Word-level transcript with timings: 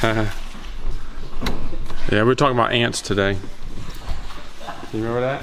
yeah, 2.10 2.22
we're 2.24 2.34
talking 2.34 2.56
about 2.56 2.72
ants 2.72 3.02
today. 3.02 3.36
You 4.94 5.04
remember 5.04 5.20
that? 5.20 5.42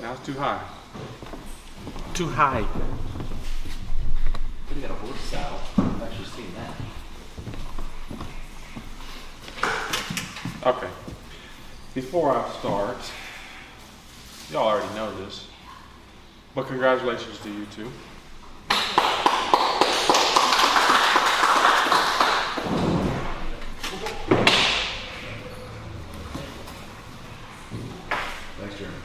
Now 0.00 0.12
it's 0.12 0.24
too 0.24 0.34
high. 0.34 0.62
Too 2.14 2.28
high. 2.28 2.64
We 4.72 4.80
got 4.82 4.92
a 4.92 4.94
horse 4.94 5.18
saddle. 5.20 5.58
I've 5.78 6.02
actually 6.02 6.26
seen 6.26 6.54
that. 6.54 6.74
Okay. 10.66 10.88
Before 11.92 12.34
I 12.34 12.48
start, 12.58 12.96
y'all 14.50 14.66
already 14.66 14.94
know 14.94 15.14
this, 15.22 15.46
but 16.54 16.66
congratulations 16.66 17.38
to 17.40 17.50
you 17.50 17.66
two. 17.66 17.92
Thanks, 28.58 28.78
Jeremy. 28.78 28.96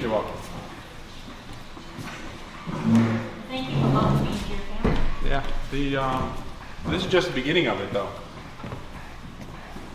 You're 0.00 0.10
welcome. 0.10 0.40
Thank 3.48 3.68
you 3.68 3.80
for 3.80 3.88
welcoming 3.88 4.30
me 4.30 4.38
to 4.38 4.48
your 4.48 4.58
family. 4.58 4.98
Yeah, 5.26 5.44
the 5.72 5.96
um, 5.96 6.32
this 6.86 7.04
is 7.04 7.10
just 7.10 7.26
the 7.26 7.34
beginning 7.34 7.66
of 7.66 7.80
it, 7.80 7.92
though. 7.92 8.10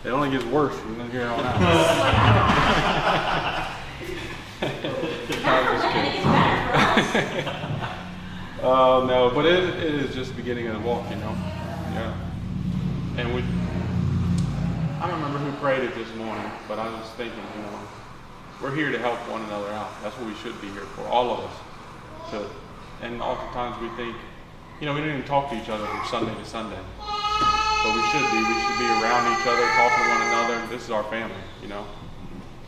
It 0.06 0.10
only 0.10 0.30
gets 0.30 0.44
worse 0.44 0.78
from 0.78 0.98
then 0.98 1.10
here 1.10 1.26
on 1.26 1.40
out. 1.40 1.60
Not 4.62 4.70
for 4.70 4.78
them, 4.78 5.02
it 5.02 5.28
gets 5.28 6.24
better 6.24 7.42
for. 7.42 8.64
Uh, 8.64 9.04
no, 9.06 9.32
but 9.34 9.44
it, 9.46 9.64
it 9.82 9.94
is 9.94 10.14
just 10.14 10.30
the 10.30 10.36
beginning 10.36 10.68
of 10.68 10.80
the 10.80 10.88
walk, 10.88 11.10
you 11.10 11.16
know. 11.16 11.34
Yeah, 11.92 12.14
and 13.16 13.34
we. 13.34 13.42
I 15.00 15.08
don't 15.08 15.20
remember 15.20 15.38
who 15.38 15.50
prayed 15.58 15.82
it 15.82 15.92
this 15.96 16.14
morning, 16.14 16.48
but 16.68 16.78
I 16.78 16.88
was 16.88 17.10
thinking, 17.16 17.42
you 17.56 17.62
know, 17.62 17.80
we're 18.62 18.76
here 18.76 18.92
to 18.92 18.98
help 19.00 19.18
one 19.28 19.42
another 19.42 19.70
out. 19.70 19.90
That's 20.04 20.16
what 20.16 20.28
we 20.28 20.36
should 20.36 20.60
be 20.60 20.68
here 20.68 20.86
for, 20.94 21.02
all 21.02 21.32
of 21.32 21.40
us. 21.40 21.56
So, 22.30 22.48
and 23.02 23.20
oftentimes 23.20 23.82
we 23.82 23.88
think, 23.96 24.14
you 24.80 24.86
know, 24.86 24.94
we 24.94 25.00
don't 25.00 25.10
even 25.10 25.24
talk 25.24 25.50
to 25.50 25.60
each 25.60 25.68
other 25.68 25.84
from 25.84 26.06
Sunday 26.06 26.34
to 26.34 26.44
Sunday. 26.44 26.78
But 27.86 27.94
we 27.94 28.02
should 28.08 28.28
be. 28.32 28.38
We 28.38 28.60
should 28.62 28.78
be 28.80 28.86
around 28.86 29.32
each 29.32 29.46
other, 29.46 29.62
talking 29.62 30.02
to 30.02 30.10
one 30.10 30.22
another. 30.22 30.66
This 30.66 30.82
is 30.82 30.90
our 30.90 31.04
family, 31.04 31.36
you 31.62 31.68
know. 31.68 31.86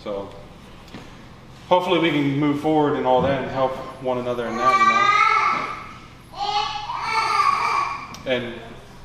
So 0.05 0.31
hopefully 1.69 1.99
we 1.99 2.13
can 2.13 2.39
move 2.39 2.61
forward 2.61 2.97
in 2.97 3.05
all 3.05 3.21
that 3.23 3.43
and 3.43 3.51
help 3.51 3.73
one 4.01 4.19
another 4.19 4.47
in 4.47 4.57
that, 4.57 4.79
you 8.27 8.31
know. 8.31 8.33
And 8.33 8.55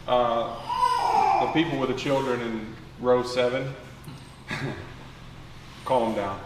uh, 0.08 1.48
the 1.48 1.52
people 1.54 1.80
with 1.80 1.90
the 1.90 1.96
children 1.96 2.42
in 2.42 2.76
row 3.00 3.24
seven, 3.24 3.74
calm 5.86 6.14
down. 6.14 6.40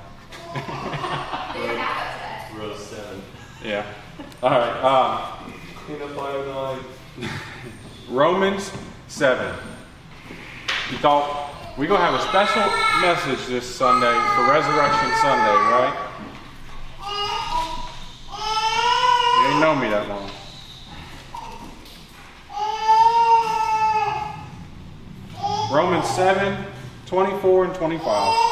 Row 2.56 2.74
seven. 2.78 3.22
Yeah. 3.66 3.86
All 4.42 4.50
right. 4.50 4.80
Uh, 4.82 5.36
In 5.92 6.00
the 6.00 6.08
five 6.08 6.48
nine. 6.48 6.80
Romans 8.10 8.72
7. 9.08 9.56
You 10.92 10.98
thought 10.98 11.54
we're 11.78 11.88
going 11.88 12.02
to 12.02 12.06
have 12.06 12.20
a 12.20 12.24
special 12.28 12.62
message 13.02 13.48
this 13.48 13.66
Sunday 13.66 14.14
for 14.36 14.52
Resurrection 14.52 15.12
Sunday, 15.22 15.56
right? 15.72 15.96
You 19.40 19.48
ain't 19.52 19.62
known 19.62 19.80
me 19.80 19.90
that 19.90 20.08
long. 20.10 20.30
Romans 25.72 26.10
7 26.10 26.66
24 27.06 27.66
and 27.66 27.76
25. 27.76 28.48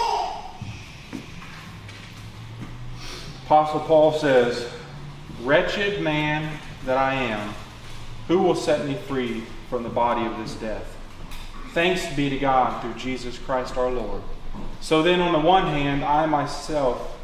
Apostle 3.46 3.80
Paul 3.82 4.14
says, 4.14 4.70
Wretched 5.42 6.02
man 6.02 6.58
that 6.86 6.98
I 6.98 7.14
am, 7.14 7.54
who 8.30 8.40
will 8.40 8.56
set 8.56 8.88
me 8.88 8.96
free 8.96 9.44
from 9.70 9.84
the 9.84 9.90
body 9.90 10.26
of 10.26 10.38
this 10.38 10.56
death? 10.56 10.96
Thanks 11.74 12.06
be 12.16 12.30
to 12.30 12.38
God 12.38 12.82
through 12.82 12.94
Jesus 12.94 13.38
Christ 13.38 13.78
our 13.78 13.90
Lord. 13.90 14.22
So 14.82 15.04
then, 15.04 15.20
on 15.20 15.34
the 15.34 15.40
one 15.40 15.68
hand, 15.68 16.04
I 16.04 16.26
myself, 16.26 17.18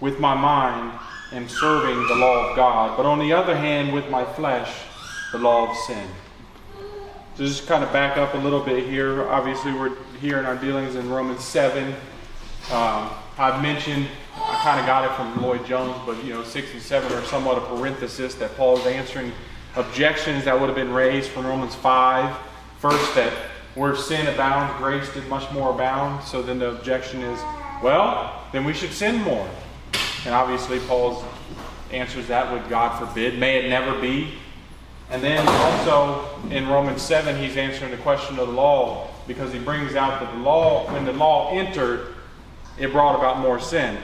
with 0.00 0.18
my 0.18 0.34
mind, 0.34 0.98
am 1.32 1.48
serving 1.48 2.06
the 2.06 2.14
law 2.14 2.50
of 2.50 2.56
God, 2.56 2.96
but 2.96 3.04
on 3.04 3.18
the 3.18 3.32
other 3.32 3.56
hand, 3.56 3.92
with 3.92 4.08
my 4.08 4.24
flesh, 4.24 4.72
the 5.32 5.38
law 5.38 5.70
of 5.70 5.76
sin. 5.76 6.08
So 7.36 7.44
just 7.44 7.66
kind 7.66 7.82
of 7.82 7.92
back 7.92 8.16
up 8.16 8.34
a 8.34 8.38
little 8.38 8.60
bit 8.60 8.88
here. 8.88 9.28
Obviously, 9.28 9.72
we're 9.72 9.96
here 10.20 10.38
in 10.38 10.46
our 10.46 10.56
dealings 10.56 10.94
in 10.94 11.10
Romans 11.10 11.42
7. 11.42 11.92
Um, 12.70 13.10
I've 13.36 13.60
mentioned, 13.60 14.06
I 14.36 14.54
kind 14.62 14.78
of 14.78 14.86
got 14.86 15.04
it 15.04 15.14
from 15.16 15.42
Lloyd 15.42 15.66
Jones, 15.66 16.00
but 16.06 16.22
you 16.24 16.32
know, 16.32 16.44
6 16.44 16.72
and 16.72 16.80
7 16.80 17.12
are 17.12 17.24
somewhat 17.24 17.58
a 17.58 17.62
parenthesis 17.62 18.36
that 18.36 18.56
Paul 18.56 18.78
is 18.78 18.86
answering 18.86 19.32
objections 19.76 20.44
that 20.44 20.58
would 20.58 20.66
have 20.68 20.76
been 20.76 20.92
raised 20.92 21.30
from 21.30 21.46
Romans 21.46 21.74
5. 21.74 22.36
First, 22.78 23.14
that 23.14 23.32
where 23.74 23.96
sin 23.96 24.26
abounds, 24.28 24.72
grace 24.78 25.12
did 25.12 25.26
much 25.28 25.50
more 25.52 25.70
abound. 25.70 26.24
So 26.24 26.42
then 26.42 26.58
the 26.58 26.70
objection 26.70 27.22
is, 27.22 27.40
well, 27.82 28.44
then 28.52 28.64
we 28.64 28.72
should 28.72 28.92
sin 28.92 29.20
more. 29.22 29.48
And 30.24 30.34
obviously, 30.34 30.78
Paul 30.80 31.24
answers 31.90 32.28
that 32.28 32.52
with 32.52 32.68
God 32.68 32.98
forbid. 32.98 33.38
May 33.38 33.64
it 33.64 33.68
never 33.68 34.00
be. 34.00 34.34
And 35.10 35.22
then 35.22 35.46
also 35.46 36.40
in 36.50 36.66
Romans 36.68 37.02
7, 37.02 37.36
he's 37.36 37.56
answering 37.56 37.90
the 37.90 37.98
question 37.98 38.38
of 38.38 38.48
the 38.48 38.52
law 38.52 39.10
because 39.26 39.52
he 39.52 39.58
brings 39.58 39.94
out 39.94 40.20
that 40.20 40.32
the 40.32 40.40
law, 40.40 40.90
when 40.92 41.04
the 41.04 41.12
law 41.12 41.50
entered, 41.52 42.14
it 42.78 42.90
brought 42.90 43.16
about 43.16 43.38
more 43.38 43.60
sin. 43.60 43.98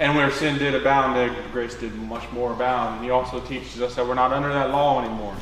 And 0.00 0.16
where 0.16 0.30
sin 0.30 0.58
did 0.58 0.74
abound, 0.74 1.36
grace 1.52 1.74
did 1.74 1.94
much 1.94 2.30
more 2.32 2.52
abound. 2.52 2.96
And 2.96 3.04
he 3.04 3.10
also 3.10 3.40
teaches 3.40 3.80
us 3.80 3.94
that 3.94 4.06
we're 4.06 4.14
not 4.14 4.32
under 4.32 4.52
that 4.52 4.70
law 4.70 5.00
anymore. 5.00 5.36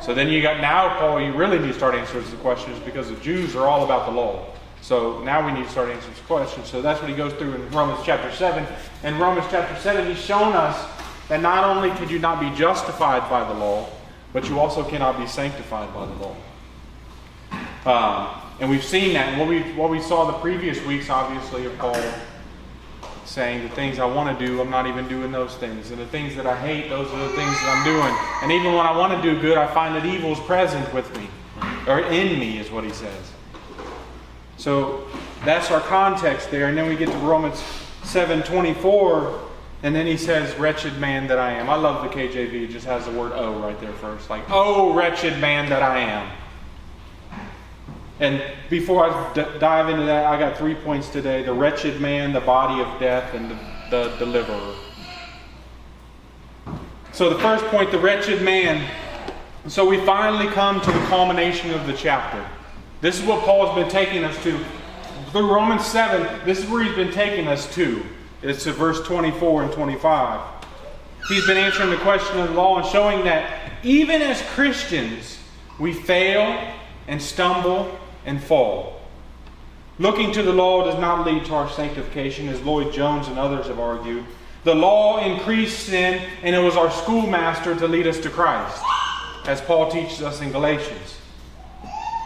So 0.00 0.14
then 0.14 0.28
you 0.28 0.40
got 0.40 0.60
now, 0.60 0.98
Paul, 0.98 1.20
you 1.20 1.32
really 1.32 1.58
need 1.58 1.68
to 1.68 1.74
start 1.74 1.94
answering 1.94 2.28
the 2.30 2.36
questions 2.36 2.78
because 2.80 3.10
the 3.10 3.16
Jews 3.16 3.54
are 3.54 3.66
all 3.66 3.84
about 3.84 4.06
the 4.06 4.12
law. 4.12 4.46
So 4.80 5.22
now 5.24 5.44
we 5.44 5.52
need 5.52 5.64
to 5.64 5.70
start 5.70 5.90
answering 5.90 6.14
questions. 6.26 6.68
So 6.70 6.80
that's 6.80 7.00
what 7.00 7.10
he 7.10 7.16
goes 7.16 7.32
through 7.34 7.54
in 7.54 7.70
Romans 7.70 8.00
chapter 8.04 8.32
7. 8.32 8.64
In 9.02 9.18
Romans 9.18 9.46
chapter 9.50 9.76
7, 9.80 10.06
he's 10.06 10.24
shown 10.24 10.54
us 10.54 10.88
that 11.28 11.42
not 11.42 11.64
only 11.64 11.90
could 11.98 12.10
you 12.10 12.18
not 12.18 12.40
be 12.40 12.50
justified 12.56 13.28
by 13.28 13.46
the 13.46 13.58
law, 13.58 13.88
but 14.32 14.48
you 14.48 14.58
also 14.58 14.82
cannot 14.84 15.18
be 15.18 15.26
sanctified 15.26 15.92
by 15.92 16.06
the 16.06 16.14
law. 16.14 16.36
Um, 17.84 18.40
and 18.60 18.70
we've 18.70 18.84
seen 18.84 19.12
that. 19.14 19.28
And 19.28 19.38
what 19.38 19.48
we, 19.48 19.60
what 19.74 19.90
we 19.90 20.00
saw 20.00 20.30
the 20.30 20.38
previous 20.38 20.82
weeks, 20.84 21.10
obviously, 21.10 21.66
of 21.66 21.76
Paul 21.78 21.96
saying 23.28 23.62
the 23.62 23.74
things 23.74 23.98
I 23.98 24.06
want 24.06 24.36
to 24.36 24.46
do, 24.46 24.60
I'm 24.60 24.70
not 24.70 24.86
even 24.86 25.06
doing 25.06 25.30
those 25.30 25.54
things. 25.56 25.90
And 25.90 26.00
the 26.00 26.06
things 26.06 26.34
that 26.36 26.46
I 26.46 26.58
hate, 26.58 26.88
those 26.88 27.06
are 27.12 27.18
the 27.18 27.36
things 27.36 27.52
that 27.52 27.76
I'm 27.76 27.84
doing. 27.84 28.14
And 28.42 28.50
even 28.50 28.74
when 28.74 28.86
I 28.86 28.96
want 28.96 29.12
to 29.12 29.22
do 29.22 29.38
good, 29.40 29.58
I 29.58 29.66
find 29.66 29.94
that 29.94 30.06
evil 30.06 30.32
is 30.32 30.40
present 30.40 30.92
with 30.94 31.14
me, 31.16 31.28
or 31.86 32.00
in 32.00 32.38
me, 32.38 32.58
is 32.58 32.70
what 32.70 32.84
he 32.84 32.90
says. 32.90 33.32
So 34.56 35.06
that's 35.44 35.70
our 35.70 35.80
context 35.80 36.50
there. 36.50 36.68
And 36.68 36.76
then 36.76 36.88
we 36.88 36.96
get 36.96 37.10
to 37.10 37.18
Romans 37.18 37.62
7 38.04 38.42
24. 38.42 39.40
And 39.82 39.94
then 39.94 40.06
he 40.06 40.16
says, 40.16 40.58
Wretched 40.58 40.98
man 40.98 41.28
that 41.28 41.38
I 41.38 41.52
am. 41.52 41.70
I 41.70 41.76
love 41.76 42.02
the 42.02 42.08
KJV. 42.08 42.52
It 42.64 42.70
just 42.70 42.86
has 42.86 43.04
the 43.04 43.12
word 43.12 43.32
oh 43.34 43.60
right 43.60 43.80
there 43.80 43.92
first. 43.92 44.28
Like, 44.30 44.42
oh, 44.48 44.92
wretched 44.94 45.38
man 45.38 45.68
that 45.68 45.82
I 45.82 46.00
am. 46.00 46.28
And 48.20 48.42
before 48.68 49.08
I 49.08 49.32
d- 49.32 49.44
dive 49.60 49.88
into 49.88 50.04
that, 50.06 50.26
I 50.26 50.38
got 50.38 50.58
three 50.58 50.74
points 50.74 51.08
today 51.08 51.42
the 51.42 51.52
wretched 51.52 52.00
man, 52.00 52.32
the 52.32 52.40
body 52.40 52.82
of 52.82 52.98
death, 52.98 53.32
and 53.34 53.50
the, 53.50 53.56
the 53.90 54.16
deliverer. 54.18 54.74
So, 57.12 57.30
the 57.30 57.38
first 57.38 57.64
point, 57.66 57.90
the 57.90 57.98
wretched 57.98 58.42
man. 58.42 58.88
So, 59.68 59.88
we 59.88 60.04
finally 60.04 60.48
come 60.48 60.80
to 60.80 60.90
the 60.90 61.06
culmination 61.06 61.70
of 61.70 61.86
the 61.86 61.92
chapter. 61.92 62.44
This 63.00 63.20
is 63.20 63.24
what 63.24 63.44
Paul's 63.44 63.74
been 63.76 63.88
taking 63.88 64.24
us 64.24 64.40
to. 64.42 64.58
Through 65.30 65.52
Romans 65.52 65.86
7, 65.86 66.44
this 66.44 66.58
is 66.58 66.68
where 66.68 66.82
he's 66.82 66.94
been 66.94 67.12
taking 67.12 67.46
us 67.46 67.72
to. 67.74 68.02
It's 68.42 68.64
to 68.64 68.72
verse 68.72 69.00
24 69.02 69.64
and 69.64 69.72
25. 69.72 70.40
He's 71.28 71.46
been 71.46 71.56
answering 71.56 71.90
the 71.90 71.96
question 71.98 72.40
of 72.40 72.48
the 72.48 72.54
law 72.54 72.78
and 72.78 72.86
showing 72.86 73.24
that 73.24 73.72
even 73.84 74.22
as 74.22 74.40
Christians, 74.42 75.38
we 75.78 75.92
fail 75.92 76.72
and 77.06 77.20
stumble 77.20 77.98
and 78.28 78.42
fall. 78.42 79.00
Looking 79.98 80.30
to 80.32 80.42
the 80.42 80.52
law 80.52 80.84
does 80.84 81.00
not 81.00 81.26
lead 81.26 81.46
to 81.46 81.54
our 81.54 81.68
sanctification, 81.70 82.48
as 82.48 82.60
Lloyd 82.62 82.92
Jones 82.92 83.26
and 83.26 83.38
others 83.38 83.66
have 83.66 83.80
argued. 83.80 84.24
The 84.62 84.74
law 84.74 85.24
increased 85.24 85.86
sin, 85.86 86.22
and 86.42 86.54
it 86.54 86.60
was 86.60 86.76
our 86.76 86.90
schoolmaster 86.90 87.74
to 87.74 87.88
lead 87.88 88.06
us 88.06 88.18
to 88.20 88.30
Christ. 88.30 88.80
as 89.46 89.62
Paul 89.62 89.90
teaches 89.90 90.20
us 90.20 90.42
in 90.42 90.52
Galatians. 90.52 91.16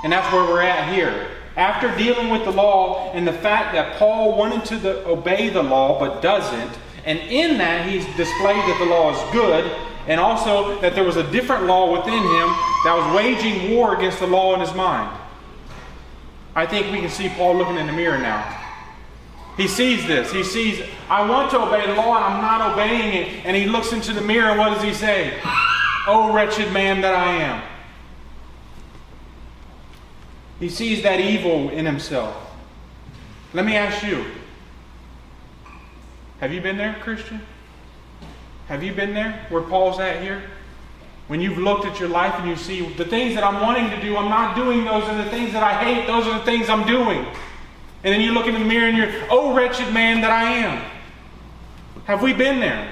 And 0.03 0.13
that's 0.13 0.31
where 0.33 0.43
we're 0.43 0.63
at 0.63 0.93
here. 0.93 1.29
After 1.57 1.95
dealing 1.97 2.31
with 2.31 2.45
the 2.45 2.51
law 2.51 3.13
and 3.13 3.27
the 3.27 3.33
fact 3.33 3.73
that 3.75 3.97
Paul 3.97 4.37
wanted 4.37 4.65
to 4.67 4.77
the, 4.79 5.07
obey 5.07 5.49
the 5.49 5.63
law 5.63 6.01
but 6.01 6.21
doesn't, 6.21 6.73
and 7.05 7.19
in 7.21 7.59
that 7.59 7.89
he's 7.89 8.05
displayed 8.17 8.57
that 8.57 8.77
the 8.81 8.87
law 8.87 9.15
is 9.15 9.33
good, 9.33 9.71
and 10.09 10.19
also 10.19 10.81
that 10.81 10.97
there 10.97 11.05
was 11.05 11.17
a 11.17 11.31
different 11.31 11.67
law 11.67 11.93
within 11.93 12.15
him 12.15 12.49
that 12.85 12.95
was 12.97 13.17
waging 13.17 13.71
war 13.71 13.97
against 13.97 14.19
the 14.19 14.27
law 14.27 14.55
in 14.55 14.61
his 14.61 14.75
mind. 14.75 15.17
I 16.55 16.67
think 16.67 16.93
we 16.93 17.01
can 17.01 17.11
see 17.11 17.29
Paul 17.31 17.57
looking 17.57 17.77
in 17.77 17.87
the 17.87 17.93
mirror 17.93 18.19
now. 18.19 18.59
He 19.57 19.69
sees 19.69 20.07
this. 20.07 20.33
He 20.33 20.43
sees, 20.45 20.83
I 21.09 21.29
want 21.29 21.51
to 21.51 21.61
obey 21.61 21.87
the 21.87 21.95
law 21.95 22.17
and 22.17 22.25
I'm 22.25 22.43
not 22.43 22.73
obeying 22.73 23.15
it. 23.15 23.45
And 23.45 23.57
he 23.57 23.67
looks 23.67 23.93
into 23.93 24.13
the 24.13 24.21
mirror 24.21 24.51
and 24.51 24.59
what 24.59 24.75
does 24.75 24.83
he 24.83 24.95
say? 24.95 25.39
Oh, 26.07 26.33
wretched 26.33 26.73
man 26.73 27.01
that 27.03 27.15
I 27.15 27.35
am. 27.35 27.63
He 30.59 30.69
sees 30.69 31.03
that 31.03 31.21
evil 31.21 31.71
in 31.71 31.87
himself. 31.87 32.37
Let 33.53 33.67
me 33.67 33.77
ask 33.77 34.03
you 34.05 34.25
have 36.41 36.53
you 36.53 36.61
been 36.61 36.77
there, 36.77 36.97
Christian? 37.01 37.41
Have 38.67 38.83
you 38.83 38.93
been 38.93 39.15
there 39.15 39.47
where 39.49 39.63
Paul's 39.63 40.01
at 40.01 40.21
here? 40.21 40.43
When 41.33 41.41
you've 41.41 41.57
looked 41.57 41.87
at 41.87 41.99
your 41.99 42.11
life 42.11 42.35
and 42.35 42.47
you 42.47 42.57
see 42.57 42.87
the 42.97 43.07
things 43.07 43.35
that 43.37 43.43
I'm 43.43 43.63
wanting 43.63 43.89
to 43.89 43.99
do, 44.03 44.19
I'm 44.19 44.29
not 44.29 44.55
doing 44.55 44.85
those, 44.85 45.09
and 45.09 45.19
the 45.19 45.31
things 45.31 45.55
that 45.55 45.63
I 45.63 45.83
hate, 45.83 46.07
those 46.07 46.27
are 46.27 46.39
the 46.39 46.45
things 46.45 46.69
I'm 46.69 46.87
doing. 46.87 47.25
And 48.05 48.13
then 48.13 48.21
you 48.21 48.33
look 48.33 48.49
in 48.49 48.53
the 48.53 48.61
mirror 48.61 48.87
and 48.87 48.99
you're, 48.99 49.11
oh, 49.31 49.55
wretched 49.55 49.95
man 49.95 50.21
that 50.21 50.31
I 50.31 50.53
am. 50.53 50.91
Have 52.05 52.23
we 52.23 52.35
been 52.35 52.61
there? 52.61 52.87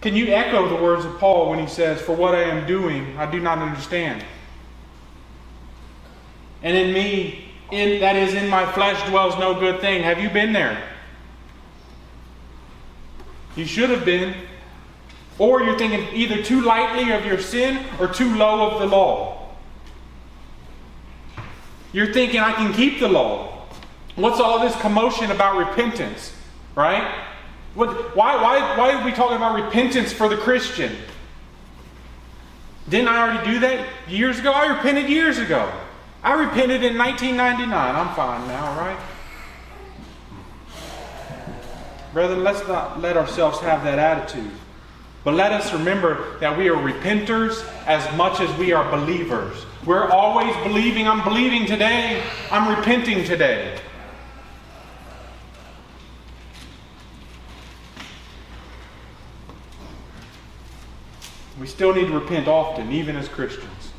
Can 0.00 0.14
you 0.14 0.28
echo 0.28 0.68
the 0.68 0.80
words 0.80 1.04
of 1.04 1.18
Paul 1.18 1.50
when 1.50 1.58
he 1.58 1.66
says, 1.66 2.00
For 2.00 2.14
what 2.14 2.36
I 2.36 2.42
am 2.42 2.68
doing, 2.68 3.18
I 3.18 3.28
do 3.28 3.40
not 3.40 3.58
understand? 3.58 4.24
And 6.62 6.76
in 6.76 6.94
me, 6.94 7.52
in, 7.72 7.98
that 7.98 8.14
is 8.14 8.34
in 8.34 8.48
my 8.48 8.64
flesh, 8.64 9.04
dwells 9.08 9.36
no 9.40 9.58
good 9.58 9.80
thing. 9.80 10.04
Have 10.04 10.20
you 10.20 10.30
been 10.30 10.52
there? 10.52 10.93
You 13.56 13.64
should 13.64 13.90
have 13.90 14.04
been. 14.04 14.34
Or 15.38 15.62
you're 15.62 15.78
thinking 15.78 16.08
either 16.14 16.42
too 16.42 16.60
lightly 16.60 17.12
of 17.12 17.24
your 17.24 17.40
sin 17.40 17.84
or 17.98 18.06
too 18.06 18.36
low 18.36 18.70
of 18.70 18.80
the 18.80 18.86
law. 18.86 19.48
You're 21.92 22.12
thinking, 22.12 22.40
I 22.40 22.52
can 22.52 22.72
keep 22.72 23.00
the 23.00 23.08
law. 23.08 23.66
What's 24.16 24.40
all 24.40 24.60
this 24.60 24.74
commotion 24.76 25.30
about 25.30 25.56
repentance? 25.56 26.32
Right? 26.74 27.24
What, 27.74 28.16
why, 28.16 28.40
why, 28.40 28.78
why 28.78 28.92
are 28.92 29.04
we 29.04 29.12
talking 29.12 29.36
about 29.36 29.54
repentance 29.56 30.12
for 30.12 30.28
the 30.28 30.36
Christian? 30.36 30.94
Didn't 32.88 33.08
I 33.08 33.22
already 33.22 33.52
do 33.52 33.58
that 33.60 33.86
years 34.08 34.38
ago? 34.38 34.52
I 34.52 34.66
repented 34.66 35.08
years 35.08 35.38
ago. 35.38 35.72
I 36.22 36.34
repented 36.34 36.84
in 36.84 36.96
1999. 36.96 37.72
I'm 37.72 38.14
fine 38.14 38.46
now, 38.46 38.78
right? 38.78 38.98
Brethren, 42.14 42.44
let's 42.44 42.66
not 42.68 43.00
let 43.00 43.16
ourselves 43.16 43.58
have 43.58 43.82
that 43.82 43.98
attitude. 43.98 44.52
But 45.24 45.34
let 45.34 45.50
us 45.50 45.72
remember 45.72 46.38
that 46.38 46.56
we 46.56 46.68
are 46.68 46.76
repenters 46.76 47.66
as 47.86 48.16
much 48.16 48.40
as 48.40 48.56
we 48.56 48.72
are 48.72 48.88
believers. 48.88 49.66
We're 49.84 50.08
always 50.08 50.54
believing. 50.58 51.08
I'm 51.08 51.24
believing 51.24 51.66
today. 51.66 52.22
I'm 52.52 52.76
repenting 52.76 53.24
today. 53.24 53.80
We 61.58 61.66
still 61.66 61.94
need 61.94 62.06
to 62.06 62.18
repent 62.18 62.46
often, 62.46 62.92
even 62.92 63.16
as 63.16 63.28
Christians. 63.28 63.92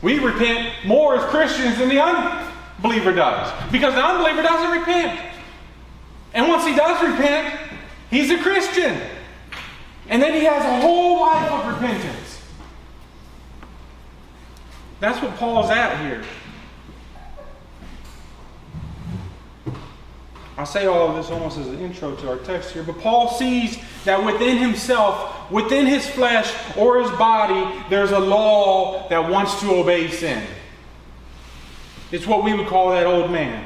We 0.00 0.20
repent 0.20 0.72
more 0.84 1.16
as 1.16 1.24
Christians 1.24 1.78
than 1.78 1.88
the 1.88 2.00
unbeliever 2.00 3.12
does, 3.12 3.52
because 3.72 3.94
the 3.94 4.04
unbeliever 4.04 4.42
doesn't 4.42 4.78
repent. 4.78 5.31
And 6.34 6.48
once 6.48 6.64
he 6.64 6.74
does 6.74 7.02
repent, 7.02 7.58
he's 8.10 8.30
a 8.30 8.38
Christian. 8.38 9.00
And 10.08 10.22
then 10.22 10.34
he 10.34 10.44
has 10.44 10.64
a 10.64 10.80
whole 10.80 11.20
life 11.20 11.50
of 11.50 11.72
repentance. 11.74 12.40
That's 15.00 15.20
what 15.20 15.36
Paul's 15.36 15.70
at 15.70 16.00
here. 16.06 16.22
I 20.56 20.64
say 20.64 20.86
all 20.86 21.08
of 21.08 21.16
this 21.16 21.30
almost 21.30 21.58
as 21.58 21.66
an 21.66 21.80
intro 21.80 22.14
to 22.14 22.28
our 22.28 22.36
text 22.38 22.72
here, 22.72 22.82
but 22.82 22.98
Paul 23.00 23.28
sees 23.30 23.78
that 24.04 24.22
within 24.24 24.58
himself, 24.58 25.50
within 25.50 25.86
his 25.86 26.08
flesh 26.08 26.54
or 26.76 27.00
his 27.00 27.10
body, 27.12 27.84
there's 27.88 28.12
a 28.12 28.18
law 28.18 29.08
that 29.08 29.30
wants 29.30 29.58
to 29.60 29.72
obey 29.72 30.08
sin. 30.08 30.46
It's 32.12 32.26
what 32.26 32.44
we 32.44 32.54
would 32.54 32.66
call 32.66 32.90
that 32.90 33.06
old 33.06 33.30
man. 33.30 33.64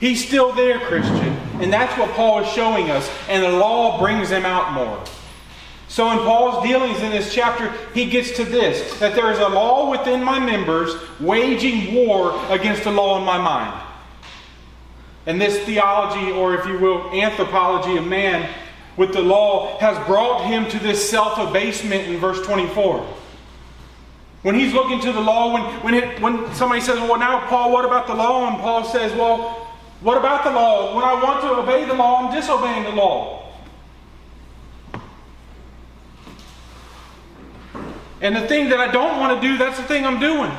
He's 0.00 0.26
still 0.26 0.52
there, 0.52 0.80
Christian. 0.80 1.36
And 1.60 1.72
that's 1.72 1.96
what 1.98 2.10
Paul 2.12 2.40
is 2.40 2.48
showing 2.48 2.90
us. 2.90 3.08
And 3.28 3.42
the 3.42 3.50
law 3.50 3.98
brings 3.98 4.30
him 4.30 4.44
out 4.44 4.72
more. 4.72 5.02
So, 5.88 6.10
in 6.10 6.18
Paul's 6.18 6.66
dealings 6.66 7.00
in 7.00 7.10
this 7.10 7.32
chapter, 7.32 7.72
he 7.94 8.06
gets 8.06 8.32
to 8.32 8.44
this 8.44 8.98
that 8.98 9.14
there 9.14 9.30
is 9.30 9.38
a 9.38 9.48
law 9.48 9.90
within 9.90 10.24
my 10.24 10.40
members 10.40 10.92
waging 11.20 11.94
war 11.94 12.34
against 12.50 12.82
the 12.82 12.90
law 12.90 13.18
in 13.18 13.24
my 13.24 13.38
mind. 13.38 13.80
And 15.26 15.40
this 15.40 15.58
theology, 15.64 16.32
or 16.32 16.54
if 16.54 16.66
you 16.66 16.78
will, 16.78 17.10
anthropology 17.12 17.96
of 17.96 18.06
man 18.06 18.52
with 18.96 19.12
the 19.12 19.22
law, 19.22 19.78
has 19.78 19.96
brought 20.06 20.46
him 20.46 20.68
to 20.70 20.78
this 20.80 21.08
self 21.08 21.38
abasement 21.38 22.08
in 22.08 22.18
verse 22.18 22.44
24. 22.44 23.06
When 24.42 24.54
he's 24.54 24.74
looking 24.74 25.00
to 25.00 25.12
the 25.12 25.20
law, 25.20 25.54
when, 25.54 25.62
when, 25.82 25.94
it, 25.94 26.20
when 26.20 26.52
somebody 26.54 26.80
says, 26.80 26.98
Well, 26.98 27.18
now, 27.18 27.46
Paul, 27.46 27.72
what 27.72 27.84
about 27.84 28.06
the 28.06 28.14
law? 28.14 28.48
And 28.52 28.58
Paul 28.58 28.84
says, 28.84 29.12
Well, 29.12 29.70
what 30.04 30.18
about 30.18 30.44
the 30.44 30.50
law? 30.50 30.94
When 30.94 31.02
I 31.02 31.14
want 31.14 31.40
to 31.40 31.54
obey 31.54 31.86
the 31.86 31.94
law, 31.94 32.20
I'm 32.28 32.34
disobeying 32.34 32.84
the 32.84 32.90
law. 32.90 33.50
And 38.20 38.36
the 38.36 38.46
thing 38.46 38.68
that 38.68 38.80
I 38.80 38.92
don't 38.92 39.18
want 39.18 39.40
to 39.40 39.48
do, 39.48 39.56
that's 39.56 39.78
the 39.78 39.84
thing 39.84 40.04
I'm 40.04 40.20
doing. 40.20 40.52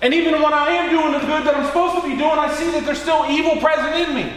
And 0.00 0.14
even 0.14 0.40
when 0.40 0.54
I 0.54 0.70
am 0.70 0.88
doing 0.88 1.12
the 1.12 1.18
good 1.18 1.44
that 1.44 1.54
I'm 1.54 1.66
supposed 1.66 2.02
to 2.02 2.08
be 2.08 2.16
doing, 2.16 2.38
I 2.38 2.50
see 2.54 2.70
that 2.70 2.86
there's 2.86 3.02
still 3.02 3.26
evil 3.28 3.60
present 3.60 4.08
in 4.08 4.14
me. 4.14 4.32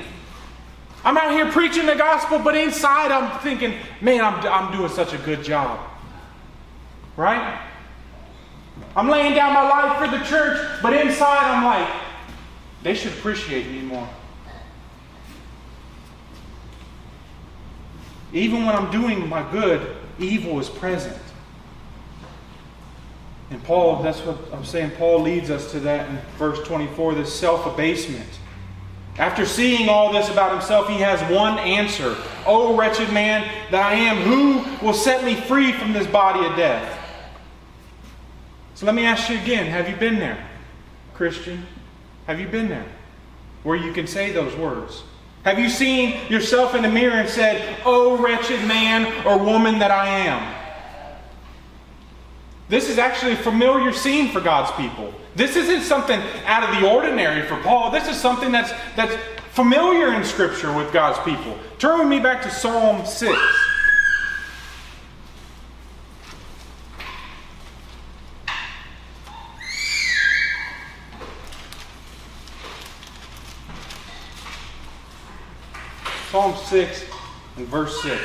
I'm 1.05 1.15
out 1.15 1.31
here 1.31 1.49
preaching 1.49 1.85
the 1.85 1.95
gospel, 1.95 2.39
but 2.39 2.57
inside 2.57 3.09
I'm 3.09 3.39
thinking, 3.39 3.73
man, 4.01 4.19
I'm, 4.19 4.45
I'm 4.45 4.77
doing 4.77 4.89
such 4.89 5.13
a 5.13 5.17
good 5.19 5.43
job. 5.43 5.79
Right? 7.15 7.57
I'm 8.97 9.07
laying 9.07 9.33
down 9.33 9.53
my 9.53 9.69
life 9.69 9.97
for 9.97 10.17
the 10.17 10.23
church, 10.25 10.81
but 10.81 10.91
inside 10.91 11.45
I'm 11.45 11.63
like, 11.63 12.02
they 12.83 12.93
should 12.93 13.13
appreciate 13.13 13.67
me 13.67 13.81
more. 13.81 14.07
Even 18.33 18.65
when 18.65 18.75
I'm 18.75 18.91
doing 18.91 19.27
my 19.29 19.49
good, 19.51 19.95
evil 20.19 20.59
is 20.59 20.69
present. 20.69 21.17
And 23.51 23.63
Paul, 23.63 24.01
that's 24.01 24.19
what 24.19 24.37
I'm 24.51 24.65
saying, 24.65 24.91
Paul 24.91 25.21
leads 25.21 25.51
us 25.51 25.71
to 25.71 25.79
that 25.81 26.09
in 26.09 26.17
verse 26.37 26.59
24 26.67 27.15
this 27.15 27.33
self 27.33 27.65
abasement. 27.65 28.27
After 29.17 29.45
seeing 29.45 29.89
all 29.89 30.11
this 30.11 30.29
about 30.29 30.51
himself, 30.51 30.89
he 30.89 30.97
has 30.97 31.21
one 31.31 31.59
answer 31.59 32.17
Oh, 32.45 32.75
wretched 32.75 33.13
man 33.13 33.47
that 33.71 33.85
I 33.85 33.93
am, 33.93 34.17
who 34.17 34.85
will 34.85 34.93
set 34.93 35.23
me 35.23 35.35
free 35.35 35.71
from 35.71 35.93
this 35.93 36.07
body 36.07 36.45
of 36.45 36.57
death? 36.57 36.99
So 38.73 38.85
let 38.85 38.95
me 38.95 39.05
ask 39.05 39.29
you 39.29 39.37
again 39.39 39.67
have 39.67 39.87
you 39.87 39.95
been 39.95 40.17
there, 40.17 40.45
Christian? 41.13 41.65
Have 42.27 42.39
you 42.39 42.47
been 42.47 42.69
there 42.69 42.85
where 43.63 43.75
you 43.75 43.93
can 43.93 44.07
say 44.07 44.31
those 44.31 44.55
words? 44.55 45.03
Have 45.43 45.59
you 45.59 45.69
seen 45.69 46.17
yourself 46.29 46.73
in 46.73 46.83
the 46.83 46.89
mirror 46.89 47.15
and 47.15 47.29
said, 47.29 47.77
Oh, 47.85 48.17
wretched 48.17 48.65
man 48.65 49.25
or 49.25 49.37
woman 49.37 49.79
that 49.79 49.91
I 49.91 50.07
am? 50.07 50.63
This 52.69 52.89
is 52.89 52.97
actually 52.97 53.33
a 53.33 53.37
familiar 53.37 53.91
scene 53.91 54.29
for 54.29 54.39
God's 54.39 54.71
people. 54.77 55.13
This 55.35 55.55
isn't 55.55 55.81
something 55.81 56.19
out 56.45 56.63
of 56.63 56.79
the 56.79 56.89
ordinary 56.89 57.45
for 57.45 57.57
Paul. 57.57 57.91
This 57.91 58.07
is 58.07 58.15
something 58.19 58.51
that's, 58.51 58.71
that's 58.95 59.15
familiar 59.51 60.13
in 60.13 60.23
Scripture 60.23 60.73
with 60.73 60.93
God's 60.93 61.19
people. 61.19 61.57
Turn 61.77 61.99
with 61.99 62.07
me 62.07 62.19
back 62.19 62.41
to 62.43 62.49
Psalm 62.49 63.05
6. 63.05 63.37
Psalm 76.33 76.55
6 76.55 77.05
and 77.57 77.67
verse 77.67 78.01
6. 78.01 78.19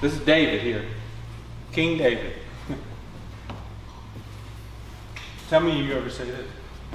This 0.00 0.12
is 0.12 0.18
David 0.22 0.60
here, 0.62 0.84
King 1.70 1.98
David. 1.98 2.32
Tell 5.48 5.60
me 5.60 5.80
you 5.80 5.92
ever 5.92 6.10
say 6.10 6.24
this. 6.24 6.48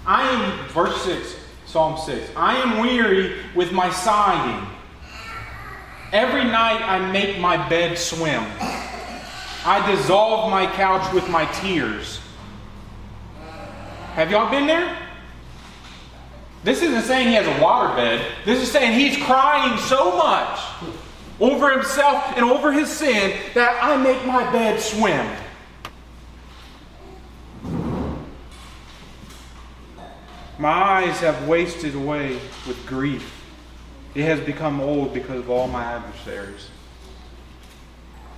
I 0.05 0.27
am, 0.29 0.67
verse 0.67 1.01
6, 1.03 1.37
Psalm 1.65 1.97
6, 1.97 2.29
I 2.35 2.57
am 2.57 2.81
weary 2.81 3.37
with 3.55 3.71
my 3.71 3.89
sighing. 3.89 4.72
Every 6.13 6.43
night 6.43 6.79
I 6.83 7.11
make 7.11 7.39
my 7.39 7.67
bed 7.69 7.97
swim. 7.97 8.45
I 9.65 9.83
dissolve 9.91 10.51
my 10.51 10.67
couch 10.67 11.11
with 11.11 11.27
my 11.27 11.45
tears. 11.45 12.19
Have 14.13 14.29
y'all 14.29 14.51
been 14.51 14.67
there? 14.67 14.95
This 16.63 16.83
isn't 16.83 17.01
saying 17.01 17.29
he 17.29 17.33
has 17.33 17.47
a 17.47 17.59
water 17.59 17.95
bed. 17.95 18.23
This 18.45 18.61
is 18.61 18.71
saying 18.71 18.97
he's 18.97 19.17
crying 19.25 19.75
so 19.79 20.15
much 20.15 20.59
over 21.39 21.71
himself 21.71 22.23
and 22.35 22.45
over 22.45 22.71
his 22.71 22.91
sin 22.91 23.35
that 23.55 23.83
I 23.83 23.97
make 23.97 24.23
my 24.23 24.49
bed 24.51 24.79
swim. 24.79 25.27
My 30.59 30.69
eyes 30.69 31.19
have 31.21 31.47
wasted 31.47 31.95
away 31.95 32.39
with 32.67 32.85
grief. 32.85 33.42
It 34.15 34.25
has 34.25 34.39
become 34.41 34.79
old 34.79 35.11
because 35.11 35.39
of 35.39 35.49
all 35.49 35.67
my 35.67 35.83
adversaries. 35.83 36.69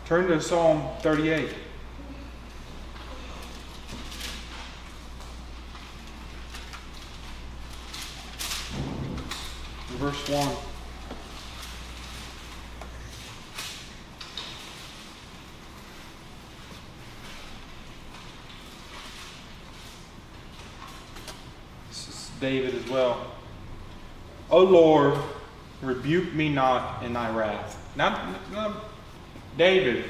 Turn 0.06 0.28
to 0.28 0.40
Psalm 0.40 0.88
38. 1.02 1.50
Verse 9.98 10.30
1. 10.30 10.56
This 21.90 22.08
is 22.08 22.32
David 22.40 22.76
as 22.76 22.90
well. 22.90 23.28
O 24.50 24.60
Lord, 24.60 25.18
rebuke 25.82 26.34
me 26.34 26.50
not 26.50 27.04
in 27.04 27.14
thy 27.14 27.30
wrath. 27.36 27.82
Not 27.96 28.20
David, 29.58 30.06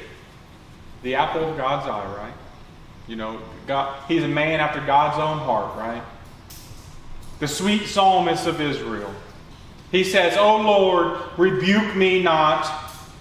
the 1.04 1.16
apple 1.16 1.50
of 1.50 1.58
God's 1.58 1.88
eye, 1.88 2.18
right? 2.18 2.34
You 3.08 3.16
know, 3.16 3.40
God, 3.68 4.04
he's 4.08 4.24
a 4.24 4.28
man 4.28 4.60
after 4.60 4.80
God's 4.86 5.20
own 5.20 5.38
heart, 5.38 5.78
right? 5.78 6.02
The 7.40 7.48
sweet 7.48 7.86
psalmist 7.86 8.48
of 8.48 8.60
Israel. 8.60 9.14
He 9.92 10.04
says, 10.04 10.36
O 10.38 10.58
Lord, 10.58 11.22
rebuke 11.38 11.96
me 11.96 12.24
not 12.24 12.68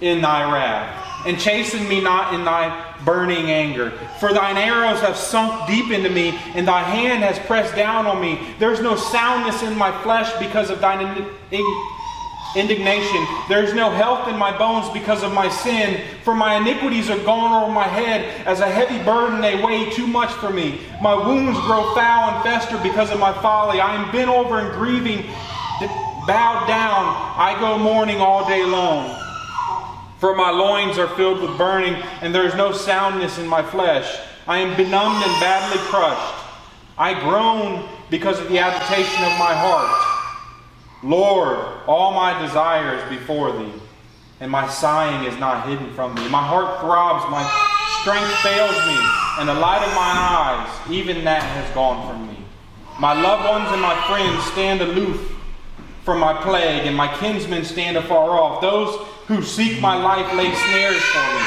in 0.01 0.23
thy 0.23 0.51
wrath, 0.51 1.27
and 1.27 1.39
chasten 1.39 1.87
me 1.89 2.01
not 2.01 2.33
in 2.35 2.45
thy 2.45 2.95
burning 3.05 3.51
anger. 3.51 3.91
For 4.19 4.33
thine 4.33 4.57
arrows 4.57 5.01
have 5.01 5.17
sunk 5.17 5.69
deep 5.69 5.91
into 5.91 6.09
me, 6.09 6.31
and 6.55 6.67
thy 6.67 6.83
hand 6.83 7.23
has 7.23 7.39
pressed 7.47 7.77
down 7.77 8.07
on 8.07 8.21
me. 8.21 8.55
There's 8.59 8.81
no 8.81 8.97
soundness 8.97 9.63
in 9.63 9.77
my 9.77 9.93
flesh 10.03 10.33
because 10.39 10.71
of 10.71 10.81
thine 10.81 11.29
indignation. 12.57 13.27
There's 13.49 13.75
no 13.75 13.91
health 13.91 14.29
in 14.29 14.37
my 14.37 14.57
bones 14.57 14.89
because 14.93 15.23
of 15.23 15.33
my 15.33 15.49
sin. 15.49 16.01
For 16.23 16.35
my 16.35 16.57
iniquities 16.57 17.11
are 17.11 17.19
gone 17.25 17.63
over 17.63 17.73
my 17.73 17.89
head. 17.89 18.47
As 18.47 18.61
a 18.61 18.71
heavy 18.71 19.03
burden, 19.05 19.41
they 19.41 19.63
weigh 19.63 19.91
too 19.91 20.07
much 20.07 20.31
for 20.35 20.51
me. 20.51 20.81
My 21.03 21.15
wounds 21.15 21.59
grow 21.61 21.95
foul 21.95 22.35
and 22.35 22.43
fester 22.43 22.79
because 22.83 23.11
of 23.11 23.19
my 23.19 23.33
folly. 23.43 23.81
I 23.81 23.95
am 23.95 24.11
bent 24.13 24.31
over 24.31 24.59
and 24.61 24.73
grieving, 24.73 25.23
bowed 26.27 26.67
down. 26.67 27.15
I 27.37 27.57
go 27.61 27.79
mourning 27.79 28.21
all 28.21 28.47
day 28.47 28.65
long. 28.65 29.21
For 30.19 30.35
my 30.35 30.51
loins 30.51 30.97
are 30.97 31.09
filled 31.17 31.43
with 31.43 31.59
burning, 31.59 31.95
and 32.23 32.35
there 32.35 32.47
is 32.47 32.55
no 32.55 32.73
soundness 32.73 33.39
in 33.39 33.47
my 33.47 33.63
flesh. 33.63 34.19
I 34.47 34.59
am 34.59 34.77
benumbed 34.77 35.23
and 35.23 35.41
badly 35.41 35.79
crushed. 35.91 36.45
I 36.97 37.19
groan 37.19 37.89
because 38.11 38.41
of 38.41 38.49
the 38.49 38.59
agitation 38.59 39.25
of 39.25 39.39
my 39.39 39.53
heart. 39.53 40.14
Lord, 41.05 41.59
all 41.87 42.13
my 42.15 42.41
desire 42.41 42.97
is 42.97 43.09
before 43.11 43.53
thee, 43.53 43.73
and 44.41 44.51
my 44.51 44.67
sighing 44.67 45.31
is 45.31 45.39
not 45.39 45.69
hidden 45.69 45.93
from 45.93 46.15
thee. 46.15 46.29
My 46.31 46.43
heart 46.43 46.81
throbs, 46.81 47.31
my 47.31 47.45
strength 48.01 48.33
fails 48.41 48.75
me, 48.87 48.97
and 49.39 49.47
the 49.47 49.55
light 49.55 49.87
of 49.87 49.95
mine 49.95 50.17
eyes, 50.17 50.91
even 50.91 51.23
that 51.25 51.43
has 51.43 51.75
gone 51.75 52.09
from 52.09 52.27
me. 52.27 52.39
My 52.99 53.13
loved 53.13 53.45
ones 53.47 53.71
and 53.71 53.83
my 53.83 53.95
friends 54.07 54.43
stand 54.53 54.81
aloof 54.81 55.37
from 56.05 56.21
my 56.21 56.33
plague, 56.41 56.87
and 56.87 56.97
my 56.97 57.15
kinsmen 57.19 57.67
stand 57.67 57.99
afar 57.99 58.31
off. 58.31 58.63
Those 58.63 58.97
who 59.27 59.43
seek 59.43 59.83
my 59.83 59.97
life 60.03 60.33
lay 60.35 60.55
snares 60.55 61.03
for 61.03 61.35
me, 61.35 61.47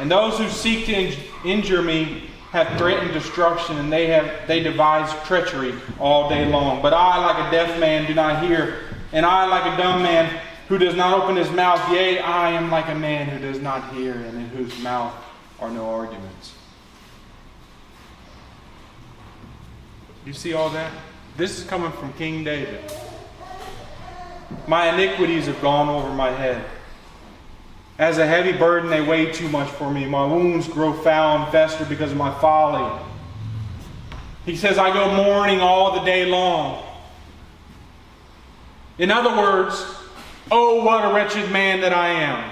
and 0.00 0.10
those 0.10 0.38
who 0.38 0.48
seek 0.48 0.86
to 0.86 1.14
injure 1.44 1.82
me 1.82 2.30
have 2.56 2.78
threatened 2.78 3.12
destruction, 3.12 3.76
and 3.76 3.92
they 3.92 4.06
have 4.06 4.48
they 4.48 4.60
devise 4.60 5.12
treachery 5.26 5.74
all 6.00 6.30
day 6.30 6.46
long. 6.46 6.80
But 6.80 6.94
I, 6.94 7.18
like 7.18 7.48
a 7.48 7.50
deaf 7.50 7.78
man, 7.78 8.06
do 8.06 8.14
not 8.14 8.42
hear, 8.42 8.78
and 9.12 9.26
I, 9.26 9.46
like 9.46 9.74
a 9.74 9.76
dumb 9.76 10.02
man, 10.02 10.40
who 10.68 10.78
does 10.78 10.94
not 10.94 11.22
open 11.22 11.36
his 11.36 11.50
mouth. 11.50 11.78
Yea, 11.92 12.18
I 12.18 12.52
am 12.52 12.70
like 12.70 12.88
a 12.88 12.94
man 12.94 13.28
who 13.28 13.38
does 13.38 13.60
not 13.60 13.92
hear, 13.92 14.14
and 14.14 14.38
in 14.38 14.48
whose 14.48 14.82
mouth 14.82 15.14
are 15.60 15.70
no 15.70 15.86
arguments. 15.86 16.54
You 20.24 20.32
see 20.32 20.54
all 20.54 20.70
that? 20.70 20.90
This 21.36 21.58
is 21.58 21.64
coming 21.64 21.92
from 21.92 22.14
King 22.14 22.42
David. 22.42 22.90
My 24.66 24.94
iniquities 24.94 25.44
have 25.46 25.60
gone 25.60 25.90
over 25.90 26.12
my 26.14 26.30
head. 26.30 26.64
As 27.98 28.18
a 28.18 28.26
heavy 28.26 28.52
burden, 28.52 28.90
they 28.90 29.00
weigh 29.00 29.32
too 29.32 29.48
much 29.48 29.70
for 29.70 29.90
me. 29.90 30.04
My 30.04 30.24
wounds 30.24 30.68
grow 30.68 30.92
foul 30.92 31.42
and 31.42 31.52
fester 31.52 31.84
because 31.86 32.12
of 32.12 32.18
my 32.18 32.32
folly. 32.40 33.02
He 34.44 34.54
says, 34.54 34.76
I 34.78 34.92
go 34.92 35.14
mourning 35.14 35.60
all 35.60 35.98
the 35.98 36.04
day 36.04 36.26
long. 36.26 36.84
In 38.98 39.10
other 39.10 39.30
words, 39.30 39.84
oh, 40.50 40.84
what 40.84 41.04
a 41.04 41.14
wretched 41.14 41.50
man 41.50 41.80
that 41.80 41.92
I 41.92 42.08
am. 42.08 42.50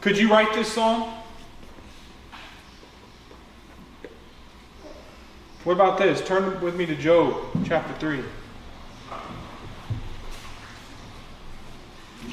Could 0.00 0.18
you 0.18 0.30
write 0.30 0.52
this 0.54 0.70
song? 0.72 1.14
What 5.64 5.74
about 5.74 5.98
this? 5.98 6.26
Turn 6.26 6.60
with 6.62 6.74
me 6.74 6.86
to 6.86 6.94
Job 6.94 7.36
chapter 7.66 7.92
3. 7.98 8.22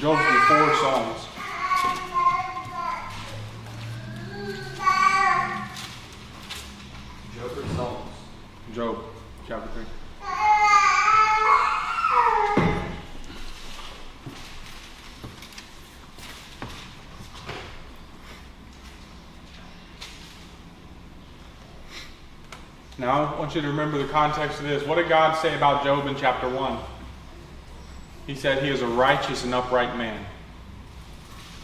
Job's 0.00 0.22
the 0.22 0.40
four 0.46 0.74
Psalms. 0.76 1.26
Job 7.34 7.58
or 7.58 7.66
Psalms? 7.74 8.10
Job 8.72 8.98
chapter 9.48 9.68
3. 9.72 9.84
Now, 22.98 23.34
I 23.34 23.38
want 23.40 23.56
you 23.56 23.62
to 23.62 23.66
remember 23.66 23.98
the 23.98 24.06
context 24.12 24.60
of 24.60 24.68
this. 24.68 24.86
What 24.86 24.94
did 24.94 25.08
God 25.08 25.34
say 25.34 25.56
about 25.56 25.82
Job 25.82 26.06
in 26.06 26.14
chapter 26.14 26.48
1? 26.48 26.97
He 28.28 28.34
said 28.34 28.62
he 28.62 28.68
is 28.68 28.82
a 28.82 28.86
righteous 28.86 29.42
and 29.42 29.54
upright 29.54 29.96
man. 29.96 30.22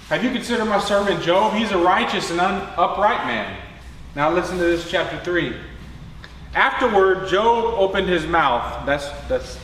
Have 0.09 0.25
you 0.25 0.31
considered 0.31 0.65
my 0.65 0.81
servant 0.81 1.23
Job? 1.23 1.53
He's 1.53 1.71
a 1.73 1.77
righteous 1.77 2.31
and 2.31 2.41
un- 2.41 2.67
upright 2.79 3.27
man. 3.27 3.55
Now, 4.17 4.33
listen 4.33 4.57
to 4.57 4.65
this, 4.65 4.91
chapter 4.91 5.21
3. 5.21 5.55
Afterward, 6.55 7.29
Job 7.29 7.75
opened 7.77 8.09
his 8.09 8.25
mouth. 8.25 8.87
That's, 8.87 9.11
that's 9.29 9.59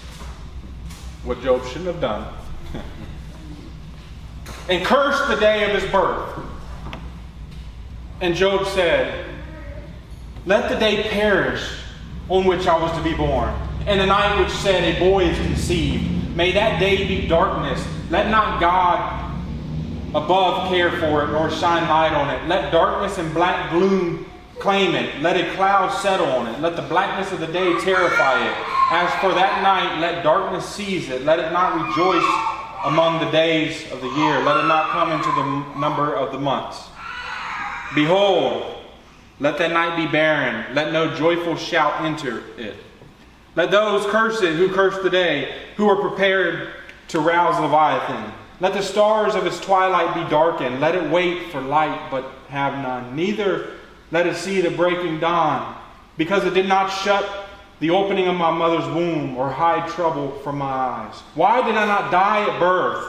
what 1.24 1.40
Job 1.40 1.64
shouldn't 1.64 1.86
have 1.86 2.02
done. 2.02 2.30
and 4.68 4.84
cursed 4.84 5.26
the 5.28 5.36
day 5.36 5.72
of 5.72 5.80
his 5.80 5.90
birth. 5.90 6.38
And 8.20 8.34
Job 8.34 8.66
said, 8.66 9.24
Let 10.44 10.68
the 10.68 10.76
day 10.76 11.04
perish 11.04 11.66
on 12.28 12.44
which 12.44 12.66
I 12.66 12.78
was 12.78 12.92
to 12.92 13.02
be 13.02 13.14
born, 13.14 13.54
and 13.86 13.98
the 13.98 14.04
night 14.04 14.38
which 14.38 14.52
said, 14.52 14.84
A 14.84 15.00
boy 15.00 15.24
is 15.24 15.38
conceived. 15.38 16.19
May 16.40 16.52
that 16.52 16.80
day 16.80 17.06
be 17.06 17.28
darkness. 17.28 17.86
Let 18.08 18.30
not 18.30 18.62
God 18.62 19.30
above 20.14 20.70
care 20.70 20.90
for 20.92 21.22
it, 21.22 21.32
nor 21.32 21.50
shine 21.50 21.86
light 21.86 22.14
on 22.14 22.30
it. 22.34 22.48
Let 22.48 22.72
darkness 22.72 23.18
and 23.18 23.34
black 23.34 23.70
gloom 23.70 24.24
claim 24.58 24.94
it. 24.94 25.20
Let 25.20 25.36
a 25.36 25.54
cloud 25.54 25.90
settle 25.90 26.28
on 26.28 26.46
it. 26.46 26.58
Let 26.60 26.76
the 26.76 26.82
blackness 26.88 27.30
of 27.30 27.40
the 27.40 27.46
day 27.46 27.78
terrify 27.80 28.42
it. 28.42 28.54
As 28.90 29.12
for 29.20 29.34
that 29.34 29.62
night, 29.62 30.00
let 30.00 30.24
darkness 30.24 30.66
seize 30.66 31.10
it. 31.10 31.26
Let 31.26 31.40
it 31.40 31.52
not 31.52 31.74
rejoice 31.74 32.24
among 32.86 33.22
the 33.22 33.30
days 33.30 33.92
of 33.92 34.00
the 34.00 34.08
year. 34.08 34.42
Let 34.42 34.64
it 34.64 34.66
not 34.66 34.92
come 34.92 35.12
into 35.12 35.30
the 35.32 35.78
number 35.78 36.14
of 36.14 36.32
the 36.32 36.38
months. 36.38 36.88
Behold, 37.94 38.82
let 39.40 39.58
that 39.58 39.72
night 39.72 39.94
be 39.94 40.10
barren. 40.10 40.74
Let 40.74 40.90
no 40.90 41.14
joyful 41.14 41.56
shout 41.56 42.00
enter 42.00 42.44
it. 42.56 42.76
Let 43.60 43.72
those 43.72 44.06
curse 44.06 44.40
it 44.40 44.54
who 44.54 44.72
curse 44.72 45.02
the 45.02 45.10
day, 45.10 45.54
who 45.76 45.86
are 45.86 45.96
prepared 45.96 46.70
to 47.08 47.20
rouse 47.20 47.60
Leviathan. 47.60 48.32
Let 48.58 48.72
the 48.72 48.80
stars 48.80 49.34
of 49.34 49.44
its 49.44 49.60
twilight 49.60 50.14
be 50.14 50.30
darkened. 50.30 50.80
Let 50.80 50.94
it 50.94 51.10
wait 51.10 51.52
for 51.52 51.60
light, 51.60 52.10
but 52.10 52.24
have 52.48 52.72
none. 52.82 53.14
Neither 53.14 53.72
Let 54.12 54.26
it 54.26 54.36
see 54.36 54.62
the 54.62 54.70
breaking 54.70 55.20
dawn, 55.20 55.76
because 56.16 56.46
it 56.46 56.54
did 56.54 56.68
not 56.68 56.88
shut 56.88 57.50
the 57.80 57.90
opening 57.90 58.28
of 58.28 58.34
my 58.34 58.50
mother's 58.50 58.86
womb 58.94 59.36
or 59.36 59.50
hide 59.50 59.90
trouble 59.90 60.30
from 60.38 60.56
my 60.56 60.64
eyes. 60.64 61.20
Why 61.34 61.60
did 61.60 61.76
I 61.76 61.84
not 61.84 62.10
die 62.10 62.50
at 62.50 62.58
birth? 62.58 63.04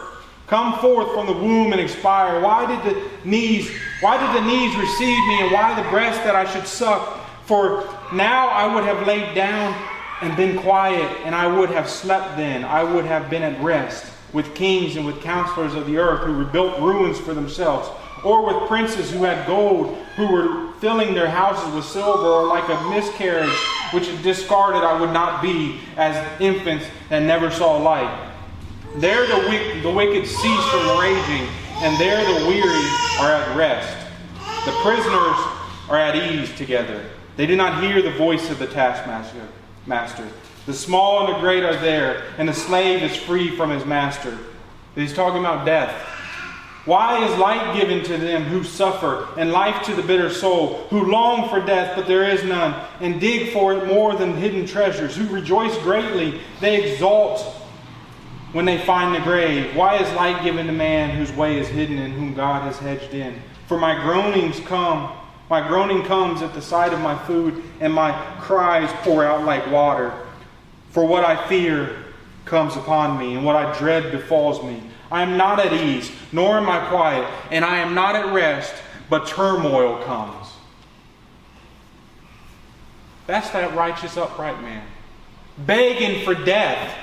Come 0.48 0.78
forth 0.80 1.14
from 1.14 1.28
the 1.28 1.34
womb 1.34 1.72
and 1.72 1.80
expire. 1.80 2.42
Why 2.42 2.66
did 2.66 2.94
the 2.94 3.02
knees, 3.24 3.72
why 4.02 4.18
did 4.18 4.44
the 4.44 4.46
knees 4.46 4.76
receive 4.76 5.28
me, 5.30 5.44
and 5.44 5.52
why 5.54 5.82
the 5.82 5.90
breast 5.90 6.22
that 6.26 6.36
I 6.36 6.44
should 6.52 6.68
suck? 6.68 7.20
For 7.46 7.88
now 8.12 8.50
I 8.50 8.76
would 8.76 8.84
have 8.84 9.08
laid 9.08 9.34
down 9.34 9.74
and 10.22 10.36
been 10.38 10.58
quiet, 10.60 11.10
and 11.26 11.34
I 11.34 11.48
would 11.48 11.70
have 11.70 11.90
slept 11.90 12.38
then. 12.38 12.64
I 12.64 12.84
would 12.84 13.06
have 13.06 13.30
been 13.30 13.44
at 13.44 13.62
rest 13.62 14.06
with 14.34 14.54
kings 14.56 14.96
and 14.96 15.06
with 15.06 15.22
counselors 15.22 15.74
of 15.74 15.88
the 15.88 15.98
earth 15.98 16.26
who 16.26 16.34
rebuilt 16.34 16.80
ruins 16.80 17.20
for 17.20 17.34
themselves, 17.34 17.90
or 18.24 18.46
with 18.46 18.68
princes 18.68 19.12
who 19.12 19.24
had 19.24 19.46
gold, 19.48 19.98
who 20.16 20.28
were 20.28 20.72
filling 20.74 21.14
their 21.14 21.30
houses 21.30 21.74
with 21.74 21.86
silver, 21.86 22.28
or 22.28 22.48
like 22.48 22.68
a 22.70 22.90
miscarriage 22.90 23.58
which 23.94 24.08
is 24.08 24.22
discarded 24.22 24.84
I 24.84 25.00
would 25.00 25.12
not 25.12 25.42
be 25.42 25.80
as 25.98 26.16
infants 26.40 26.86
that 27.10 27.24
never 27.24 27.52
saw 27.52 27.78
light. 27.78 28.30
There 28.96 29.26
the, 29.26 29.48
wick, 29.50 29.84
the 29.84 29.92
wicked 29.92 30.28
cease 30.28 30.66
from 30.70 31.00
raging, 31.00 31.48
and 31.82 32.00
there 32.00 32.24
the 32.24 32.48
weary 32.48 32.86
are 33.20 33.32
at 33.32 33.56
rest. 33.58 33.98
The 34.66 34.72
prisoners 34.84 35.38
are 35.90 35.98
at 35.98 36.16
ease 36.16 36.56
together. 36.56 37.04
They 37.38 37.48
do 37.48 37.56
not 37.56 37.82
hear 37.82 38.02
the 38.02 38.12
voice 38.12 38.50
of 38.52 38.60
the 38.60 38.68
taskmaster. 38.68 39.48
Master. 39.86 40.28
The 40.66 40.74
small 40.74 41.26
and 41.26 41.36
the 41.36 41.40
great 41.40 41.64
are 41.64 41.76
there, 41.76 42.24
and 42.38 42.48
the 42.48 42.54
slave 42.54 43.02
is 43.02 43.16
free 43.16 43.56
from 43.56 43.72
his 43.72 43.86
master. 43.86 44.38
He's 44.96 45.14
talking 45.14 45.40
about 45.40 45.66
death. 45.66 45.92
Why 46.86 47.24
is 47.26 47.38
light 47.38 47.80
given 47.80 48.04
to 48.06 48.18
them 48.18 48.44
who 48.44 48.64
suffer, 48.64 49.28
and 49.38 49.52
life 49.52 49.84
to 49.86 49.94
the 49.94 50.02
bitter 50.02 50.32
soul, 50.32 50.88
who 50.90 51.12
long 51.12 51.48
for 51.50 51.64
death, 51.64 51.96
but 51.96 52.08
there 52.08 52.28
is 52.28 52.44
none, 52.44 52.88
and 53.00 53.22
dig 53.22 53.54
for 53.54 53.74
it 53.74 53.88
more 53.88 54.16
than 54.16 54.36
hidden 54.36 54.66
treasures, 54.66 55.16
who 55.16 55.28
rejoice 55.28 55.78
greatly, 55.80 56.42
they 56.60 56.92
exult 56.92 57.42
when 58.52 58.66
they 58.66 58.80
find 58.80 59.16
the 59.16 59.20
grave. 59.20 59.76
Why 59.76 59.98
is 59.98 60.12
light 60.16 60.44
given 60.44 60.66
to 60.68 60.74
man 60.74 61.16
whose 61.16 61.32
way 61.32 61.60
is 61.60 61.68
hidden 61.68 62.00
and 62.00 62.14
whom 62.14 62.34
God 62.34 62.64
has 62.64 62.78
hedged 62.80 63.14
in? 63.14 63.40
For 63.68 63.78
my 63.78 64.02
groanings 64.02 64.60
come, 64.62 65.12
my 65.52 65.68
groaning 65.68 66.02
comes 66.04 66.42
at 66.42 66.56
the 66.56 66.62
sight 66.62 66.94
of 66.94 67.00
my 67.00 67.16
food, 67.26 67.62
and 67.80 67.94
my 67.94 68.12
cries 68.40 68.90
pour 69.04 69.24
out 69.24 69.46
like 69.46 69.70
water. 69.70 70.12
For 70.90 71.06
what 71.06 71.24
I 71.24 71.48
fear 71.48 72.06
comes 72.46 72.76
upon 72.76 73.20
me, 73.20 73.36
and 73.36 73.46
what 73.46 73.56
I 73.56 73.78
dread 73.78 74.12
befalls 74.12 74.64
me. 74.64 74.82
I 75.12 75.22
am 75.22 75.38
not 75.38 75.60
at 75.60 75.74
ease, 75.74 76.12
nor 76.32 76.58
am 76.58 76.68
I 76.70 76.80
quiet, 76.88 77.30
and 77.52 77.64
I 77.64 77.78
am 77.78 77.94
not 77.94 78.16
at 78.16 78.34
rest, 78.34 78.74
but 79.10 79.28
turmoil 79.28 80.02
comes. 80.06 80.48
That's 83.28 83.52
that 83.52 83.76
righteous, 83.76 84.18
upright 84.18 84.60
man, 84.64 84.88
begging 85.60 86.26
for 86.26 86.34
death 86.34 86.98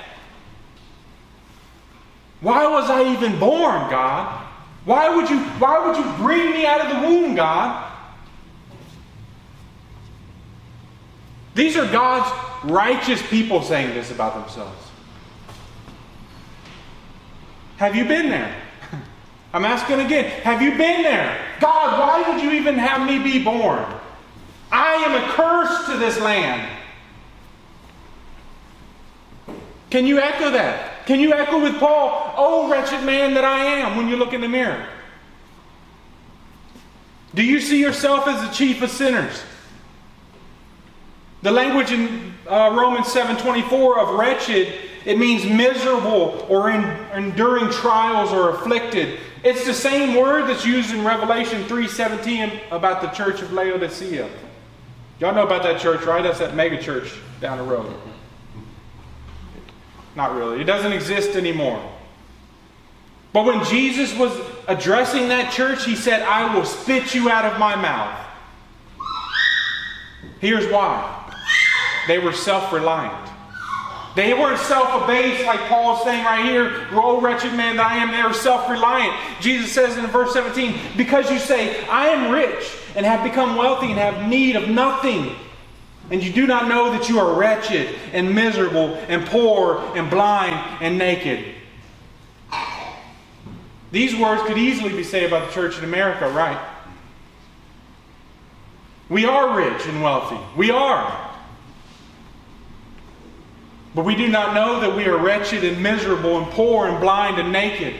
why 2.41 2.67
was 2.67 2.89
I 2.89 3.13
even 3.13 3.37
born, 3.37 3.89
God? 3.89 4.45
Why 4.85 5.13
would 5.13 5.29
you, 5.29 5.39
why 5.59 5.85
would 5.85 5.97
you 5.97 6.23
bring 6.23 6.51
me 6.51 6.65
out 6.65 6.81
of 6.81 6.89
the 6.89 7.07
womb, 7.07 7.35
God? 7.35 7.88
These 11.59 11.75
are 11.75 11.91
God's 11.91 12.31
righteous 12.71 13.21
people 13.23 13.61
saying 13.61 13.93
this 13.93 14.11
about 14.11 14.33
themselves. 14.33 14.81
Have 17.75 17.97
you 17.97 18.05
been 18.05 18.29
there? 18.29 18.55
I'm 19.53 19.65
asking 19.65 19.99
again. 19.99 20.23
Have 20.43 20.61
you 20.61 20.77
been 20.77 21.03
there? 21.03 21.37
God, 21.59 21.99
why 21.99 22.31
would 22.31 22.41
you 22.41 22.51
even 22.51 22.75
have 22.75 23.05
me 23.05 23.19
be 23.19 23.43
born? 23.43 23.85
I 24.71 24.93
am 25.03 25.21
a 25.21 25.33
curse 25.33 25.85
to 25.87 25.97
this 25.97 26.17
land. 26.21 26.65
Can 29.89 30.07
you 30.07 30.17
echo 30.17 30.51
that? 30.51 31.05
Can 31.07 31.19
you 31.19 31.33
echo 31.33 31.61
with 31.61 31.77
Paul, 31.77 32.35
Oh, 32.37 32.71
wretched 32.71 33.03
man 33.03 33.33
that 33.33 33.43
I 33.43 33.65
am, 33.65 33.97
when 33.97 34.07
you 34.07 34.15
look 34.15 34.31
in 34.31 34.39
the 34.39 34.47
mirror? 34.47 34.87
Do 37.35 37.43
you 37.43 37.59
see 37.59 37.81
yourself 37.81 38.29
as 38.29 38.47
the 38.47 38.53
chief 38.53 38.81
of 38.81 38.89
sinners? 38.89 39.43
The 41.41 41.51
language 41.51 41.91
in 41.91 42.33
uh, 42.47 42.75
Romans 42.77 43.07
7:24 43.07 43.97
of 43.97 44.19
wretched, 44.19 44.73
it 45.05 45.17
means 45.17 45.45
miserable 45.45 46.45
or 46.49 46.69
in, 46.69 46.83
enduring 47.13 47.69
trials 47.71 48.31
or 48.31 48.49
afflicted. 48.49 49.19
It's 49.43 49.65
the 49.65 49.73
same 49.73 50.15
word 50.15 50.49
that's 50.49 50.65
used 50.65 50.93
in 50.93 51.05
Revelation 51.05 51.63
3:17 51.63 52.59
about 52.71 53.01
the 53.01 53.07
church 53.09 53.41
of 53.41 53.53
Laodicea. 53.53 54.29
Y'all 55.19 55.33
know 55.33 55.45
about 55.45 55.63
that 55.63 55.79
church, 55.79 56.03
right? 56.03 56.23
That's 56.23 56.39
that 56.39 56.55
mega 56.55 56.81
church 56.81 57.13
down 57.39 57.57
the 57.57 57.63
road. 57.63 57.93
Not 60.15 60.35
really. 60.35 60.59
It 60.59 60.65
doesn't 60.65 60.91
exist 60.91 61.37
anymore. 61.37 61.81
But 63.31 63.45
when 63.45 63.63
Jesus 63.65 64.13
was 64.17 64.37
addressing 64.67 65.27
that 65.29 65.53
church, 65.53 65.85
he 65.85 65.95
said, 65.95 66.23
I 66.23 66.53
will 66.53 66.65
spit 66.65 67.13
you 67.13 67.29
out 67.29 67.45
of 67.45 67.59
my 67.59 67.75
mouth. 67.75 68.25
Here's 70.39 70.69
why 70.71 71.19
they 72.07 72.19
were 72.19 72.33
self 72.33 72.71
reliant. 72.71 73.29
They 74.15 74.33
weren't 74.33 74.59
self 74.59 75.03
abased 75.03 75.45
like 75.45 75.59
Paul's 75.61 76.03
saying 76.03 76.25
right 76.25 76.43
here, 76.43 76.87
Oh, 76.91 77.21
wretched 77.21 77.53
man 77.53 77.77
that 77.77 77.85
I 77.85 77.97
am. 77.97 78.11
They 78.11 78.23
were 78.23 78.33
self 78.33 78.69
reliant. 78.69 79.15
Jesus 79.39 79.71
says 79.71 79.97
in 79.97 80.05
verse 80.07 80.33
17, 80.33 80.75
Because 80.97 81.29
you 81.31 81.39
say, 81.39 81.85
I 81.87 82.07
am 82.07 82.31
rich 82.31 82.75
and 82.95 83.05
have 83.05 83.23
become 83.23 83.55
wealthy 83.55 83.87
and 83.87 83.97
have 83.99 84.27
need 84.29 84.55
of 84.55 84.67
nothing 84.69 85.35
and 86.11 86.23
you 86.23 86.33
do 86.33 86.47
not 86.47 86.67
know 86.67 86.91
that 86.91 87.07
you 87.07 87.19
are 87.19 87.37
wretched 87.37 87.95
and 88.13 88.33
miserable 88.33 88.95
and 89.07 89.25
poor 89.27 89.79
and 89.95 90.09
blind 90.09 90.55
and 90.81 90.97
naked. 90.97 91.55
These 93.91 94.15
words 94.15 94.41
could 94.43 94.57
easily 94.57 94.89
be 94.89 95.03
said 95.03 95.23
about 95.23 95.47
the 95.47 95.53
church 95.53 95.77
in 95.77 95.83
America, 95.83 96.29
right? 96.29 96.59
We 99.07 99.25
are 99.25 99.55
rich 99.55 99.85
and 99.87 100.01
wealthy. 100.03 100.37
We 100.55 100.71
are. 100.71 101.28
But 103.95 104.05
we 104.05 104.15
do 104.15 104.27
not 104.27 104.53
know 104.53 104.79
that 104.81 104.95
we 104.95 105.05
are 105.05 105.17
wretched 105.17 105.63
and 105.63 105.81
miserable 105.81 106.37
and 106.37 106.51
poor 106.51 106.87
and 106.87 106.99
blind 106.99 107.39
and 107.39 107.51
naked. 107.51 107.95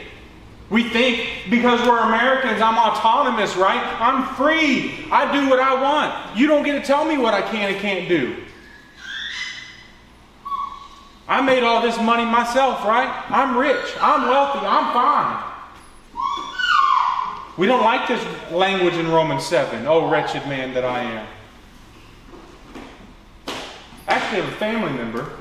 We 0.70 0.84
think 0.84 1.28
because 1.50 1.80
we're 1.88 1.98
Americans, 1.98 2.62
I'm 2.62 2.78
autonomous, 2.78 3.56
right? 3.56 3.84
I'm 4.00 4.36
free. 4.36 5.06
I 5.12 5.32
do 5.34 5.50
what 5.50 5.60
I 5.60 5.82
want. 5.82 6.38
You 6.38 6.46
don't 6.46 6.64
get 6.64 6.80
to 6.80 6.86
tell 6.86 7.06
me 7.06 7.18
what 7.18 7.34
I 7.34 7.42
can 7.42 7.74
and 7.74 7.82
can't 7.82 8.08
do. 8.08 8.36
I 11.28 11.42
made 11.42 11.64
all 11.64 11.82
this 11.82 11.98
money 12.00 12.26
myself, 12.26 12.84
right? 12.86 13.26
I'm 13.30 13.58
rich. 13.58 13.94
I'm 14.00 14.28
wealthy. 14.30 14.66
I'm 14.66 14.94
fine. 14.94 15.44
We 17.58 17.68
don't 17.68 17.84
like 17.84 18.08
this 18.08 18.24
language 18.52 18.94
in 18.94 19.08
Romans 19.10 19.46
7. 19.46 19.86
Oh, 19.88 20.10
wretched 20.10 20.48
man 20.48 20.74
that 20.76 20.86
I 20.86 21.02
am. 21.02 21.28
I 23.48 24.14
actually 24.14 24.42
have 24.42 24.54
a 24.54 24.58
family 24.58 24.92
member 24.94 25.32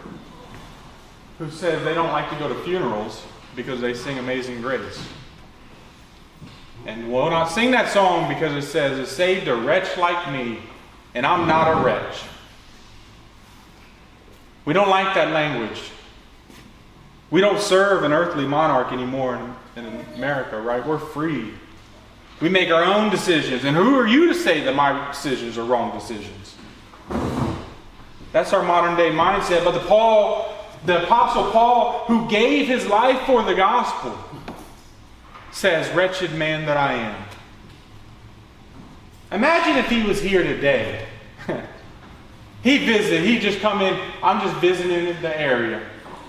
who 1.39 1.51
says 1.51 1.83
they 1.85 1.95
don't 1.95 2.13
like 2.13 2.29
to 2.31 2.37
go 2.37 2.49
to 2.49 2.55
funerals 2.65 3.25
because 3.55 3.81
they 3.81 3.95
sing 3.95 4.19
Amazing 4.19 4.61
Grace. 4.61 5.01
And 6.87 7.13
we'll 7.13 7.31
not 7.31 7.47
sing 7.47 7.71
that 7.73 7.91
song 7.91 8.29
because 8.29 8.53
it 8.53 8.67
says, 8.69 8.99
It 8.99 9.07
saved 9.07 9.49
a 9.49 9.55
wretch 9.55 9.97
like 9.97 10.33
me, 10.33 10.59
and 11.15 11.27
I'm 11.27 11.47
not 11.47 11.79
a 11.79 11.85
wretch. 11.85 12.23
We 14.65 14.73
don't 14.73 14.89
like 14.89 15.15
that 15.15 15.33
language. 15.33 15.81
We 17.31 17.41
don't 17.41 17.61
serve 17.61 18.05
an 18.05 18.13
earthly 18.13 18.47
monarch 18.47 18.93
anymore 18.93 19.37
in, 19.77 19.85
in 19.85 20.05
America, 20.15 20.61
right? 20.61 20.85
We're 20.85 20.99
free. 20.99 21.53
We 22.41 22.49
make 22.49 22.71
our 22.71 22.85
own 22.85 23.11
decisions. 23.11 23.65
And 23.65 23.77
who 23.77 23.99
are 23.99 24.07
you 24.07 24.29
to 24.29 24.35
say 24.35 24.63
that 24.65 24.75
my 24.75 25.09
decisions 25.09 25.59
are 25.59 25.65
wrong 25.65 25.99
decisions? 25.99 26.55
That's 28.33 28.53
our 28.53 28.63
modern 28.63 28.97
day 28.97 29.11
mindset. 29.11 29.65
But 29.65 29.73
the 29.73 29.81
Paul, 29.81 30.48
the 30.87 31.05
apostle 31.05 31.51
Paul, 31.51 32.05
who 32.07 32.29
gave 32.29 32.69
his 32.69 32.87
life 32.87 33.21
for 33.27 33.43
the 33.43 33.55
gospel, 33.55 34.17
says, 35.51 35.93
Wretched 35.95 36.33
man 36.35 36.67
that 36.67 36.77
I 36.77 36.95
am. 36.95 37.25
Imagine 39.33 39.77
if 39.77 39.89
he 39.91 40.03
was 40.03 40.21
here 40.21 40.43
today. 40.43 41.07
he 42.63 42.87
visited, 42.87 43.25
he 43.25 43.39
just 43.39 43.61
come 43.61 43.81
in, 43.81 43.99
I'm 44.23 44.41
just 44.41 44.57
visiting 44.61 45.21
the 45.21 45.41
area. 45.41 45.83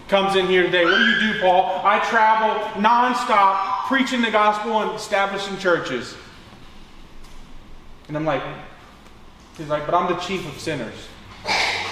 Comes 0.10 0.36
in 0.36 0.48
here 0.48 0.64
today. 0.64 0.86
What 0.86 0.98
do 0.98 1.06
you 1.06 1.34
do, 1.34 1.40
Paul? 1.40 1.82
I 1.84 2.00
travel 2.10 2.82
nonstop 2.82 3.86
preaching 3.86 4.22
the 4.22 4.32
gospel 4.32 4.82
and 4.82 4.96
establishing 4.96 5.58
churches. 5.60 6.16
And 8.08 8.18
I'm 8.18 8.26
like, 8.26 8.42
he's 9.56 9.68
like, 9.68 9.86
but 9.86 9.94
I'm 9.94 10.12
the 10.12 10.20
chief 10.20 10.48
of 10.48 10.60
sinners. 10.60 10.96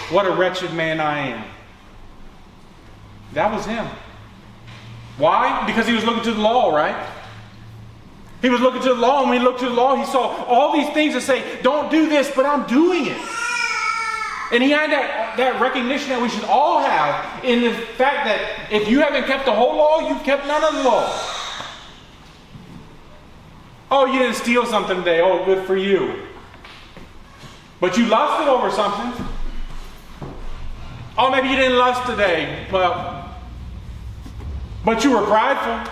What 0.10 0.26
a 0.26 0.32
wretched 0.32 0.74
man 0.74 1.00
I 1.00 1.28
am. 1.28 1.46
That 3.34 3.54
was 3.54 3.66
him. 3.66 3.88
Why? 5.18 5.66
Because 5.66 5.88
he 5.88 5.94
was 5.94 6.04
looking 6.04 6.24
to 6.24 6.34
the 6.34 6.42
law, 6.42 6.74
right? 6.76 7.10
He 8.42 8.50
was 8.50 8.62
looking 8.62 8.82
to 8.84 8.90
the 8.90 8.96
law, 8.96 9.22
and 9.22 9.30
when 9.30 9.40
he 9.40 9.44
looked 9.44 9.60
to 9.62 9.66
the 9.66 9.74
law, 9.74 9.96
he 9.96 10.06
saw 10.06 10.46
all 10.46 10.74
these 10.74 10.90
things 10.94 11.14
that 11.16 11.22
say, 11.22 11.62
Don't 11.64 11.90
do 11.90 12.08
this, 12.08 12.32
but 12.36 12.46
I'm 12.46 12.68
doing 12.68 13.08
it. 13.08 13.18
And 14.52 14.64
he 14.64 14.70
had 14.70 14.92
that, 14.92 15.36
that 15.38 15.60
recognition 15.60 16.10
that 16.10 16.22
we 16.22 16.30
should 16.30 16.46
all 16.46 16.80
have 16.80 17.44
in 17.44 17.62
the 17.62 17.74
fact 17.74 18.26
that 18.26 18.72
if 18.72 18.88
you 18.88 19.02
haven't 19.02 19.26
kept 19.26 19.46
the 19.46 19.52
whole 19.52 19.76
law, 19.76 20.08
you've 20.08 20.24
kept 20.24 20.48
none 20.48 20.64
of 20.64 20.74
the 20.74 20.84
law. 20.84 21.12
Oh, 23.92 24.06
you 24.06 24.20
didn't 24.20 24.36
steal 24.36 24.66
something 24.66 24.98
today. 24.98 25.20
Oh, 25.22 25.44
good 25.44 25.66
for 25.66 25.76
you. 25.76 26.28
But 27.82 27.98
you 27.98 28.06
lusted 28.06 28.48
over 28.48 28.72
something. 28.72 29.27
Oh, 31.18 31.32
maybe 31.32 31.48
you 31.48 31.56
didn't 31.56 31.78
lust 31.78 32.08
today. 32.08 32.68
Well, 32.72 33.36
but 34.86 35.04
you 35.04 35.12
were 35.12 35.26
prideful. 35.26 35.92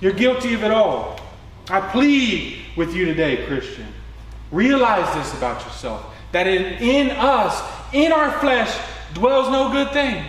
You're 0.00 0.12
guilty 0.12 0.54
of 0.54 0.62
it 0.64 0.70
all. 0.70 1.20
I 1.68 1.80
plead 1.80 2.58
with 2.76 2.94
you 2.94 3.04
today, 3.04 3.46
Christian. 3.46 3.86
Realize 4.50 5.12
this 5.14 5.36
about 5.36 5.64
yourself 5.64 6.14
that 6.32 6.46
in, 6.46 6.64
in 6.82 7.10
us, 7.10 7.62
in 7.92 8.12
our 8.12 8.38
flesh, 8.40 8.74
dwells 9.14 9.48
no 9.50 9.70
good 9.70 9.92
thing. 9.92 10.24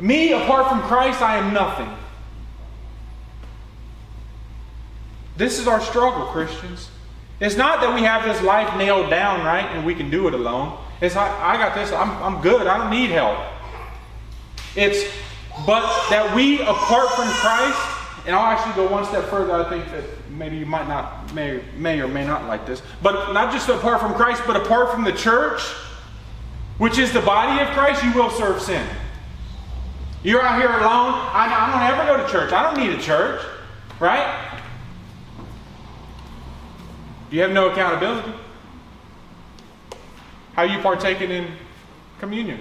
Me, 0.00 0.32
apart 0.32 0.68
from 0.68 0.80
Christ, 0.82 1.22
I 1.22 1.38
am 1.38 1.52
nothing. 1.52 1.88
This 5.36 5.58
is 5.58 5.66
our 5.66 5.80
struggle, 5.80 6.26
Christians. 6.26 6.90
It's 7.40 7.56
not 7.56 7.80
that 7.80 7.94
we 7.94 8.02
have 8.02 8.24
this 8.24 8.42
life 8.42 8.76
nailed 8.76 9.10
down, 9.10 9.44
right, 9.44 9.64
and 9.64 9.86
we 9.86 9.94
can 9.94 10.10
do 10.10 10.28
it 10.28 10.34
alone. 10.34 10.78
It's 11.00 11.14
like, 11.14 11.30
I 11.30 11.56
got 11.56 11.74
this, 11.74 11.92
I'm, 11.92 12.10
I'm 12.22 12.42
good, 12.42 12.66
I 12.66 12.78
don't 12.78 12.90
need 12.90 13.10
help. 13.10 13.38
It's, 14.74 15.04
but 15.66 15.82
that 16.10 16.34
we, 16.34 16.60
apart 16.60 17.10
from 17.10 17.28
Christ, 17.28 17.78
and 18.26 18.34
I'll 18.34 18.46
actually 18.46 18.74
go 18.74 18.90
one 18.90 19.04
step 19.04 19.24
further, 19.24 19.52
I 19.54 19.68
think 19.68 19.86
that 19.92 20.04
maybe 20.30 20.56
you 20.56 20.66
might 20.66 20.88
not, 20.88 21.32
may, 21.34 21.62
may 21.76 22.00
or 22.00 22.08
may 22.08 22.26
not 22.26 22.46
like 22.46 22.66
this, 22.66 22.82
but 23.02 23.32
not 23.32 23.52
just 23.52 23.68
apart 23.68 24.00
from 24.00 24.14
Christ, 24.14 24.42
but 24.46 24.56
apart 24.56 24.90
from 24.90 25.04
the 25.04 25.12
church, 25.12 25.62
which 26.78 26.98
is 26.98 27.12
the 27.12 27.20
body 27.20 27.62
of 27.62 27.68
Christ, 27.68 28.02
you 28.04 28.12
will 28.12 28.30
serve 28.30 28.60
sin. 28.60 28.86
You're 30.22 30.42
out 30.42 30.60
here 30.60 30.70
alone. 30.70 30.82
I, 30.82 31.46
I 31.48 31.72
don't 31.72 31.98
ever 31.98 32.18
go 32.18 32.26
to 32.26 32.32
church. 32.32 32.52
I 32.52 32.62
don't 32.62 32.76
need 32.76 32.98
a 32.98 33.00
church, 33.00 33.40
right? 34.00 34.60
You 37.30 37.42
have 37.42 37.52
no 37.52 37.70
accountability. 37.70 38.32
How 40.58 40.64
are 40.64 40.66
you 40.66 40.80
partaking 40.80 41.30
in 41.30 41.52
communion? 42.18 42.58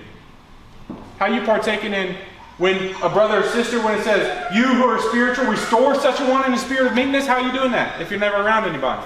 How 1.17 1.25
you 1.25 1.41
partaking 1.41 1.95
in 1.95 2.15
when 2.59 2.93
a 3.01 3.09
brother 3.09 3.39
or 3.39 3.43
sister, 3.49 3.83
when 3.83 3.97
it 3.97 4.03
says, 4.03 4.55
you 4.55 4.67
who 4.67 4.83
are 4.83 5.01
spiritual, 5.09 5.45
restore 5.45 5.95
such 5.95 6.19
a 6.19 6.25
one 6.29 6.45
in 6.45 6.51
the 6.51 6.59
spirit 6.59 6.85
of 6.85 6.93
meekness, 6.93 7.25
how 7.25 7.41
are 7.41 7.41
you 7.41 7.51
doing 7.51 7.71
that 7.71 7.99
if 7.99 8.11
you're 8.11 8.19
never 8.19 8.35
around 8.35 8.69
anybody? 8.69 9.03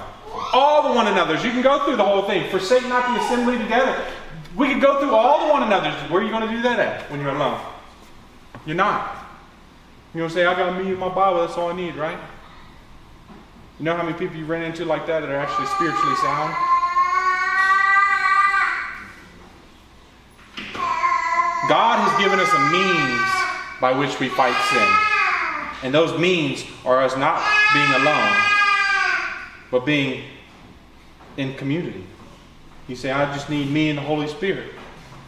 All 0.51 0.89
the 0.89 0.93
one 0.93 1.07
another's. 1.07 1.41
You 1.41 1.51
can 1.51 1.61
go 1.61 1.85
through 1.85 1.95
the 1.95 2.03
whole 2.03 2.23
thing. 2.23 2.49
Forsake 2.49 2.85
not 2.89 3.15
the 3.15 3.23
assembly 3.23 3.57
together. 3.57 3.97
We 4.57 4.67
could 4.67 4.81
go 4.81 4.99
through 4.99 5.15
all 5.15 5.47
the 5.47 5.53
one 5.53 5.63
another's. 5.63 5.95
Where 6.11 6.21
are 6.21 6.25
you 6.25 6.29
going 6.29 6.49
to 6.49 6.53
do 6.53 6.61
that 6.63 6.77
at 6.77 7.09
when 7.09 7.21
you're 7.21 7.33
alone? 7.33 7.61
You're 8.65 8.75
not. 8.75 9.25
You 10.13 10.19
don't 10.19 10.29
say, 10.31 10.45
I 10.45 10.53
got 10.53 10.77
me 10.77 10.89
and 10.89 10.99
my 10.99 11.07
Bible, 11.07 11.39
that's 11.39 11.57
all 11.57 11.69
I 11.69 11.75
need, 11.77 11.95
right? 11.95 12.19
You 13.79 13.85
know 13.85 13.95
how 13.95 14.03
many 14.03 14.19
people 14.19 14.35
you 14.35 14.43
run 14.43 14.63
into 14.63 14.83
like 14.83 15.07
that 15.07 15.21
that 15.21 15.29
are 15.29 15.37
actually 15.37 15.67
spiritually 15.67 16.15
sound? 16.15 16.70
God 21.69 21.99
has 21.99 22.21
given 22.21 22.39
us 22.39 22.51
a 22.51 22.59
means 22.71 23.21
by 23.79 23.91
which 23.91 24.19
we 24.19 24.29
fight 24.29 24.55
sin. 24.71 25.11
And 25.83 25.93
those 25.93 26.19
means 26.19 26.63
are 26.85 27.01
us 27.01 27.15
not 27.17 27.43
being 27.73 27.91
alone, 28.01 28.35
but 29.71 29.85
being 29.85 30.23
in 31.37 31.55
community. 31.55 32.05
You 32.87 32.95
say, 32.95 33.11
I 33.11 33.31
just 33.33 33.49
need 33.49 33.69
me 33.69 33.89
and 33.89 33.97
the 33.97 34.03
Holy 34.03 34.27
Spirit. 34.27 34.71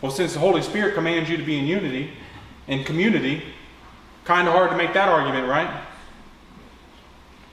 Well, 0.02 0.12
since 0.12 0.34
the 0.34 0.39
Holy 0.39 0.62
Spirit 0.62 0.96
commands 0.96 1.30
you 1.30 1.38
to 1.38 1.43
be 1.43 1.58
in 1.58 1.65
unity 1.65 2.12
and 2.67 2.86
community, 2.86 3.43
kind 4.26 4.48
of 4.48 4.54
hard 4.54 4.72
to 4.72 4.78
make 4.78 4.93
that 4.93 5.08
argument, 5.08 5.48
right? 5.48 5.82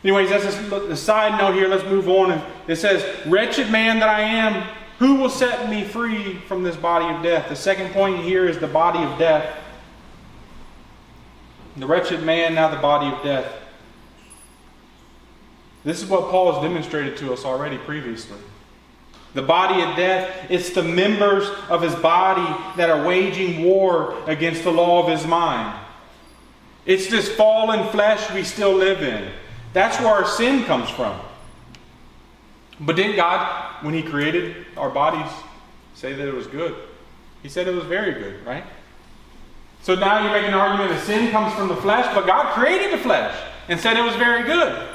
Anyways, 0.02 0.30
that's 0.30 0.44
a 0.44 0.96
side 0.96 1.38
note 1.38 1.54
here. 1.54 1.68
Let's 1.68 1.84
move 1.84 2.08
on. 2.08 2.42
It 2.66 2.76
says, 2.76 3.04
Wretched 3.26 3.70
man 3.70 4.00
that 4.00 4.08
I 4.08 4.22
am, 4.22 4.66
who 5.00 5.14
will 5.14 5.30
set 5.30 5.70
me 5.70 5.82
free 5.82 6.34
from 6.46 6.62
this 6.62 6.76
body 6.76 7.06
of 7.06 7.22
death? 7.22 7.48
The 7.48 7.56
second 7.56 7.92
point 7.92 8.18
here 8.22 8.46
is 8.46 8.58
the 8.58 8.66
body 8.66 9.02
of 9.02 9.18
death. 9.18 9.58
The 11.78 11.86
wretched 11.86 12.22
man, 12.22 12.54
now 12.54 12.68
the 12.68 12.80
body 12.80 13.16
of 13.16 13.22
death. 13.22 13.50
This 15.84 16.02
is 16.02 16.08
what 16.10 16.30
Paul 16.30 16.52
has 16.52 16.62
demonstrated 16.62 17.16
to 17.16 17.32
us 17.32 17.46
already 17.46 17.78
previously. 17.78 18.36
The 19.32 19.40
body 19.40 19.80
of 19.80 19.96
death, 19.96 20.50
it's 20.50 20.70
the 20.70 20.82
members 20.82 21.48
of 21.70 21.80
his 21.80 21.94
body 21.94 22.76
that 22.76 22.90
are 22.90 23.06
waging 23.06 23.64
war 23.64 24.22
against 24.26 24.64
the 24.64 24.70
law 24.70 25.02
of 25.02 25.08
his 25.08 25.26
mind. 25.26 25.80
It's 26.84 27.08
this 27.08 27.26
fallen 27.26 27.88
flesh 27.88 28.30
we 28.32 28.44
still 28.44 28.74
live 28.74 29.02
in. 29.02 29.32
That's 29.72 29.98
where 30.00 30.08
our 30.08 30.26
sin 30.26 30.64
comes 30.64 30.90
from. 30.90 31.18
But 32.80 32.96
didn't 32.96 33.16
God, 33.16 33.69
when 33.82 33.94
He 33.94 34.02
created 34.02 34.66
our 34.76 34.90
bodies, 34.90 35.30
say 35.94 36.12
that 36.12 36.26
it 36.26 36.34
was 36.34 36.46
good? 36.46 36.74
He 37.42 37.48
said 37.48 37.66
it 37.66 37.74
was 37.74 37.84
very 37.84 38.12
good, 38.12 38.44
right? 38.46 38.64
So 39.82 39.94
now 39.94 40.22
you're 40.22 40.32
making 40.32 40.52
an 40.52 40.58
argument 40.58 40.90
that 40.90 41.04
sin 41.04 41.30
comes 41.30 41.54
from 41.54 41.68
the 41.68 41.76
flesh, 41.76 42.12
but 42.14 42.26
God 42.26 42.52
created 42.54 42.92
the 42.92 43.02
flesh 43.02 43.34
and 43.68 43.80
said 43.80 43.96
it 43.96 44.02
was 44.02 44.16
very 44.16 44.42
good. 44.44 44.88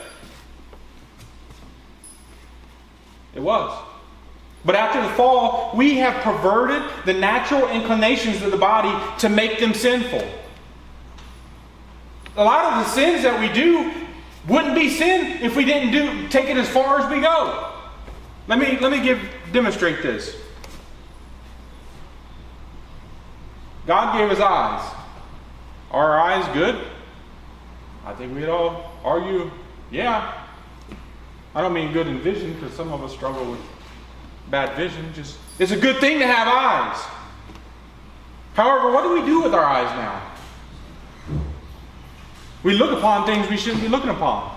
It 3.34 3.42
was. 3.42 3.84
But 4.64 4.76
after 4.76 5.02
the 5.02 5.10
fall, 5.16 5.72
we 5.76 5.96
have 5.96 6.24
perverted 6.24 6.82
the 7.06 7.14
natural 7.14 7.68
inclinations 7.70 8.42
of 8.42 8.52
the 8.52 8.58
body 8.58 8.92
to 9.20 9.30
make 9.30 9.60
them 9.60 9.74
sinful. 9.74 10.28
A 12.38 12.44
lot 12.44 12.74
of 12.74 12.86
the 12.86 12.92
sins 12.92 13.24
that 13.24 13.40
we 13.40 13.54
do 13.54 13.92
wouldn't 14.48 14.76
be 14.76 14.90
sin 14.90 15.44
if 15.44 15.56
we 15.56 15.66
didn't 15.66 15.92
do 15.92 16.28
take 16.30 16.50
it 16.50 16.58
as 16.58 16.70
far 16.70 17.00
as 17.00 17.12
we 17.12 17.22
go. 17.22 17.75
Let 18.48 18.60
me 18.60 18.78
let 18.80 18.92
me 18.92 19.02
give 19.02 19.20
demonstrate 19.52 20.02
this. 20.02 20.36
God 23.88 24.18
gave 24.18 24.30
us 24.32 24.40
eyes. 24.40 24.94
Are 25.92 26.12
our 26.12 26.20
eyes 26.20 26.54
good? 26.54 26.80
I 28.06 28.14
think 28.14 28.36
we'd 28.36 28.50
all 28.50 28.92
argue, 29.04 29.50
yeah. 29.92 30.46
I 31.54 31.62
don't 31.62 31.74
mean 31.74 31.94
good 31.94 32.08
in 32.08 32.20
vision 32.20 32.54
because 32.54 32.74
some 32.74 32.92
of 32.92 33.04
us 33.04 33.14
struggle 33.14 33.50
with 33.50 33.62
bad 34.50 34.76
vision. 34.76 35.12
Just 35.14 35.38
it's 35.58 35.72
a 35.72 35.80
good 35.80 36.00
thing 36.00 36.20
to 36.20 36.28
have 36.28 36.48
eyes. 36.48 37.04
However, 38.54 38.92
what 38.92 39.04
do 39.04 39.14
we 39.14 39.26
do 39.26 39.42
with 39.42 39.54
our 39.54 39.64
eyes 39.64 39.90
now? 39.96 40.22
We 42.64 42.74
look 42.74 42.98
upon 42.98 43.26
things 43.26 43.50
we 43.50 43.58
shouldn't 43.58 43.82
be 43.82 43.88
looking 43.88 44.10
upon. 44.10 44.55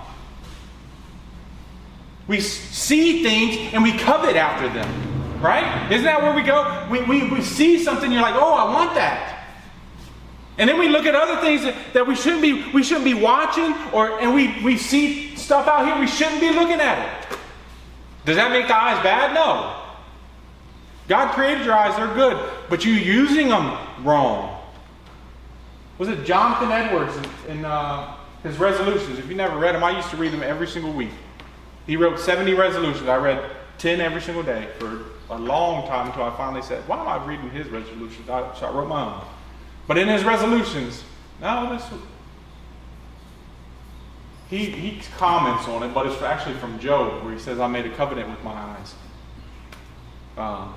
We 2.29 2.39
see 2.39 3.21
things 3.23 3.73
and 3.73 3.83
we 3.83 3.91
covet 3.97 4.37
after 4.37 4.69
them. 4.69 5.41
Right? 5.41 5.91
Isn't 5.91 6.05
that 6.05 6.21
where 6.21 6.33
we 6.33 6.41
go? 6.41 6.87
We, 6.89 7.01
we, 7.03 7.29
we 7.29 7.41
see 7.41 7.83
something, 7.83 8.09
you're 8.11 8.21
like, 8.21 8.35
oh, 8.35 8.53
I 8.53 8.73
want 8.73 8.95
that. 8.95 9.47
And 10.57 10.69
then 10.69 10.79
we 10.79 10.87
look 10.87 11.05
at 11.05 11.15
other 11.15 11.41
things 11.41 11.63
that, 11.63 11.75
that 11.93 12.07
we 12.07 12.15
shouldn't 12.15 12.41
be 12.41 12.71
we 12.71 12.83
shouldn't 12.83 13.05
be 13.05 13.13
watching, 13.13 13.73
or 13.93 14.19
and 14.21 14.33
we, 14.33 14.61
we 14.61 14.77
see 14.77 15.35
stuff 15.35 15.67
out 15.67 15.85
here 15.85 15.99
we 15.99 16.07
shouldn't 16.07 16.39
be 16.39 16.51
looking 16.51 16.79
at 16.79 16.99
it. 16.99 17.37
Does 18.25 18.37
that 18.37 18.51
make 18.51 18.67
the 18.67 18.75
eyes 18.75 19.01
bad? 19.03 19.33
No. 19.33 19.75
God 21.07 21.33
created 21.33 21.65
your 21.65 21.73
eyes, 21.73 21.95
they're 21.97 22.13
good, 22.13 22.51
but 22.69 22.85
you're 22.85 22.95
using 22.95 23.49
them 23.49 23.77
wrong 24.05 24.59
was 25.99 26.07
it 26.07 26.23
Jonathan 26.23 26.71
Edwards 26.71 27.15
in, 27.17 27.57
in 27.57 27.65
uh, 27.65 28.15
his 28.41 28.57
resolutions? 28.57 29.19
If 29.19 29.27
you 29.27 29.35
never 29.35 29.59
read 29.59 29.75
them, 29.75 29.83
I 29.83 29.95
used 29.95 30.09
to 30.11 30.17
read 30.17 30.31
them 30.31 30.41
every 30.41 30.65
single 30.65 30.93
week. 30.93 31.11
He 31.89 31.97
wrote 31.97 32.19
70 32.19 32.53
resolutions. 32.53 33.09
I 33.09 33.17
read 33.17 33.49
10 33.79 33.99
every 33.99 34.21
single 34.21 34.43
day 34.43 34.67
for 34.77 35.05
a 35.31 35.39
long 35.39 35.87
time 35.87 36.05
until 36.05 36.21
I 36.21 36.37
finally 36.37 36.61
said, 36.61 36.87
why 36.87 37.01
am 37.01 37.07
I 37.07 37.25
reading 37.25 37.49
his 37.49 37.67
resolutions? 37.67 38.29
I, 38.29 38.53
so 38.53 38.67
I 38.67 38.71
wrote 38.71 38.87
my 38.87 39.05
own. 39.05 39.25
But 39.87 39.97
in 39.97 40.07
his 40.07 40.23
resolutions, 40.23 41.03
no, 41.41 41.75
this 41.75 41.83
he, 44.51 44.65
he 44.65 45.01
comments 45.17 45.67
on 45.67 45.81
it, 45.81 45.91
but 45.95 46.05
it's 46.05 46.21
actually 46.21 46.57
from 46.57 46.77
Job, 46.77 47.23
where 47.23 47.33
he 47.33 47.39
says, 47.39 47.59
I 47.59 47.65
made 47.65 47.87
a 47.87 47.95
covenant 47.95 48.29
with 48.29 48.43
my 48.43 48.51
eyes. 48.51 48.93
Um, 50.37 50.75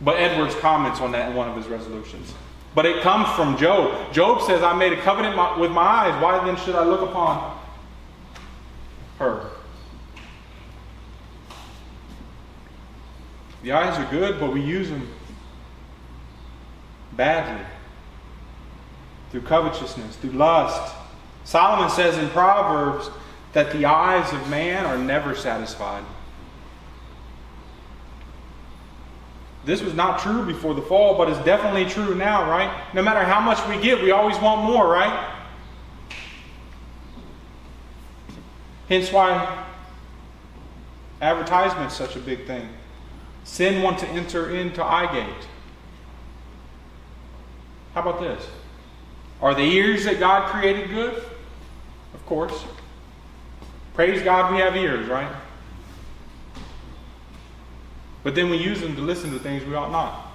but 0.00 0.16
Edwards 0.16 0.54
comments 0.54 1.00
on 1.00 1.12
that 1.12 1.28
in 1.28 1.36
one 1.36 1.50
of 1.50 1.56
his 1.56 1.66
resolutions. 1.66 2.32
But 2.74 2.86
it 2.86 3.02
comes 3.02 3.28
from 3.36 3.58
Job. 3.58 4.14
Job 4.14 4.40
says, 4.40 4.62
I 4.62 4.72
made 4.72 4.94
a 4.94 5.00
covenant 5.02 5.60
with 5.60 5.72
my 5.72 5.82
eyes. 5.82 6.22
Why 6.22 6.42
then 6.42 6.56
should 6.56 6.74
I 6.74 6.84
look 6.84 7.02
upon 7.02 7.58
her? 9.18 9.50
The 13.62 13.72
eyes 13.72 13.98
are 13.98 14.10
good, 14.10 14.38
but 14.38 14.52
we 14.52 14.60
use 14.60 14.88
them 14.88 15.08
badly 17.12 17.64
through 19.30 19.42
covetousness, 19.42 20.16
through 20.16 20.30
lust, 20.30 20.94
Solomon 21.48 21.88
says 21.88 22.18
in 22.18 22.28
Proverbs 22.28 23.08
that 23.54 23.72
the 23.72 23.86
eyes 23.86 24.30
of 24.34 24.50
man 24.50 24.84
are 24.84 24.98
never 24.98 25.34
satisfied. 25.34 26.04
This 29.64 29.80
was 29.80 29.94
not 29.94 30.20
true 30.20 30.44
before 30.44 30.74
the 30.74 30.82
fall, 30.82 31.16
but 31.16 31.30
it's 31.30 31.42
definitely 31.46 31.86
true 31.86 32.14
now, 32.14 32.50
right? 32.50 32.70
No 32.94 33.02
matter 33.02 33.20
how 33.24 33.40
much 33.40 33.66
we 33.66 33.82
get, 33.82 34.02
we 34.02 34.10
always 34.10 34.36
want 34.38 34.62
more, 34.62 34.86
right? 34.86 35.34
Hence 38.90 39.10
why 39.10 39.64
advertisement's 41.22 41.96
such 41.96 42.14
a 42.14 42.20
big 42.20 42.46
thing. 42.46 42.68
Sin 43.48 43.82
wants 43.82 44.02
to 44.02 44.08
enter 44.10 44.54
into 44.54 44.84
eye 44.84 45.10
gate. 45.10 45.48
How 47.94 48.02
about 48.02 48.20
this? 48.20 48.46
Are 49.40 49.54
the 49.54 49.62
ears 49.62 50.04
that 50.04 50.20
God 50.20 50.50
created 50.50 50.90
good? 50.90 51.14
Of 52.12 52.26
course. 52.26 52.52
Praise 53.94 54.22
God 54.22 54.52
we 54.52 54.60
have 54.60 54.76
ears, 54.76 55.08
right? 55.08 55.34
But 58.22 58.34
then 58.34 58.50
we 58.50 58.58
use 58.58 58.82
them 58.82 58.94
to 58.96 59.00
listen 59.00 59.32
to 59.32 59.38
things 59.38 59.64
we 59.64 59.74
ought 59.74 59.90
not. 59.90 60.30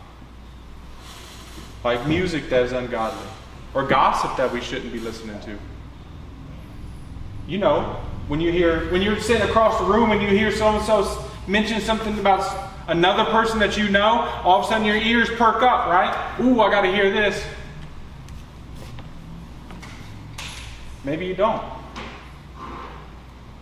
Like 1.84 2.08
music 2.08 2.50
that 2.50 2.64
is 2.64 2.72
ungodly, 2.72 3.28
or 3.76 3.86
gossip 3.86 4.36
that 4.38 4.52
we 4.52 4.60
shouldn't 4.60 4.92
be 4.92 5.00
listening 5.00 5.40
to. 5.42 5.58
You 7.48 7.60
know, 7.60 8.02
when 8.28 8.42
you 8.42 8.52
hear 8.52 8.92
when 8.92 9.04
you're 9.04 9.20
sitting 9.20 9.48
across 9.48 9.80
the 9.80 9.86
room 9.86 10.12
and 10.12 10.22
you 10.22 10.30
hear 10.30 10.52
so 10.52 10.68
and 10.70 10.84
so 10.84 11.30
mention 11.48 11.80
something 11.80 12.18
about 12.18 12.73
another 12.88 13.26
person 13.26 13.60
that 13.60 13.78
you 13.78 13.90
know, 13.90 14.22
all 14.44 14.60
of 14.60 14.66
a 14.66 14.68
sudden 14.68 14.86
your 14.86 14.96
ears 14.96 15.30
perk 15.30 15.62
up, 15.62 15.88
right? 15.88 16.40
Ooh, 16.42 16.62
I 16.62 16.70
got 16.70 16.82
to 16.82 16.92
hear 16.92 17.12
this. 17.12 17.44
Maybe 21.04 21.26
you 21.26 21.36
don't. 21.36 21.62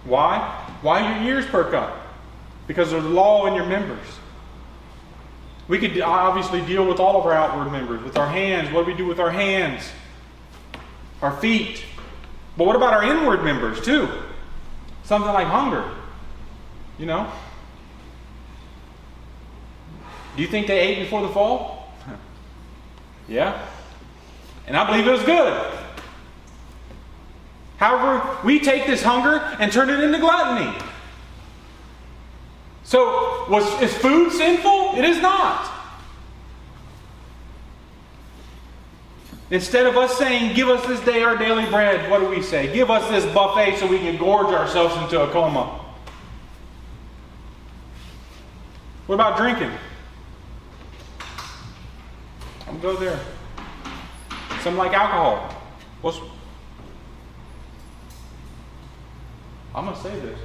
Why? 0.03 0.39
Why 0.81 1.23
your 1.23 1.35
ears 1.35 1.45
perk 1.45 1.73
up? 1.73 1.97
Because 2.67 2.91
there's 2.91 3.03
law 3.03 3.47
in 3.47 3.53
your 3.53 3.65
members. 3.65 4.05
We 5.67 5.79
could 5.79 5.99
obviously 6.01 6.61
deal 6.61 6.85
with 6.85 6.99
all 6.99 7.19
of 7.19 7.25
our 7.25 7.33
outward 7.33 7.71
members, 7.71 8.03
with 8.03 8.17
our 8.17 8.27
hands. 8.27 8.71
What 8.73 8.85
do 8.85 8.91
we 8.91 8.97
do 8.97 9.05
with 9.05 9.19
our 9.19 9.31
hands? 9.31 9.83
Our 11.21 11.35
feet. 11.37 11.83
But 12.57 12.65
what 12.65 12.75
about 12.75 12.93
our 12.93 13.03
inward 13.03 13.43
members, 13.43 13.81
too? 13.81 14.09
Something 15.03 15.31
like 15.31 15.47
hunger. 15.47 15.89
You 16.97 17.05
know? 17.05 17.31
Do 20.35 20.41
you 20.41 20.47
think 20.47 20.67
they 20.67 20.79
ate 20.79 20.99
before 20.99 21.21
the 21.21 21.29
fall? 21.29 21.93
yeah. 23.27 23.65
And 24.67 24.77
I 24.77 24.85
believe 24.85 25.07
it 25.07 25.11
was 25.11 25.23
good. 25.23 25.77
However, 27.77 28.37
we 28.45 28.59
take 28.59 28.85
this 28.85 29.01
hunger 29.01 29.37
and 29.59 29.71
turn 29.71 29.89
it 29.89 29.99
into 30.03 30.19
gluttony. 30.19 30.77
So, 32.83 33.45
was, 33.49 33.81
is 33.81 33.93
food 33.97 34.31
sinful? 34.31 34.93
It 34.97 35.05
is 35.05 35.21
not. 35.21 35.71
Instead 39.49 39.85
of 39.85 39.97
us 39.97 40.17
saying, 40.17 40.55
Give 40.55 40.69
us 40.69 40.85
this 40.85 40.99
day 41.01 41.23
our 41.23 41.35
daily 41.35 41.65
bread, 41.65 42.09
what 42.09 42.19
do 42.19 42.27
we 42.27 42.41
say? 42.41 42.73
Give 42.73 42.89
us 42.89 43.07
this 43.09 43.25
buffet 43.33 43.77
so 43.77 43.87
we 43.87 43.97
can 43.97 44.17
gorge 44.17 44.47
ourselves 44.53 44.95
into 44.97 45.21
a 45.21 45.27
coma. 45.29 45.79
What 49.07 49.15
about 49.15 49.37
drinking? 49.37 49.71
I'm 52.71 52.79
go 52.79 52.95
there. 52.95 53.19
Something 54.61 54.77
like 54.77 54.93
alcohol. 54.93 55.53
What's 56.01 56.19
I'm 59.75 59.93
to 59.93 59.99
say 59.99 60.17
this. 60.19 60.39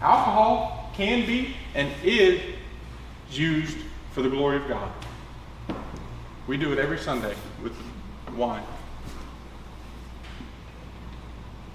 Alcohol 0.00 0.90
can 0.94 1.26
be 1.26 1.54
and 1.74 1.90
is 2.02 2.40
used 3.30 3.78
for 4.12 4.22
the 4.22 4.30
glory 4.30 4.56
of 4.56 4.68
God. 4.68 4.90
We 6.46 6.56
do 6.56 6.72
it 6.72 6.78
every 6.78 6.98
Sunday 6.98 7.34
with 7.62 7.72
wine. 8.34 8.62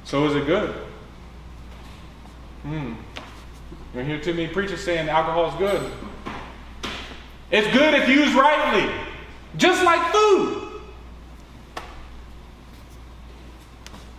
So 0.04 0.26
is 0.26 0.36
it 0.36 0.46
good? 0.46 0.74
Hmm. 2.64 2.94
You 3.94 4.02
hear 4.02 4.20
too 4.20 4.34
many 4.34 4.48
preachers 4.48 4.84
saying 4.84 5.10
alcohol 5.10 5.50
is 5.50 5.56
good. 5.56 5.92
It's 7.52 7.68
good 7.76 7.94
if 7.96 8.08
used 8.08 8.34
rightly, 8.34 8.92
just 9.58 9.84
like 9.84 10.12
food. 10.12 10.70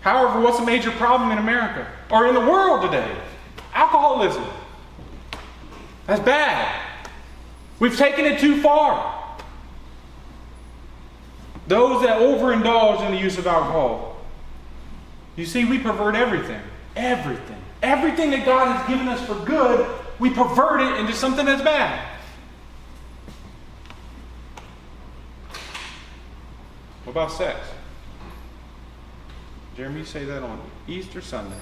However, 0.01 0.41
what's 0.41 0.59
a 0.59 0.65
major 0.65 0.91
problem 0.93 1.31
in 1.31 1.39
America 1.39 1.87
or 2.11 2.27
in 2.27 2.35
the 2.35 2.41
world 2.41 2.83
today? 2.83 3.11
Alcoholism. 3.73 4.45
That's 6.07 6.21
bad. 6.21 6.81
We've 7.79 7.97
taken 7.97 8.25
it 8.25 8.41
too 8.41 8.61
far. 8.61 9.39
Those 11.69 12.03
that 12.03 12.19
overindulge 12.19 13.07
in 13.07 13.13
the 13.13 13.21
use 13.21 13.39
of 13.39 13.47
alcohol. 13.47 14.17
You 15.37 15.47
see, 15.47 15.65
we 15.65 15.79
pervert 15.79 16.15
everything. 16.15 16.61
Everything. 16.97 17.57
Everything 17.83 18.31
that 18.31 18.45
God 18.45 18.77
has 18.77 18.89
given 18.89 19.09
us 19.09 19.25
for 19.27 19.35
good, 19.47 19.89
we 20.19 20.31
pervert 20.31 20.81
it 20.81 21.01
into 21.01 21.13
something 21.13 21.47
that's 21.47 21.63
bad. 21.63 22.12
What 27.13 27.25
about 27.25 27.37
sex? 27.37 27.59
Jeremy, 29.77 30.03
say 30.03 30.25
that 30.25 30.43
on 30.43 30.59
Easter 30.89 31.21
Sunday. 31.21 31.59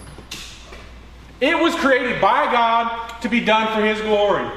It 1.41 1.59
was 1.59 1.75
created 1.75 2.21
by 2.21 2.45
God 2.53 3.21
to 3.21 3.29
be 3.29 3.41
done 3.41 3.67
for 3.77 3.85
His 3.85 4.01
glory. 4.01 4.49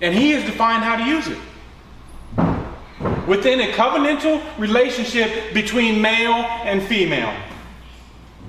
And 0.00 0.14
He 0.14 0.30
has 0.30 0.42
defined 0.44 0.82
how 0.82 0.96
to 0.96 1.04
use 1.04 1.28
it. 1.28 1.38
Within 3.28 3.60
a 3.60 3.70
covenantal 3.72 4.42
relationship 4.58 5.52
between 5.52 6.00
male 6.00 6.46
and 6.64 6.82
female. 6.82 7.36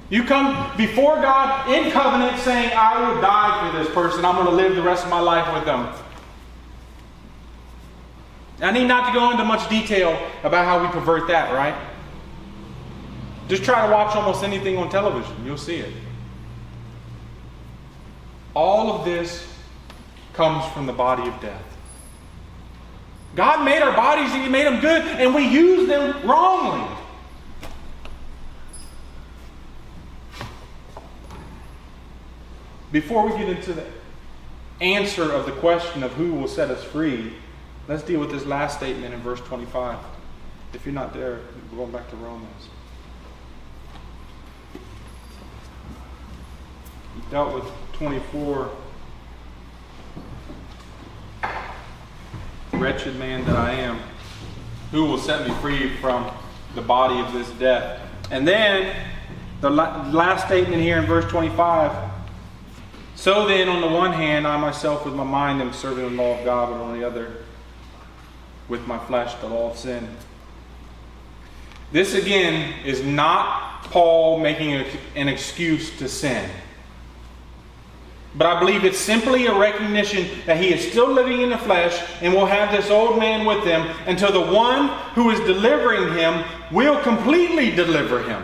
You 0.10 0.24
come 0.24 0.78
before 0.78 1.18
God 1.18 1.70
in 1.70 1.92
covenant 1.92 2.40
saying, 2.40 2.72
I 2.74 2.98
will 3.02 3.20
die 3.20 3.70
for 3.70 3.78
this 3.78 3.94
person. 3.94 4.24
I'm 4.24 4.36
going 4.36 4.48
to 4.48 4.54
live 4.54 4.74
the 4.74 4.82
rest 4.82 5.04
of 5.04 5.10
my 5.10 5.20
life 5.20 5.54
with 5.54 5.66
them. 5.66 5.94
I 8.64 8.72
need 8.72 8.88
not 8.88 9.08
to 9.08 9.14
go 9.14 9.32
into 9.32 9.44
much 9.44 9.70
detail 9.70 10.18
about 10.44 10.66
how 10.66 10.82
we 10.82 10.88
pervert 10.88 11.28
that, 11.28 11.54
right? 11.54 11.76
Just 13.50 13.64
try 13.64 13.86
to 13.86 13.92
watch 13.92 14.16
almost 14.16 14.44
anything 14.44 14.78
on 14.78 14.90
television, 14.90 15.36
you'll 15.46 15.58
see 15.58 15.78
it. 15.78 15.94
All 18.56 18.92
of 18.92 19.06
this 19.06 19.46
comes 20.32 20.66
from 20.74 20.86
the 20.86 20.94
body 20.94 21.28
of 21.28 21.40
death. 21.42 21.62
God 23.36 23.66
made 23.66 23.82
our 23.82 23.96
bodies 23.96 24.32
and 24.32 24.44
He 24.44 24.50
made 24.50 24.66
them 24.66 24.80
good, 24.80 25.02
and 25.02 25.36
we 25.36 25.48
use 25.48 25.88
them 25.88 26.26
wrongly. 26.26 26.88
Before 32.92 33.28
we 33.28 33.38
get 33.38 33.50
into 33.50 33.74
the 33.74 33.86
answer 34.80 35.32
of 35.32 35.48
the 35.48 35.52
question 35.54 36.04
of 36.04 36.14
who 36.14 36.34
will 36.34 36.48
set 36.48 36.70
us 36.70 36.84
free, 36.84 37.34
let's 37.88 38.04
deal 38.04 38.20
with 38.20 38.32
this 38.32 38.46
last 38.46 38.78
statement 38.78 39.14
in 39.14 39.20
verse 39.22 39.40
25. 39.42 39.98
If 40.74 40.86
you're 40.86 40.94
not 40.94 41.14
there, 41.14 41.40
we're 41.72 41.78
going 41.78 41.92
back 41.92 42.10
to 42.10 42.16
Romans. 42.16 42.70
He 47.16 47.22
dealt 47.30 47.54
with 47.54 47.66
24. 47.94 48.72
Wretched 52.74 53.16
man 53.18 53.46
that 53.46 53.56
I 53.56 53.72
am, 53.72 54.00
who 54.92 55.06
will 55.06 55.20
set 55.20 55.48
me 55.48 55.54
free 55.56 55.96
from 55.98 56.32
the 56.76 56.82
body 56.82 57.20
of 57.20 57.32
this 57.32 57.50
death? 57.60 58.02
And 58.32 58.48
then 58.48 58.96
the 59.62 59.70
last 59.70 60.48
statement 60.48 60.82
here 60.82 60.98
in 60.98 61.06
verse 61.06 61.26
25 61.26 62.12
so 63.24 63.48
then, 63.48 63.70
on 63.70 63.80
the 63.80 63.88
one 63.88 64.12
hand, 64.12 64.46
I 64.46 64.58
myself 64.58 65.06
with 65.06 65.14
my 65.14 65.24
mind 65.24 65.62
am 65.62 65.72
serving 65.72 66.04
the 66.04 66.22
law 66.22 66.38
of 66.38 66.44
God, 66.44 66.72
but 66.72 66.82
on 66.82 67.00
the 67.00 67.08
other, 67.08 67.43
with 68.70 68.86
my 68.88 68.98
flesh, 69.00 69.34
the 69.36 69.48
law 69.48 69.72
of 69.72 69.78
sin. 69.78 70.08
This 71.92 72.16
again 72.16 72.74
is 72.86 73.04
not 73.04 73.84
Paul 73.84 74.40
making 74.40 74.86
an 75.16 75.28
excuse 75.28 75.96
to 76.00 76.10
sin. 76.10 76.50
But 78.36 78.48
I 78.48 78.60
believe 78.60 78.84
it's 78.84 78.98
simply 78.98 79.46
a 79.46 79.54
recognition 79.54 80.28
that 80.48 80.58
he 80.58 80.74
is 80.74 80.90
still 80.90 81.12
living 81.12 81.42
in 81.42 81.52
the 81.52 81.58
flesh 81.60 82.04
and 82.22 82.34
will 82.34 82.48
have 82.48 82.72
this 82.72 82.90
old 82.90 83.20
man 83.20 83.46
with 83.46 83.64
him 83.64 83.88
until 84.08 84.32
the 84.32 84.52
one 84.52 84.88
who 85.14 85.30
is 85.30 85.40
delivering 85.42 86.18
him 86.18 86.44
will 86.72 87.00
completely 87.02 87.70
deliver 87.70 88.24
him. 88.24 88.44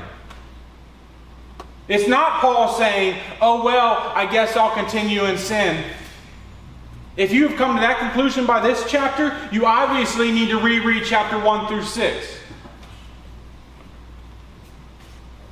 It's 1.88 2.08
not 2.08 2.40
Paul 2.40 2.72
saying, 2.78 3.20
oh, 3.42 3.66
well, 3.66 4.12
I 4.14 4.28
guess 4.28 4.56
I'll 4.56 4.76
continue 4.76 5.26
in 5.26 5.40
sin. 5.40 5.84
If 7.20 7.34
you've 7.34 7.58
come 7.58 7.76
to 7.76 7.82
that 7.82 8.00
conclusion 8.00 8.46
by 8.46 8.62
this 8.62 8.86
chapter, 8.88 9.38
you 9.52 9.66
obviously 9.66 10.32
need 10.32 10.48
to 10.52 10.58
reread 10.58 11.04
chapter 11.06 11.38
1 11.38 11.68
through 11.68 11.84
6. 11.84 12.38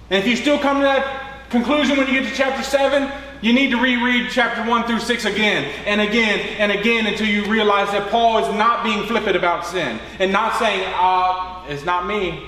And 0.10 0.24
if 0.24 0.26
you 0.26 0.38
still 0.38 0.58
come 0.58 0.78
to 0.78 0.84
that 0.84 1.50
conclusion 1.50 1.98
when 1.98 2.08
you 2.08 2.22
get 2.22 2.30
to 2.30 2.34
chapter 2.34 2.64
7, 2.64 3.12
you 3.42 3.52
need 3.52 3.72
to 3.72 3.82
reread 3.82 4.32
chapter 4.32 4.64
1 4.64 4.84
through 4.86 5.02
6 5.02 5.26
again 5.26 5.70
and 5.86 6.00
again 6.00 6.40
and 6.58 6.72
again 6.72 7.06
until 7.06 7.28
you 7.28 7.44
realize 7.52 7.92
that 7.92 8.10
Paul 8.10 8.38
is 8.38 8.56
not 8.56 8.86
being 8.86 9.06
flippant 9.06 9.36
about 9.36 9.66
sin 9.66 10.00
and 10.20 10.32
not 10.32 10.56
saying, 10.56 10.90
uh, 10.96 11.66
it's 11.68 11.84
not 11.84 12.08
me. 12.08 12.44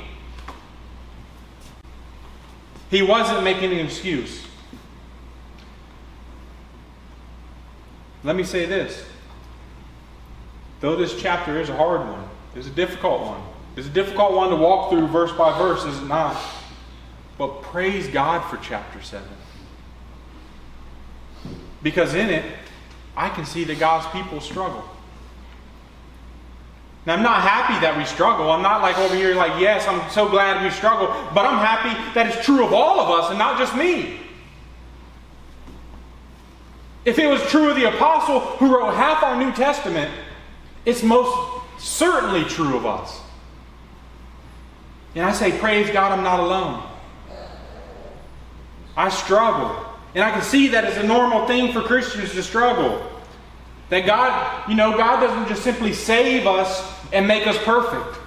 He 2.89 3.01
wasn't 3.01 3.43
making 3.43 3.73
an 3.73 3.85
excuse. 3.85 4.45
Let 8.23 8.37
me 8.37 8.43
say 8.45 8.65
this. 8.65 9.08
Though 10.79 10.95
this 10.95 11.19
chapter 11.19 11.59
is 11.59 11.69
a 11.69 11.75
hard 11.75 12.01
one, 12.01 12.27
it's 12.55 12.67
a 12.67 12.71
difficult 12.71 13.21
one. 13.21 13.41
It's 13.75 13.87
a 13.87 13.91
difficult 13.91 14.33
one 14.33 14.49
to 14.49 14.55
walk 14.55 14.89
through 14.89 15.07
verse 15.07 15.31
by 15.31 15.57
verse, 15.57 15.83
is 15.85 15.97
it 16.01 16.05
not? 16.05 16.37
But 17.37 17.61
praise 17.61 18.07
God 18.07 18.41
for 18.49 18.57
chapter 18.57 19.01
7. 19.01 19.27
Because 21.81 22.13
in 22.13 22.29
it, 22.29 22.45
I 23.15 23.29
can 23.29 23.45
see 23.45 23.63
that 23.65 23.79
God's 23.79 24.07
people 24.07 24.41
struggle. 24.41 24.83
Now, 27.05 27.15
I'm 27.15 27.23
not 27.23 27.41
happy 27.41 27.79
that 27.79 27.97
we 27.97 28.05
struggle. 28.05 28.51
I'm 28.51 28.61
not 28.61 28.81
like 28.81 28.97
over 28.97 29.15
here, 29.15 29.33
like, 29.35 29.59
yes, 29.59 29.87
I'm 29.87 30.09
so 30.11 30.27
glad 30.27 30.63
we 30.63 30.69
struggle, 30.69 31.07
but 31.33 31.45
I'm 31.45 31.57
happy 31.57 31.89
that 32.13 32.27
it's 32.27 32.45
true 32.45 32.65
of 32.65 32.73
all 32.73 32.99
of 32.99 33.09
us 33.09 33.29
and 33.29 33.39
not 33.39 33.57
just 33.57 33.75
me. 33.75 34.19
If 37.05 37.17
it 37.17 37.27
was 37.27 37.41
true 37.43 37.69
of 37.69 37.77
the 37.77 37.85
apostle 37.85 38.41
who 38.41 38.75
wrote 38.75 38.93
half 38.93 39.23
our 39.23 39.37
New 39.37 39.51
Testament, 39.53 40.11
it's 40.89 41.03
most 41.03 41.31
certainly 41.77 42.43
true 42.45 42.75
of 42.75 42.85
us. 42.85 43.21
And 45.15 45.23
I 45.23 45.31
say, 45.31 45.57
Praise 45.57 45.89
God, 45.91 46.11
I'm 46.11 46.23
not 46.23 46.39
alone. 46.39 46.83
I 48.97 49.09
struggle. 49.09 49.85
And 50.15 50.23
I 50.23 50.31
can 50.31 50.41
see 50.41 50.69
that 50.69 50.83
it's 50.85 50.97
a 50.97 51.03
normal 51.03 51.45
thing 51.45 51.71
for 51.71 51.81
Christians 51.81 52.31
to 52.31 52.41
struggle. 52.41 53.07
That 53.89 54.05
God, 54.05 54.67
you 54.67 54.75
know, 54.75 54.97
God 54.97 55.21
doesn't 55.21 55.47
just 55.47 55.63
simply 55.63 55.93
save 55.93 56.47
us 56.47 56.91
and 57.13 57.27
make 57.27 57.45
us 57.45 57.57
perfect. 57.59 58.19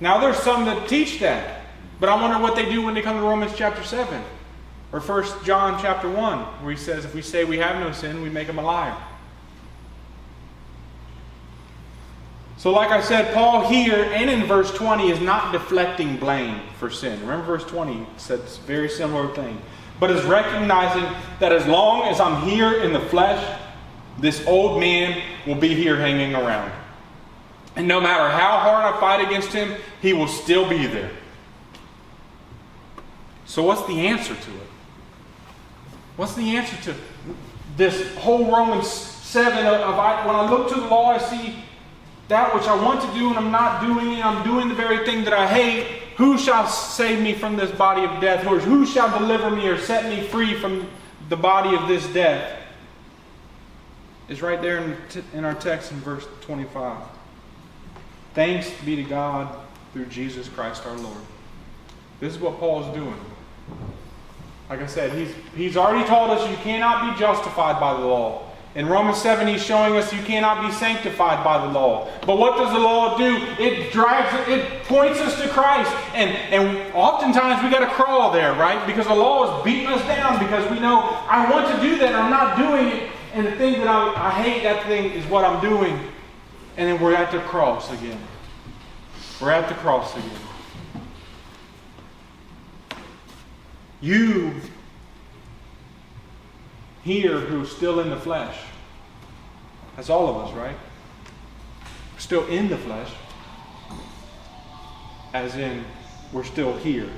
Now, 0.00 0.18
there's 0.18 0.36
some 0.38 0.64
that 0.64 0.88
teach 0.88 1.20
that. 1.20 1.62
But 1.98 2.08
I 2.08 2.20
wonder 2.20 2.38
what 2.38 2.56
they 2.56 2.68
do 2.68 2.82
when 2.82 2.94
they 2.94 3.00
come 3.00 3.16
to 3.16 3.22
Romans 3.22 3.52
chapter 3.56 3.82
7 3.82 4.22
or 4.92 5.00
1 5.00 5.44
John 5.44 5.80
chapter 5.80 6.10
1, 6.10 6.38
where 6.62 6.70
he 6.70 6.76
says, 6.76 7.04
If 7.04 7.14
we 7.14 7.22
say 7.22 7.44
we 7.44 7.58
have 7.58 7.80
no 7.80 7.92
sin, 7.92 8.22
we 8.22 8.28
make 8.28 8.48
him 8.48 8.58
a 8.58 8.62
liar. 8.62 8.96
So, 12.58 12.72
like 12.72 12.90
I 12.90 13.02
said, 13.02 13.34
Paul 13.34 13.68
here 13.68 14.10
and 14.14 14.30
in 14.30 14.46
verse 14.46 14.72
20 14.72 15.10
is 15.10 15.20
not 15.20 15.52
deflecting 15.52 16.16
blame 16.16 16.60
for 16.78 16.90
sin. 16.90 17.20
Remember, 17.20 17.44
verse 17.44 17.64
20 17.64 18.06
says 18.16 18.56
very 18.58 18.88
similar 18.88 19.34
thing. 19.34 19.60
But 20.00 20.10
is 20.10 20.24
recognizing 20.24 21.04
that 21.38 21.52
as 21.52 21.66
long 21.66 22.08
as 22.08 22.18
I'm 22.18 22.48
here 22.48 22.82
in 22.82 22.92
the 22.92 23.00
flesh, 23.00 23.60
this 24.18 24.46
old 24.46 24.80
man 24.80 25.22
will 25.46 25.54
be 25.54 25.74
here 25.74 25.96
hanging 25.96 26.34
around. 26.34 26.72
And 27.76 27.86
no 27.86 28.00
matter 28.00 28.28
how 28.28 28.58
hard 28.58 28.94
I 28.94 29.00
fight 29.00 29.26
against 29.26 29.52
him, 29.52 29.74
he 30.00 30.14
will 30.14 30.28
still 30.28 30.66
be 30.68 30.86
there. 30.86 31.10
So, 33.44 33.62
what's 33.62 33.86
the 33.86 34.06
answer 34.06 34.34
to 34.34 34.50
it? 34.50 34.68
What's 36.16 36.34
the 36.34 36.56
answer 36.56 36.76
to 36.90 36.94
this 37.76 38.14
whole 38.16 38.50
Romans 38.50 38.88
7 38.88 39.66
of, 39.66 39.74
of 39.74 39.98
I, 39.98 40.26
when 40.26 40.34
I 40.34 40.50
look 40.50 40.68
to 40.70 40.74
the 40.80 40.86
law, 40.86 41.10
I 41.10 41.18
see 41.18 41.54
that 42.28 42.54
which 42.54 42.64
I 42.64 42.74
want 42.74 43.00
to 43.02 43.18
do 43.18 43.28
and 43.28 43.38
I'm 43.38 43.50
not 43.50 43.80
doing. 43.80 44.22
I'm 44.22 44.44
doing 44.44 44.68
the 44.68 44.74
very 44.74 45.04
thing 45.06 45.24
that 45.24 45.32
I 45.32 45.46
hate. 45.46 45.84
Who 46.16 46.38
shall 46.38 46.66
save 46.66 47.22
me 47.22 47.34
from 47.34 47.56
this 47.56 47.70
body 47.70 48.04
of 48.04 48.20
death? 48.20 48.46
Or 48.46 48.58
who 48.58 48.86
shall 48.86 49.16
deliver 49.18 49.50
me 49.50 49.68
or 49.68 49.78
set 49.78 50.06
me 50.06 50.26
free 50.26 50.54
from 50.54 50.88
the 51.28 51.36
body 51.36 51.76
of 51.76 51.88
this 51.88 52.06
death? 52.12 52.62
Is 54.28 54.42
right 54.42 54.60
there 54.60 54.78
in, 54.78 54.96
in 55.34 55.44
our 55.44 55.54
text 55.54 55.92
in 55.92 55.98
verse 55.98 56.26
25. 56.40 56.96
Thanks 58.34 58.70
be 58.84 58.96
to 58.96 59.04
God 59.04 59.56
through 59.92 60.06
Jesus 60.06 60.48
Christ 60.48 60.84
our 60.84 60.96
Lord. 60.96 61.16
This 62.18 62.34
is 62.34 62.40
what 62.40 62.58
Paul 62.58 62.84
is 62.84 62.94
doing. 62.94 63.20
Like 64.68 64.80
I 64.80 64.86
said, 64.86 65.12
he's, 65.12 65.32
he's 65.54 65.76
already 65.76 66.06
told 66.08 66.30
us 66.30 66.50
you 66.50 66.56
cannot 66.56 67.14
be 67.14 67.20
justified 67.20 67.78
by 67.78 67.94
the 67.94 68.04
law. 68.04 68.45
In 68.76 68.86
Romans 68.86 69.16
7, 69.22 69.48
he's 69.48 69.64
showing 69.64 69.96
us 69.96 70.12
you 70.12 70.22
cannot 70.22 70.60
be 70.60 70.70
sanctified 70.70 71.42
by 71.42 71.66
the 71.66 71.72
law. 71.72 72.10
But 72.26 72.36
what 72.36 72.58
does 72.58 72.70
the 72.72 72.78
law 72.78 73.16
do? 73.16 73.36
It 73.58 73.90
drives, 73.90 74.28
it 74.50 74.84
points 74.84 75.18
us 75.18 75.40
to 75.40 75.48
Christ. 75.48 75.90
And, 76.12 76.30
and 76.52 76.94
oftentimes 76.94 77.64
we 77.64 77.70
got 77.70 77.80
to 77.80 77.86
crawl 77.86 78.30
there, 78.32 78.52
right? 78.52 78.86
Because 78.86 79.06
the 79.06 79.14
law 79.14 79.58
is 79.58 79.64
beating 79.64 79.86
us 79.86 80.02
down 80.02 80.38
because 80.38 80.70
we 80.70 80.78
know 80.78 81.00
I 81.26 81.50
want 81.50 81.74
to 81.74 81.80
do 81.80 81.96
that, 82.00 82.14
I'm 82.14 82.30
not 82.30 82.58
doing 82.58 82.88
it. 82.88 83.10
And 83.32 83.46
the 83.46 83.52
thing 83.52 83.80
that 83.80 83.88
I, 83.88 84.28
I 84.28 84.30
hate, 84.42 84.62
that 84.64 84.84
thing 84.84 85.10
is 85.10 85.24
what 85.24 85.42
I'm 85.42 85.62
doing. 85.62 85.98
And 86.76 86.86
then 86.86 87.00
we're 87.00 87.14
at 87.14 87.32
the 87.32 87.38
cross 87.40 87.90
again. 87.90 88.20
We're 89.40 89.52
at 89.52 89.70
the 89.70 89.74
cross 89.76 90.14
again. 90.14 90.30
You 94.02 94.60
here 97.06 97.38
who's 97.38 97.70
still 97.70 98.00
in 98.00 98.10
the 98.10 98.16
flesh. 98.16 98.58
That's 99.94 100.10
all 100.10 100.28
of 100.28 100.48
us, 100.48 100.52
right? 100.54 100.76
Still 102.18 102.44
in 102.48 102.68
the 102.68 102.76
flesh. 102.76 103.08
As 105.32 105.54
in, 105.54 105.84
we're 106.32 106.42
still 106.42 106.76
here. 106.76 107.08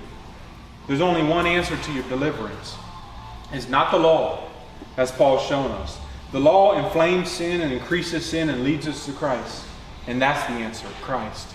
There's 0.86 1.00
only 1.00 1.22
one 1.22 1.46
answer 1.46 1.74
to 1.74 1.92
your 1.92 2.02
deliverance. 2.04 2.76
It's 3.50 3.70
not 3.70 3.90
the 3.90 3.98
law, 3.98 4.50
as 4.98 5.10
Paul's 5.10 5.46
shown 5.46 5.70
us. 5.70 5.98
The 6.32 6.40
law 6.40 6.84
inflames 6.84 7.30
sin 7.30 7.62
and 7.62 7.72
increases 7.72 8.26
sin 8.26 8.50
and 8.50 8.62
leads 8.64 8.86
us 8.86 9.06
to 9.06 9.12
Christ. 9.12 9.64
And 10.06 10.20
that's 10.20 10.46
the 10.48 10.54
answer 10.54 10.86
Christ. 11.00 11.48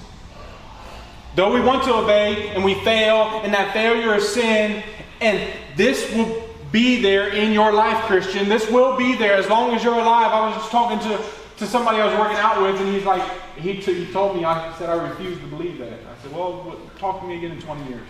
Though 1.36 1.54
we 1.54 1.62
want 1.62 1.84
to 1.84 1.94
obey 1.94 2.50
and 2.50 2.64
we 2.64 2.74
fail, 2.84 3.42
and 3.44 3.54
that 3.54 3.74
failure 3.74 4.16
is 4.16 4.28
sin, 4.34 4.84
and 5.22 5.54
this 5.76 6.12
will 6.16 6.43
be 6.74 7.00
there 7.00 7.30
in 7.30 7.54
your 7.54 7.72
life, 7.72 8.04
Christian. 8.06 8.50
This 8.50 8.70
will 8.70 8.98
be 8.98 9.16
there 9.16 9.36
as 9.36 9.48
long 9.48 9.76
as 9.76 9.84
you're 9.84 9.94
alive. 9.94 10.32
I 10.32 10.48
was 10.48 10.56
just 10.56 10.72
talking 10.72 11.00
to, 11.08 11.24
to 11.58 11.68
somebody 11.68 12.00
I 12.00 12.08
was 12.08 12.18
working 12.18 12.38
out 12.38 12.62
with, 12.62 12.82
and 12.82 12.94
he's 12.94 13.06
like, 13.06 13.22
he, 13.58 13.80
t- 13.80 14.06
he 14.06 14.12
told 14.12 14.36
me, 14.36 14.44
I 14.44 14.76
said, 14.80 14.90
I 14.90 14.96
refuse 14.96 15.40
to 15.40 15.46
believe 15.46 15.78
that. 15.78 15.94
I 15.94 16.22
said, 16.24 16.34
well, 16.34 16.76
talk 16.98 17.22
to 17.22 17.28
me 17.28 17.38
again 17.38 17.52
in 17.52 17.62
20 17.62 17.90
years. 17.90 18.08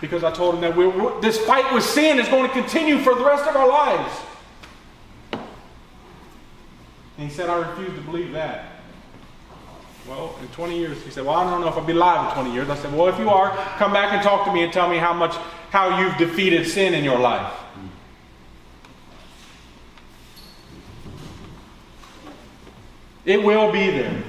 Because 0.00 0.22
I 0.22 0.30
told 0.30 0.54
him 0.54 0.60
that 0.60 0.76
we're, 0.76 1.20
this 1.20 1.38
fight 1.38 1.74
with 1.74 1.82
sin 1.82 2.20
is 2.20 2.28
going 2.28 2.46
to 2.46 2.52
continue 2.52 2.98
for 2.98 3.16
the 3.16 3.24
rest 3.24 3.48
of 3.48 3.56
our 3.56 3.68
lives. 3.68 4.20
And 5.32 7.28
he 7.28 7.30
said, 7.30 7.50
I 7.50 7.68
refuse 7.68 7.92
to 7.96 8.00
believe 8.02 8.30
that. 8.32 8.74
Well, 10.06 10.36
in 10.40 10.46
20 10.48 10.78
years, 10.78 11.02
he 11.02 11.10
said, 11.10 11.24
Well, 11.24 11.34
I 11.34 11.50
don't 11.50 11.60
know 11.60 11.68
if 11.68 11.74
I'll 11.74 11.84
be 11.84 11.92
alive 11.92 12.28
in 12.28 12.42
20 12.44 12.54
years. 12.54 12.70
I 12.70 12.76
said, 12.76 12.94
Well, 12.94 13.08
if 13.08 13.18
you 13.18 13.28
are, 13.28 13.50
come 13.76 13.92
back 13.92 14.12
and 14.12 14.22
talk 14.22 14.46
to 14.46 14.52
me 14.52 14.62
and 14.62 14.72
tell 14.72 14.88
me 14.88 14.98
how 14.98 15.12
much, 15.12 15.34
how 15.70 16.00
you've 16.00 16.16
defeated 16.16 16.66
sin 16.66 16.94
in 16.94 17.02
your 17.02 17.18
life. 17.18 17.52
It 23.28 23.42
will 23.42 23.70
be 23.70 23.90
there. 23.90 24.24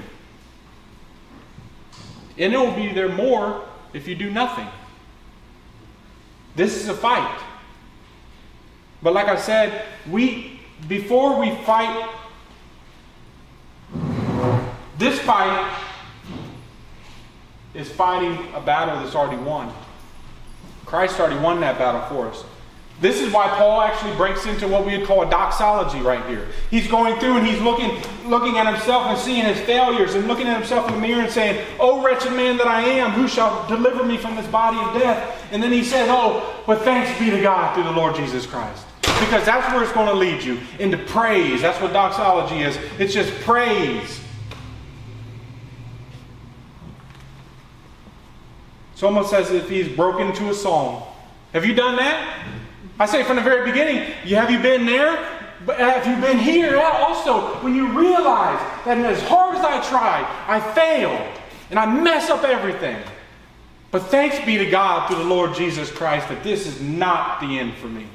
And 2.37 2.53
it 2.53 2.57
will 2.57 2.75
be 2.75 2.91
there 2.91 3.07
more 3.07 3.63
if 3.93 4.09
you 4.09 4.15
do 4.15 4.29
nothing. 4.29 4.67
This 6.57 6.75
is 6.75 6.89
a 6.89 6.93
fight. 6.93 7.39
But 9.01 9.13
like 9.13 9.27
I 9.27 9.37
said, 9.37 9.85
we 10.11 10.59
before 10.89 11.39
we 11.39 11.55
fight 11.63 12.09
this 14.97 15.17
fight 15.19 15.77
is 17.73 17.89
fighting 17.89 18.37
a 18.53 18.59
battle 18.59 19.01
that's 19.01 19.15
already 19.15 19.41
won. 19.41 19.71
Christ 20.85 21.21
already 21.21 21.39
won 21.39 21.61
that 21.61 21.77
battle 21.77 22.01
for 22.09 22.27
us. 22.27 22.43
This 23.01 23.21
is 23.21 23.31
why 23.31 23.47
Paul 23.47 23.81
actually 23.81 24.13
breaks 24.15 24.45
into 24.45 24.67
what 24.67 24.85
we 24.85 24.97
would 24.97 25.07
call 25.07 25.25
a 25.25 25.29
doxology 25.29 26.01
right 26.01 26.25
here. 26.25 26.47
He's 26.69 26.87
going 26.87 27.17
through 27.19 27.37
and 27.37 27.47
he's 27.47 27.61
looking, 27.61 27.91
looking 28.29 28.57
at 28.57 28.71
himself 28.73 29.07
and 29.07 29.17
seeing 29.17 29.45
his 29.45 29.59
failures 29.61 30.15
and 30.15 30.27
looking 30.27 30.47
at 30.47 30.57
himself 30.57 30.89
in 30.89 30.95
the 30.95 30.99
mirror 30.99 31.21
and 31.21 31.31
saying, 31.31 31.65
Oh, 31.79 32.03
wretched 32.03 32.33
man 32.33 32.57
that 32.57 32.67
I 32.67 32.81
am, 32.81 33.11
who 33.11 33.29
shall 33.29 33.65
deliver 33.67 34.03
me 34.03 34.17
from 34.17 34.35
this 34.35 34.47
body 34.47 34.77
of 34.77 35.01
death? 35.01 35.47
And 35.53 35.63
then 35.63 35.71
he 35.71 35.83
says, 35.83 36.09
Oh, 36.11 36.61
but 36.67 36.81
thanks 36.81 37.17
be 37.17 37.29
to 37.29 37.41
God 37.41 37.73
through 37.73 37.85
the 37.85 37.91
Lord 37.91 38.15
Jesus 38.15 38.45
Christ. 38.45 38.85
Because 39.01 39.45
that's 39.45 39.73
where 39.73 39.81
it's 39.81 39.93
going 39.93 40.07
to 40.07 40.13
lead 40.13 40.43
you 40.43 40.59
into 40.77 40.97
praise. 40.97 41.61
That's 41.61 41.81
what 41.81 41.93
doxology 41.93 42.63
is. 42.63 42.77
It's 42.99 43.13
just 43.13 43.33
praise. 43.41 44.19
It's 48.91 49.03
almost 49.03 49.33
as 49.33 49.51
if 49.51 49.69
he's 49.69 49.87
broken 49.87 50.27
into 50.27 50.49
a 50.49 50.53
song. 50.53 51.07
Have 51.53 51.65
you 51.65 51.73
done 51.73 51.95
that? 51.95 52.45
I 52.99 53.05
say 53.05 53.23
from 53.23 53.37
the 53.37 53.41
very 53.41 53.65
beginning, 53.65 54.11
have 54.35 54.51
you 54.51 54.59
been 54.59 54.85
there? 54.85 55.25
But 55.65 55.79
have 55.79 56.05
you 56.05 56.21
been 56.21 56.37
here 56.37 56.77
also? 56.77 57.55
When 57.63 57.73
you 57.73 57.87
realize 57.87 58.59
that 58.85 58.97
as 58.97 59.21
hard 59.23 59.55
as 59.55 59.63
I 59.63 59.81
tried, 59.89 60.25
I 60.47 60.59
failed 60.73 61.21
and 61.69 61.79
I 61.79 61.85
mess 61.85 62.29
up 62.29 62.43
everything. 62.43 63.01
But 63.91 64.03
thanks 64.03 64.43
be 64.45 64.57
to 64.57 64.69
God 64.69 65.07
through 65.07 65.23
the 65.23 65.29
Lord 65.29 65.55
Jesus 65.55 65.91
Christ 65.91 66.29
that 66.29 66.43
this 66.43 66.67
is 66.67 66.81
not 66.81 67.39
the 67.41 67.57
end 67.57 67.73
for 67.75 67.87
me. 67.87 68.07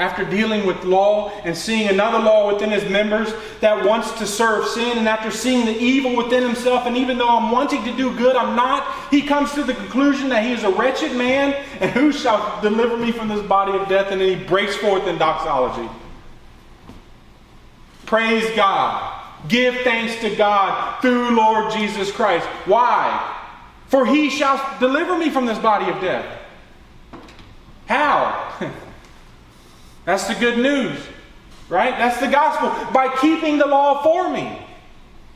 After 0.00 0.24
dealing 0.24 0.64
with 0.64 0.82
law 0.82 1.30
and 1.44 1.54
seeing 1.54 1.90
another 1.90 2.18
law 2.18 2.50
within 2.50 2.70
his 2.70 2.88
members 2.88 3.34
that 3.60 3.84
wants 3.84 4.10
to 4.12 4.26
serve 4.26 4.66
sin, 4.66 4.96
and 4.96 5.06
after 5.06 5.30
seeing 5.30 5.66
the 5.66 5.76
evil 5.76 6.16
within 6.16 6.42
himself, 6.42 6.86
and 6.86 6.96
even 6.96 7.18
though 7.18 7.28
I'm 7.28 7.50
wanting 7.50 7.84
to 7.84 7.94
do 7.94 8.16
good, 8.16 8.34
I'm 8.34 8.56
not, 8.56 8.90
he 9.10 9.20
comes 9.20 9.52
to 9.52 9.62
the 9.62 9.74
conclusion 9.74 10.30
that 10.30 10.42
he 10.42 10.52
is 10.52 10.64
a 10.64 10.70
wretched 10.70 11.14
man, 11.18 11.52
and 11.80 11.90
who 11.90 12.12
shall 12.12 12.62
deliver 12.62 12.96
me 12.96 13.12
from 13.12 13.28
this 13.28 13.46
body 13.46 13.78
of 13.78 13.88
death? 13.90 14.10
And 14.10 14.22
then 14.22 14.38
he 14.38 14.42
breaks 14.42 14.74
forth 14.74 15.06
in 15.06 15.18
doxology. 15.18 15.86
Praise 18.06 18.50
God. 18.56 19.22
Give 19.48 19.74
thanks 19.82 20.18
to 20.22 20.34
God 20.34 21.02
through 21.02 21.36
Lord 21.36 21.72
Jesus 21.72 22.10
Christ. 22.10 22.46
Why? 22.64 23.36
For 23.88 24.06
he 24.06 24.30
shall 24.30 24.78
deliver 24.80 25.18
me 25.18 25.28
from 25.28 25.44
this 25.44 25.58
body 25.58 25.90
of 25.90 26.00
death. 26.00 26.40
How? 27.86 28.72
That's 30.04 30.26
the 30.26 30.34
good 30.34 30.58
news, 30.58 30.98
right? 31.68 31.96
That's 31.98 32.20
the 32.20 32.28
gospel. 32.28 32.92
By 32.92 33.14
keeping 33.20 33.58
the 33.58 33.66
law 33.66 34.02
for 34.02 34.30
me. 34.30 34.66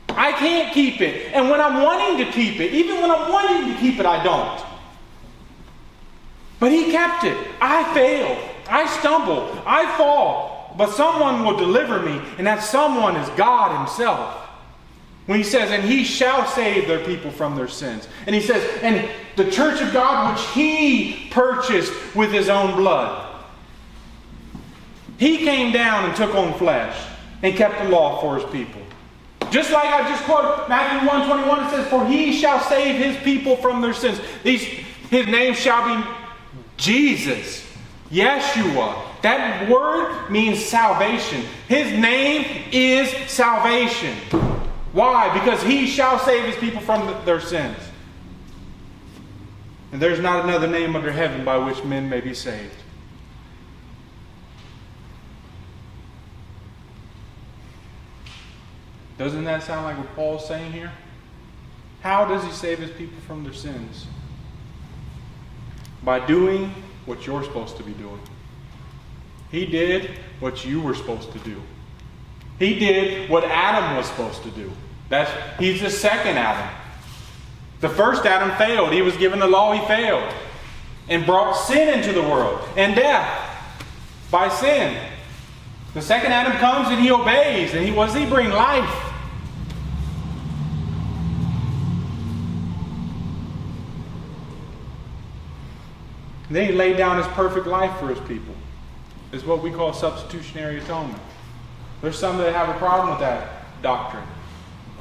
I 0.09 0.31
can't 0.31 0.73
keep 0.73 1.01
it. 1.01 1.33
And 1.33 1.49
when 1.49 1.59
I'm 1.59 1.81
wanting 1.81 2.25
to 2.25 2.31
keep 2.31 2.59
it, 2.59 2.73
even 2.73 3.01
when 3.01 3.11
I'm 3.11 3.31
wanting 3.31 3.73
to 3.73 3.79
keep 3.79 3.99
it, 3.99 4.05
I 4.05 4.23
don't. 4.23 4.63
But 6.59 6.71
he 6.71 6.91
kept 6.91 7.25
it. 7.25 7.37
I 7.59 7.93
fail. 7.93 8.37
I 8.67 8.87
stumble. 8.99 9.61
I 9.65 9.95
fall. 9.97 10.73
But 10.77 10.91
someone 10.91 11.45
will 11.45 11.57
deliver 11.57 12.01
me, 12.01 12.21
and 12.37 12.47
that 12.47 12.63
someone 12.63 13.15
is 13.15 13.29
God 13.37 13.77
Himself. 13.77 14.41
When 15.25 15.39
he 15.39 15.43
says, 15.43 15.71
and 15.71 15.83
he 15.83 16.03
shall 16.03 16.45
save 16.45 16.87
their 16.87 17.03
people 17.03 17.31
from 17.31 17.55
their 17.55 17.67
sins. 17.67 18.07
And 18.27 18.35
he 18.35 18.41
says, 18.41 18.63
and 18.83 19.09
the 19.35 19.49
church 19.49 19.81
of 19.81 19.91
God, 19.91 20.35
which 20.35 20.45
he 20.49 21.29
purchased 21.31 21.91
with 22.15 22.31
his 22.31 22.47
own 22.47 22.75
blood. 22.75 23.24
He 25.17 25.37
came 25.37 25.71
down 25.71 26.05
and 26.05 26.15
took 26.15 26.35
on 26.35 26.53
flesh 26.57 26.97
and 27.41 27.55
kept 27.55 27.81
the 27.81 27.89
law 27.89 28.21
for 28.21 28.39
his 28.39 28.49
people. 28.51 28.81
Just 29.51 29.71
like 29.71 29.85
I 29.85 30.07
just 30.09 30.23
quoted 30.23 30.67
Matthew 30.67 31.07
121, 31.07 31.65
it 31.65 31.69
says, 31.69 31.87
For 31.87 32.05
he 32.05 32.33
shall 32.33 32.59
save 32.59 32.97
his 32.97 33.15
people 33.23 33.55
from 33.57 33.81
their 33.81 33.93
sins. 33.93 34.19
These, 34.43 34.63
his 34.63 35.27
name 35.27 35.53
shall 35.53 35.85
be 35.87 36.09
Jesus, 36.77 37.65
Yeshua. 38.09 39.01
That 39.21 39.69
word 39.69 40.29
means 40.29 40.63
salvation. 40.63 41.45
His 41.67 41.91
name 41.99 42.65
is 42.71 43.09
salvation. 43.31 44.15
Why? 44.91 45.33
Because 45.33 45.61
he 45.63 45.87
shall 45.87 46.19
save 46.19 46.45
his 46.45 46.55
people 46.55 46.81
from 46.81 47.25
their 47.25 47.39
sins. 47.39 47.77
And 49.91 50.01
there's 50.01 50.19
not 50.19 50.43
another 50.43 50.67
name 50.67 50.95
under 50.95 51.11
heaven 51.11 51.45
by 51.45 51.57
which 51.57 51.83
men 51.83 52.09
may 52.09 52.21
be 52.21 52.33
saved. 52.33 52.75
Doesn't 59.17 59.45
that 59.45 59.63
sound 59.63 59.85
like 59.85 59.97
what 59.97 60.13
Paul's 60.15 60.47
saying 60.47 60.71
here? 60.71 60.91
How 62.01 62.25
does 62.25 62.43
he 62.43 62.51
save 62.51 62.79
his 62.79 62.91
people 62.91 63.19
from 63.25 63.43
their 63.43 63.53
sins? 63.53 64.07
By 66.03 66.25
doing 66.25 66.71
what 67.05 67.25
you're 67.25 67.43
supposed 67.43 67.77
to 67.77 67.83
be 67.83 67.93
doing. 67.93 68.19
He 69.51 69.65
did 69.65 70.11
what 70.39 70.65
you 70.65 70.81
were 70.81 70.93
supposed 70.93 71.31
to 71.31 71.39
do. 71.39 71.61
He 72.59 72.77
did 72.77 73.29
what 73.29 73.43
Adam 73.45 73.95
was 73.97 74.05
supposed 74.07 74.43
to 74.43 74.51
do. 74.51 74.71
That's 75.09 75.31
he's 75.59 75.81
the 75.81 75.89
second 75.89 76.37
Adam. 76.37 76.69
The 77.81 77.89
first 77.89 78.25
Adam 78.25 78.55
failed. 78.57 78.91
He 78.91 79.01
was 79.01 79.15
given 79.17 79.39
the 79.39 79.47
law, 79.47 79.73
he 79.73 79.85
failed. 79.87 80.33
And 81.07 81.25
brought 81.25 81.53
sin 81.53 81.99
into 81.99 82.11
the 82.13 82.21
world 82.21 82.67
and 82.75 82.95
death 82.95 83.27
by 84.31 84.49
sin. 84.49 84.97
The 85.93 86.01
second 86.01 86.31
Adam 86.33 86.53
comes 86.53 86.89
and 86.89 86.99
he 86.99 87.11
obeys. 87.11 87.73
And 87.73 87.85
he 87.85 87.93
does 87.93 88.13
he 88.13 88.25
bring? 88.25 88.49
Life. 88.49 89.05
And 96.44 96.44
then 96.55 96.67
he 96.69 96.73
laid 96.73 96.97
down 96.97 97.17
his 97.17 97.27
perfect 97.33 97.67
life 97.67 97.97
for 97.99 98.07
his 98.07 98.19
people. 98.27 98.53
Is 99.31 99.43
what 99.43 99.61
we 99.61 99.71
call 99.71 99.91
substitutionary 99.91 100.79
atonement. 100.79 101.21
There's 102.01 102.17
some 102.17 102.37
that 102.37 102.53
have 102.53 102.69
a 102.69 102.77
problem 102.77 103.09
with 103.09 103.19
that 103.19 103.81
doctrine. 103.81 104.25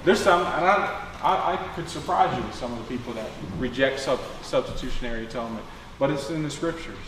There's 0.04 0.20
some, 0.20 0.40
and 0.40 0.64
I, 0.64 1.06
I, 1.22 1.52
I 1.52 1.56
could 1.74 1.88
surprise 1.88 2.36
you 2.36 2.42
with 2.42 2.54
some 2.54 2.72
of 2.72 2.78
the 2.78 2.84
people 2.84 3.12
that 3.14 3.28
reject 3.58 4.00
sub, 4.00 4.20
substitutionary 4.42 5.26
atonement, 5.26 5.64
but 5.98 6.10
it's 6.10 6.30
in 6.30 6.42
the 6.42 6.50
scriptures. 6.50 6.98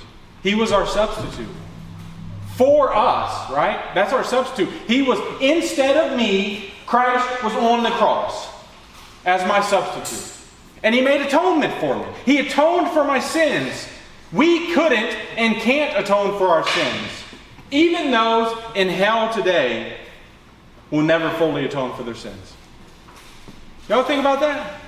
He 0.43 0.55
was 0.55 0.73
our 0.73 0.87
substitute 0.87 1.49
for 2.55 2.95
us, 2.95 3.51
right? 3.51 3.81
That's 3.95 4.13
our 4.13 4.25
substitute. 4.25 4.73
He 4.87 5.03
was, 5.03 5.19
instead 5.41 5.97
of 5.97 6.17
me, 6.17 6.73
Christ 6.87 7.43
was 7.43 7.53
on 7.55 7.83
the 7.83 7.91
cross 7.91 8.49
as 9.25 9.47
my 9.49 9.61
substitute. 9.61 10.33
And 10.83 10.95
he 10.95 11.01
made 11.01 11.21
atonement 11.21 11.75
for 11.81 11.97
me. 11.97 12.07
He 12.25 12.39
atoned 12.39 12.91
for 12.91 13.05
my 13.05 13.19
sins. 13.19 13.89
We 14.33 14.73
couldn't 14.75 15.17
and 15.37 15.57
can't 15.57 15.99
atone 15.99 16.39
for 16.39 16.49
our 16.49 16.67
sins. 16.67 17.09
Even 17.71 18.11
those 18.11 18.57
in 18.75 18.89
hell 18.89 19.33
today 19.33 19.99
will 20.91 21.03
never 21.03 21.31
fully 21.31 21.65
atone 21.65 21.97
for 21.97 22.03
their 22.03 22.15
sins. 22.15 22.55
Y'all 23.89 24.03
think 24.03 24.21
about 24.21 24.41
that? 24.41 24.81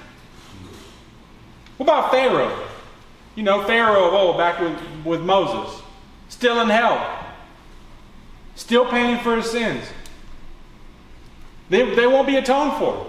What 1.76 1.84
about 1.86 2.10
Pharaoh? 2.10 2.66
You 3.36 3.44
know, 3.44 3.64
Pharaoh 3.64 4.08
of 4.08 4.14
old, 4.14 4.36
back 4.36 4.60
with, 4.60 4.76
with 5.04 5.20
Moses. 5.20 5.80
Still 6.28 6.60
in 6.60 6.68
hell. 6.68 7.26
Still 8.56 8.84
paying 8.84 9.20
for 9.20 9.36
his 9.36 9.48
sins. 9.48 9.84
They, 11.70 11.94
they 11.94 12.06
won't 12.06 12.26
be 12.26 12.36
atoned 12.36 12.72
for. 12.78 13.06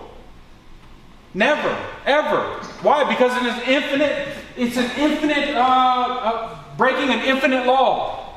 Never, 1.34 1.76
ever. 2.06 2.42
Why? 2.82 3.04
Because 3.10 3.36
it 3.38 3.44
is 3.44 3.68
infinite. 3.68 4.28
It's 4.60 4.76
an 4.76 4.92
infinite 4.98 5.56
uh, 5.56 5.62
uh, 5.62 6.60
breaking 6.76 7.10
an 7.10 7.22
infinite 7.22 7.66
law. 7.66 8.34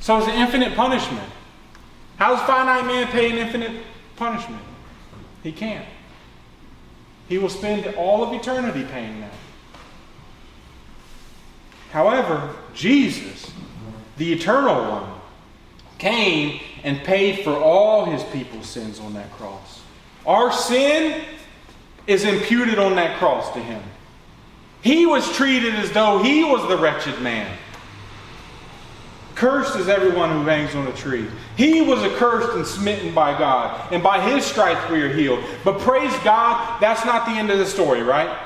So 0.00 0.16
it's 0.16 0.26
an 0.26 0.34
infinite 0.34 0.74
punishment. 0.74 1.28
How 2.16 2.34
does 2.34 2.46
finite 2.46 2.86
man 2.86 3.06
pay 3.08 3.30
an 3.30 3.36
infinite 3.36 3.82
punishment? 4.16 4.62
He 5.42 5.52
can't. 5.52 5.84
He 7.28 7.36
will 7.36 7.50
spend 7.50 7.86
all 7.96 8.24
of 8.24 8.32
eternity 8.32 8.84
paying 8.90 9.20
that. 9.20 9.34
However, 11.90 12.56
Jesus, 12.72 13.50
the 14.16 14.32
eternal 14.32 14.90
one, 14.90 15.20
came 15.98 16.60
and 16.82 16.98
paid 17.04 17.44
for 17.44 17.54
all 17.54 18.06
his 18.06 18.24
people's 18.24 18.70
sins 18.70 18.98
on 19.00 19.12
that 19.12 19.30
cross. 19.32 19.82
Our 20.24 20.50
sin 20.50 21.26
is 22.06 22.24
imputed 22.24 22.78
on 22.78 22.96
that 22.96 23.18
cross 23.18 23.52
to 23.52 23.60
him. 23.60 23.82
He 24.82 25.06
was 25.06 25.30
treated 25.36 25.74
as 25.76 25.92
though 25.92 26.22
he 26.22 26.44
was 26.44 26.68
the 26.68 26.76
wretched 26.76 27.20
man. 27.22 27.56
Cursed 29.34 29.76
is 29.76 29.88
everyone 29.88 30.30
who 30.30 30.44
hangs 30.44 30.74
on 30.74 30.86
a 30.86 30.92
tree. 30.92 31.26
He 31.56 31.80
was 31.80 32.00
accursed 32.00 32.56
and 32.56 32.66
smitten 32.66 33.14
by 33.14 33.36
God, 33.38 33.92
and 33.92 34.02
by 34.02 34.20
his 34.20 34.44
stripes 34.44 34.90
we 34.90 35.02
are 35.02 35.12
healed. 35.12 35.42
But 35.64 35.78
praise 35.80 36.12
God, 36.22 36.80
that's 36.80 37.04
not 37.04 37.26
the 37.26 37.32
end 37.32 37.50
of 37.50 37.58
the 37.58 37.66
story, 37.66 38.02
right? 38.02 38.38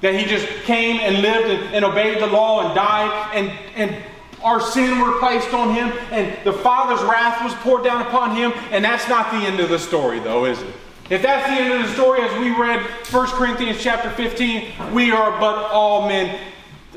That 0.00 0.14
he 0.14 0.24
just 0.24 0.46
came 0.64 0.96
and 1.00 1.22
lived 1.22 1.50
and, 1.50 1.74
and 1.74 1.84
obeyed 1.84 2.20
the 2.20 2.26
law 2.26 2.66
and 2.66 2.74
died, 2.74 3.30
and, 3.34 3.50
and 3.74 4.04
our 4.42 4.60
sin 4.60 5.00
were 5.00 5.18
placed 5.18 5.52
on 5.54 5.74
him, 5.74 5.92
and 6.10 6.36
the 6.44 6.52
Father's 6.52 7.02
wrath 7.02 7.42
was 7.42 7.54
poured 7.54 7.82
down 7.84 8.02
upon 8.02 8.36
him, 8.36 8.52
and 8.70 8.84
that's 8.84 9.08
not 9.08 9.30
the 9.32 9.38
end 9.38 9.58
of 9.60 9.68
the 9.68 9.78
story, 9.78 10.20
though, 10.20 10.44
is 10.44 10.60
it? 10.60 10.74
If 11.10 11.22
that's 11.22 11.46
the 11.46 11.54
end 11.54 11.72
of 11.72 11.88
the 11.88 11.94
story, 11.94 12.20
as 12.20 12.38
we 12.38 12.50
read 12.50 12.82
1 12.82 13.26
Corinthians 13.28 13.82
chapter 13.82 14.10
15, 14.10 14.92
we 14.92 15.10
are 15.10 15.30
but 15.40 15.70
all 15.70 16.06
men. 16.06 16.38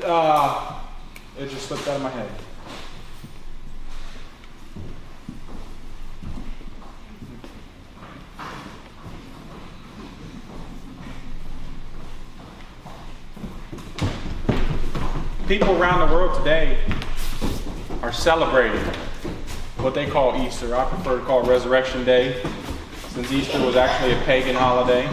Uh, 0.04 0.80
it 1.38 1.48
just 1.48 1.66
slipped 1.68 1.88
out 1.88 1.96
of 1.96 2.02
my 2.02 2.10
head. 2.10 2.30
People 15.48 15.80
around 15.80 16.06
the 16.06 16.14
world 16.14 16.36
today 16.36 16.78
are 18.02 18.12
celebrating 18.12 18.78
what 19.78 19.94
they 19.94 20.06
call 20.06 20.36
Easter. 20.42 20.76
I 20.76 20.84
prefer 20.84 21.18
to 21.18 21.24
call 21.24 21.42
Resurrection 21.44 22.04
Day 22.04 22.42
since 23.12 23.30
Easter 23.30 23.60
was 23.60 23.76
actually 23.76 24.12
a 24.12 24.20
pagan 24.22 24.56
holiday. 24.56 25.06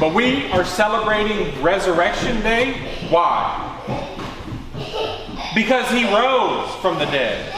But 0.00 0.14
we 0.14 0.50
are 0.52 0.64
celebrating 0.64 1.62
Resurrection 1.62 2.40
Day. 2.40 2.72
Why? 3.10 3.68
Because 5.54 5.90
he 5.90 6.04
rose 6.04 6.74
from 6.76 6.98
the 6.98 7.04
dead. 7.06 7.52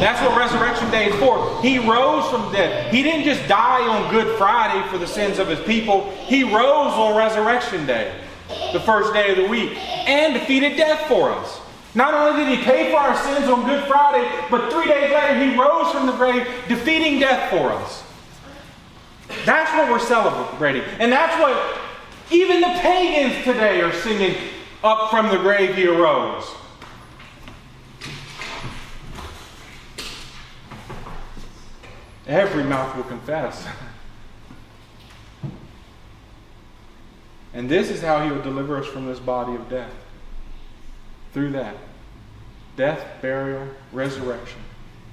That's 0.00 0.20
what 0.20 0.36
Resurrection 0.36 0.90
Day 0.90 1.10
is 1.10 1.14
for. 1.20 1.62
He 1.62 1.78
rose 1.78 2.28
from 2.28 2.46
the 2.46 2.58
dead. 2.58 2.92
He 2.92 3.04
didn't 3.04 3.22
just 3.22 3.46
die 3.48 3.86
on 3.86 4.10
Good 4.10 4.36
Friday 4.36 4.86
for 4.90 4.98
the 4.98 5.06
sins 5.06 5.38
of 5.38 5.46
his 5.46 5.60
people, 5.60 6.10
he 6.26 6.42
rose 6.42 6.92
on 6.92 7.16
Resurrection 7.16 7.86
Day, 7.86 8.20
the 8.72 8.80
first 8.80 9.14
day 9.14 9.30
of 9.30 9.36
the 9.36 9.46
week, 9.46 9.76
and 10.08 10.34
defeated 10.34 10.76
death 10.76 11.06
for 11.06 11.30
us. 11.30 11.60
Not 11.96 12.12
only 12.12 12.44
did 12.44 12.58
he 12.58 12.62
pay 12.62 12.90
for 12.90 12.98
our 12.98 13.16
sins 13.16 13.48
on 13.48 13.64
Good 13.64 13.88
Friday, 13.88 14.30
but 14.50 14.70
three 14.70 14.86
days 14.86 15.10
later 15.10 15.42
he 15.42 15.58
rose 15.58 15.90
from 15.90 16.04
the 16.04 16.12
grave, 16.12 16.46
defeating 16.68 17.18
death 17.18 17.48
for 17.48 17.72
us. 17.72 18.04
That's 19.46 19.72
what 19.72 19.90
we're 19.90 19.98
celebrating. 19.98 20.82
And 21.00 21.10
that's 21.10 21.40
what 21.40 21.80
even 22.30 22.60
the 22.60 22.66
pagans 22.66 23.42
today 23.44 23.80
are 23.80 23.94
singing 23.94 24.36
up 24.84 25.10
from 25.10 25.30
the 25.30 25.38
grave 25.38 25.74
he 25.74 25.86
arose. 25.86 26.44
Every 32.26 32.64
mouth 32.64 32.94
will 32.94 33.04
confess. 33.04 33.66
And 37.54 37.70
this 37.70 37.88
is 37.88 38.02
how 38.02 38.22
he 38.22 38.30
will 38.30 38.42
deliver 38.42 38.76
us 38.76 38.86
from 38.86 39.06
this 39.06 39.18
body 39.18 39.54
of 39.54 39.70
death. 39.70 39.94
Through 41.32 41.52
that 41.52 41.76
death, 42.76 43.04
burial, 43.22 43.66
resurrection. 43.92 44.60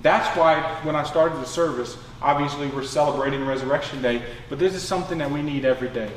That's 0.01 0.38
why 0.38 0.61
when 0.84 0.95
I 0.95 1.03
started 1.03 1.39
the 1.39 1.45
service, 1.45 1.97
obviously 2.22 2.68
we're 2.68 2.84
celebrating 2.84 3.45
Resurrection 3.45 4.01
Day, 4.01 4.22
but 4.49 4.59
this 4.59 4.76
is 4.76 4.84
something 4.84 5.18
that 5.20 5.32
we 5.32 5.41
need 5.41 5.64
every 5.64 5.89
day. 5.89 6.11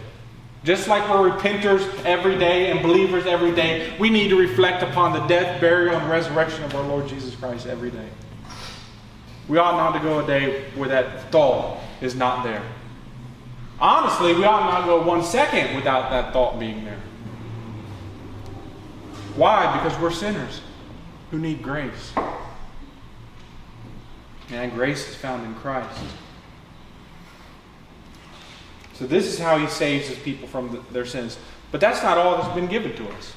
Just 0.64 0.88
like 0.88 1.08
we're 1.08 1.30
repenters 1.30 1.88
every 2.04 2.36
day 2.36 2.72
and 2.72 2.82
believers 2.82 3.24
every 3.26 3.54
day, 3.54 3.96
we 4.00 4.10
need 4.10 4.28
to 4.30 4.36
reflect 4.36 4.82
upon 4.82 5.12
the 5.12 5.24
death, 5.28 5.60
burial, 5.60 5.94
and 5.94 6.10
resurrection 6.10 6.64
of 6.64 6.74
our 6.74 6.82
Lord 6.82 7.06
Jesus 7.06 7.36
Christ 7.36 7.68
every 7.68 7.92
day. 7.92 8.08
We 9.46 9.58
ought 9.58 9.76
not 9.76 9.92
to 9.96 10.00
go 10.00 10.18
a 10.18 10.26
day 10.26 10.64
where 10.74 10.88
that 10.88 11.30
thought 11.30 11.78
is 12.00 12.16
not 12.16 12.42
there. 12.42 12.64
Honestly, 13.78 14.34
we 14.34 14.44
ought 14.44 14.68
not 14.68 14.86
go 14.86 15.06
one 15.06 15.22
second 15.22 15.76
without 15.76 16.10
that 16.10 16.32
thought 16.32 16.58
being 16.58 16.84
there. 16.84 16.98
Why? 19.36 19.76
Because 19.76 19.96
we're 20.00 20.10
sinners 20.10 20.62
who 21.30 21.38
need 21.38 21.62
grace. 21.62 22.12
And 24.50 24.72
grace 24.72 25.08
is 25.08 25.14
found 25.16 25.44
in 25.44 25.54
Christ. 25.56 25.98
So, 28.94 29.06
this 29.06 29.26
is 29.26 29.38
how 29.38 29.58
he 29.58 29.66
saves 29.66 30.08
his 30.08 30.18
people 30.18 30.48
from 30.48 30.72
the, 30.72 30.92
their 30.92 31.04
sins. 31.04 31.36
But 31.70 31.80
that's 31.80 32.02
not 32.02 32.16
all 32.16 32.36
that's 32.36 32.54
been 32.54 32.68
given 32.68 32.94
to 32.96 33.08
us. 33.10 33.34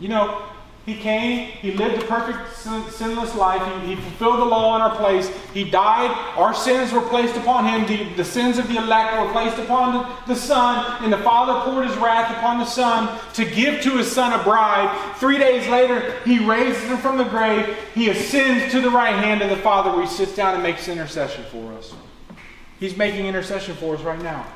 You 0.00 0.08
know, 0.08 0.42
he 0.88 0.94
came, 0.94 1.48
he 1.60 1.72
lived 1.72 2.02
a 2.02 2.06
perfect, 2.06 2.56
sinless 2.56 3.34
life, 3.34 3.82
he, 3.82 3.94
he, 3.94 4.00
fulfilled 4.00 4.38
the 4.38 4.44
law 4.46 4.74
in 4.76 4.80
our 4.80 4.96
place, 4.96 5.28
he 5.52 5.62
died, 5.68 6.10
our 6.34 6.54
sins 6.54 6.92
were 6.92 7.02
placed 7.02 7.36
upon 7.36 7.66
him, 7.66 7.86
the, 7.86 8.14
the 8.14 8.24
sins 8.24 8.56
of 8.56 8.66
the 8.68 8.78
elect 8.78 9.20
were 9.20 9.30
placed 9.30 9.58
upon 9.58 9.92
the, 9.92 10.32
the 10.32 10.34
Son, 10.34 11.02
and 11.02 11.12
the 11.12 11.18
Father 11.18 11.70
poured 11.70 11.86
his 11.86 11.96
wrath 11.98 12.34
upon 12.38 12.56
the 12.56 12.64
Son 12.64 13.20
to 13.34 13.44
give 13.44 13.82
to 13.82 13.98
his 13.98 14.10
Son 14.10 14.32
a 14.32 14.42
bride. 14.42 15.14
Three 15.18 15.36
days 15.36 15.68
later, 15.68 16.18
he 16.24 16.38
raises 16.38 16.82
him 16.84 16.96
from 16.96 17.18
the 17.18 17.24
grave, 17.24 17.76
he 17.94 18.08
ascends 18.08 18.72
to 18.72 18.80
the 18.80 18.90
right 18.90 19.14
hand 19.14 19.42
of 19.42 19.50
the 19.50 19.56
Father 19.56 19.90
where 19.90 20.06
he 20.06 20.08
sits 20.08 20.34
down 20.34 20.54
and 20.54 20.62
makes 20.62 20.88
intercession 20.88 21.44
for 21.52 21.70
us. 21.74 21.92
He's 22.80 22.96
making 22.96 23.26
intercession 23.26 23.74
for 23.74 23.94
us 23.94 24.00
right 24.00 24.22
now. 24.22 24.46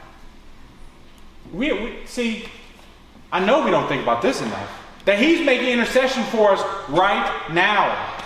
We, 1.53 1.72
we 1.74 1.99
see, 2.07 2.49
I 3.30 3.45
know 3.45 3.66
we 3.66 3.70
don't 3.70 3.87
think 3.87 4.03
about 4.03 4.22
this 4.22 4.41
enough. 4.41 4.82
That 5.05 5.18
He's 5.18 5.44
making 5.44 5.68
intercession 5.68 6.22
for 6.24 6.53
us 6.53 6.62
right 6.88 7.50
now. 7.53 8.18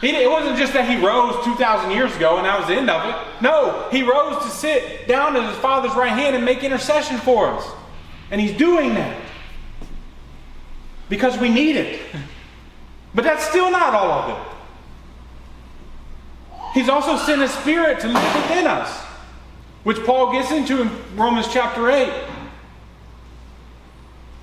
It 0.00 0.30
wasn't 0.30 0.56
just 0.56 0.72
that 0.74 0.88
He 0.88 1.04
rose 1.04 1.44
2,000 1.44 1.90
years 1.90 2.14
ago 2.16 2.36
and 2.36 2.46
that 2.46 2.58
was 2.58 2.68
the 2.68 2.74
end 2.74 2.88
of 2.88 3.04
it. 3.08 3.42
No, 3.42 3.88
He 3.90 4.02
rose 4.02 4.42
to 4.44 4.48
sit 4.50 5.08
down 5.08 5.34
at 5.36 5.48
His 5.48 5.58
Father's 5.58 5.94
right 5.96 6.12
hand 6.12 6.36
and 6.36 6.44
make 6.44 6.62
intercession 6.62 7.18
for 7.18 7.48
us. 7.48 7.66
And 8.30 8.40
He's 8.40 8.56
doing 8.56 8.94
that 8.94 9.20
because 11.08 11.36
we 11.38 11.48
need 11.48 11.76
it. 11.76 12.00
But 13.14 13.24
that's 13.24 13.42
still 13.48 13.70
not 13.70 13.94
all 13.94 14.12
of 14.12 14.30
it. 14.30 14.54
He's 16.74 16.88
also 16.88 17.16
sent 17.16 17.40
His 17.40 17.50
Spirit 17.50 17.98
to 18.00 18.06
live 18.06 18.34
within 18.36 18.66
us, 18.66 18.96
which 19.82 19.98
Paul 20.04 20.30
gets 20.30 20.52
into 20.52 20.82
in 20.82 20.90
Romans 21.16 21.48
chapter 21.50 21.90
8. 21.90 22.27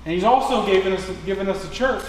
And 0.06 0.14
he's 0.14 0.22
also 0.22 0.64
given 0.64 0.92
us, 0.92 1.10
given 1.26 1.48
us 1.48 1.68
a 1.68 1.70
church. 1.72 2.04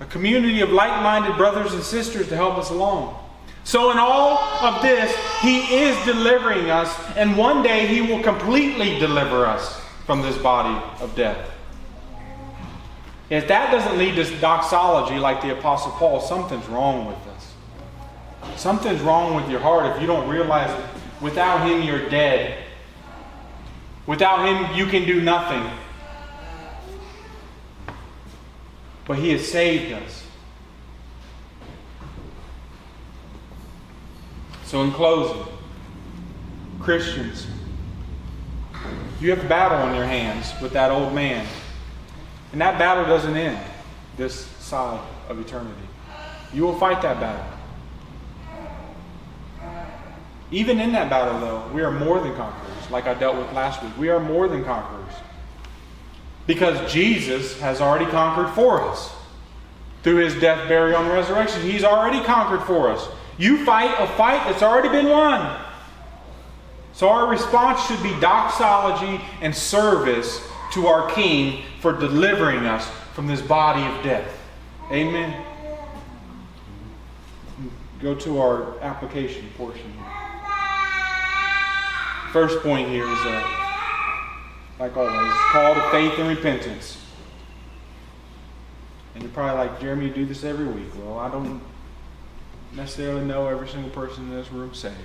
A 0.00 0.04
community 0.04 0.60
of 0.60 0.68
like 0.68 1.02
minded 1.02 1.38
brothers 1.38 1.72
and 1.72 1.82
sisters 1.82 2.28
to 2.28 2.36
help 2.36 2.58
us 2.58 2.68
along. 2.68 3.18
So, 3.64 3.90
in 3.90 3.96
all 3.96 4.36
of 4.60 4.82
this, 4.82 5.16
He 5.40 5.60
is 5.74 5.96
delivering 6.04 6.68
us, 6.68 6.94
and 7.16 7.38
one 7.38 7.62
day 7.62 7.86
He 7.86 8.02
will 8.02 8.22
completely 8.22 8.98
deliver 8.98 9.46
us 9.46 9.80
from 10.04 10.20
this 10.20 10.36
body 10.36 10.78
of 11.00 11.16
death. 11.16 11.50
If 13.30 13.48
that 13.48 13.72
doesn't 13.72 13.96
lead 13.96 14.16
to 14.16 14.40
doxology 14.40 15.18
like 15.18 15.40
the 15.40 15.58
Apostle 15.58 15.92
Paul, 15.92 16.20
something's 16.20 16.66
wrong 16.66 17.06
with 17.06 17.16
us. 17.28 18.60
Something's 18.60 19.00
wrong 19.00 19.36
with 19.36 19.48
your 19.48 19.60
heart 19.60 19.96
if 19.96 20.02
you 20.02 20.06
don't 20.06 20.28
realize 20.28 20.68
that 20.68 20.90
without 21.22 21.66
Him 21.66 21.80
you're 21.80 22.10
dead 22.10 22.63
Without 24.06 24.46
Him, 24.46 24.76
you 24.76 24.86
can 24.86 25.06
do 25.06 25.20
nothing. 25.20 25.70
But 29.06 29.18
He 29.18 29.30
has 29.30 29.46
saved 29.46 29.92
us. 29.92 30.26
So, 34.64 34.82
in 34.82 34.92
closing, 34.92 35.46
Christians, 36.80 37.46
you 39.20 39.30
have 39.30 39.44
a 39.44 39.48
battle 39.48 39.78
on 39.78 39.94
your 39.94 40.04
hands 40.04 40.52
with 40.60 40.72
that 40.72 40.90
old 40.90 41.14
man. 41.14 41.46
And 42.52 42.60
that 42.60 42.78
battle 42.78 43.04
doesn't 43.04 43.36
end 43.36 43.58
this 44.16 44.46
side 44.58 45.00
of 45.28 45.38
eternity. 45.38 45.74
You 46.52 46.62
will 46.62 46.78
fight 46.78 47.02
that 47.02 47.20
battle. 47.20 47.46
Even 50.50 50.78
in 50.78 50.92
that 50.92 51.10
battle, 51.10 51.40
though, 51.40 51.68
we 51.74 51.82
are 51.82 51.90
more 51.90 52.20
than 52.20 52.34
conquerors, 52.36 52.63
like 52.90 53.06
I 53.06 53.14
dealt 53.14 53.36
with 53.36 53.52
last 53.52 53.82
week. 53.82 53.96
We 53.98 54.08
are 54.08 54.20
more 54.20 54.48
than 54.48 54.64
conquerors. 54.64 55.12
Because 56.46 56.92
Jesus 56.92 57.58
has 57.60 57.80
already 57.80 58.06
conquered 58.06 58.52
for 58.54 58.82
us. 58.82 59.12
Through 60.02 60.16
his 60.16 60.38
death, 60.38 60.68
burial, 60.68 61.00
and 61.00 61.10
resurrection, 61.10 61.62
he's 61.62 61.84
already 61.84 62.22
conquered 62.24 62.62
for 62.66 62.90
us. 62.90 63.08
You 63.38 63.64
fight 63.64 63.94
a 63.98 64.06
fight 64.16 64.44
that's 64.44 64.62
already 64.62 64.90
been 64.90 65.08
won. 65.08 65.60
So 66.92 67.08
our 67.08 67.28
response 67.28 67.84
should 67.86 68.02
be 68.02 68.18
doxology 68.20 69.20
and 69.40 69.54
service 69.54 70.46
to 70.72 70.86
our 70.86 71.10
King 71.10 71.62
for 71.80 71.92
delivering 71.92 72.66
us 72.66 72.88
from 73.14 73.26
this 73.26 73.40
body 73.40 73.82
of 73.82 74.04
death. 74.04 74.30
Amen. 74.92 75.42
Go 78.00 78.14
to 78.14 78.40
our 78.40 78.78
application 78.80 79.48
portion. 79.56 79.92
First 82.34 82.64
point 82.64 82.88
here 82.88 83.04
is, 83.04 83.18
uh, 83.20 83.48
like 84.80 84.96
always, 84.96 85.32
call 85.52 85.72
to 85.72 85.90
faith 85.92 86.18
and 86.18 86.28
repentance. 86.28 87.00
And 89.14 89.22
you're 89.22 89.30
probably 89.30 89.68
like, 89.68 89.80
Jeremy, 89.80 90.06
you 90.06 90.12
do 90.12 90.26
this 90.26 90.42
every 90.42 90.66
week. 90.66 90.88
Well, 90.96 91.20
I 91.20 91.30
don't 91.30 91.62
necessarily 92.72 93.24
know 93.24 93.46
every 93.46 93.68
single 93.68 93.90
person 93.90 94.24
in 94.24 94.30
this 94.30 94.50
room 94.50 94.74
saved. 94.74 94.96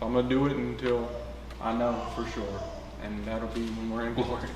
I'm 0.00 0.14
going 0.14 0.26
to 0.26 0.34
do 0.34 0.46
it 0.46 0.52
until 0.52 1.06
I 1.60 1.74
know 1.74 2.02
for 2.16 2.26
sure. 2.30 2.62
And 3.02 3.22
that'll 3.26 3.48
be 3.48 3.66
when 3.66 3.90
we're 3.90 4.06
in 4.06 4.14
glory. 4.14 4.48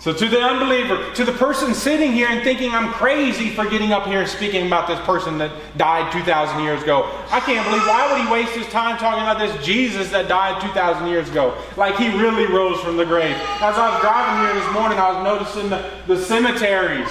So, 0.00 0.14
to 0.14 0.28
the 0.28 0.40
unbeliever, 0.40 1.12
to 1.12 1.26
the 1.26 1.32
person 1.32 1.74
sitting 1.74 2.12
here 2.12 2.26
and 2.26 2.42
thinking 2.42 2.70
I'm 2.70 2.90
crazy 2.90 3.50
for 3.50 3.68
getting 3.68 3.92
up 3.92 4.06
here 4.06 4.20
and 4.20 4.28
speaking 4.28 4.66
about 4.66 4.88
this 4.88 4.98
person 5.00 5.36
that 5.36 5.52
died 5.76 6.10
2,000 6.10 6.62
years 6.62 6.82
ago, 6.82 7.04
I 7.28 7.38
can't 7.40 7.62
believe 7.68 7.82
why 7.82 8.10
would 8.10 8.24
he 8.24 8.32
waste 8.32 8.56
his 8.56 8.66
time 8.68 8.96
talking 8.96 9.20
about 9.20 9.38
this 9.38 9.52
Jesus 9.62 10.10
that 10.10 10.26
died 10.26 10.58
2,000 10.62 11.06
years 11.06 11.28
ago? 11.28 11.54
Like 11.76 11.96
he 11.96 12.08
really 12.16 12.46
rose 12.46 12.80
from 12.80 12.96
the 12.96 13.04
grave. 13.04 13.36
As 13.60 13.76
I 13.76 13.92
was 13.92 14.00
driving 14.00 14.46
here 14.46 14.64
this 14.64 14.72
morning, 14.72 14.98
I 14.98 15.12
was 15.12 15.22
noticing 15.22 15.68
the, 15.68 15.84
the 16.06 16.16
cemeteries. 16.24 17.10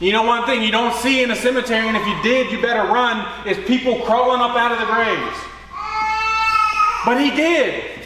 You 0.00 0.12
know, 0.12 0.24
one 0.24 0.44
thing 0.44 0.62
you 0.62 0.70
don't 0.70 0.94
see 0.96 1.22
in 1.22 1.30
a 1.30 1.36
cemetery, 1.36 1.88
and 1.88 1.96
if 1.96 2.06
you 2.06 2.22
did, 2.22 2.52
you 2.52 2.60
better 2.60 2.92
run, 2.92 3.26
is 3.48 3.56
people 3.66 4.00
crawling 4.00 4.42
up 4.42 4.54
out 4.54 4.72
of 4.72 4.78
the 4.80 4.84
graves. 4.84 5.38
But 7.06 7.22
he 7.24 7.34
did. 7.34 8.00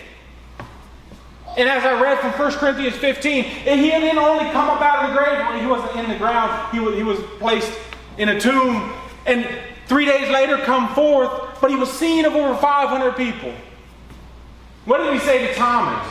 And 1.56 1.68
as 1.68 1.84
I 1.84 2.00
read 2.00 2.18
from 2.18 2.32
1 2.32 2.52
Corinthians 2.54 2.96
15, 2.96 3.44
he 3.44 3.90
didn't 3.90 4.18
only 4.18 4.50
come 4.50 4.68
up 4.68 4.80
out 4.80 5.04
of 5.04 5.10
the 5.10 5.16
grave 5.16 5.46
when 5.46 5.60
he 5.60 5.66
wasn't 5.66 5.96
in 6.04 6.10
the 6.10 6.18
ground, 6.18 6.72
he 6.72 6.80
was, 6.80 6.96
he 6.96 7.02
was 7.04 7.20
placed 7.38 7.72
in 8.18 8.30
a 8.30 8.40
tomb. 8.40 8.92
And 9.26 9.48
three 9.86 10.04
days 10.04 10.28
later, 10.30 10.58
come 10.58 10.92
forth, 10.94 11.30
but 11.60 11.70
he 11.70 11.76
was 11.76 11.92
seen 11.92 12.24
of 12.24 12.34
over 12.34 12.56
500 12.56 13.16
people. 13.16 13.52
What 14.84 14.98
did 14.98 15.12
he 15.14 15.20
say 15.20 15.46
to 15.46 15.54
Thomas? 15.54 16.06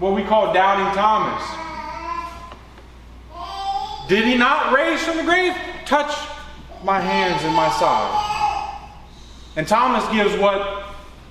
What 0.00 0.14
we 0.14 0.24
call 0.24 0.52
doubting 0.52 0.92
Thomas. 0.94 1.42
Did 4.08 4.24
he 4.24 4.36
not 4.36 4.72
raise 4.72 5.00
from 5.02 5.18
the 5.18 5.22
grave? 5.22 5.54
Touch 5.86 6.12
my 6.82 6.98
hands 6.98 7.44
and 7.44 7.54
my 7.54 7.70
side. 7.70 8.26
And 9.54 9.68
Thomas 9.68 10.04
gives 10.12 10.36
what 10.40 10.84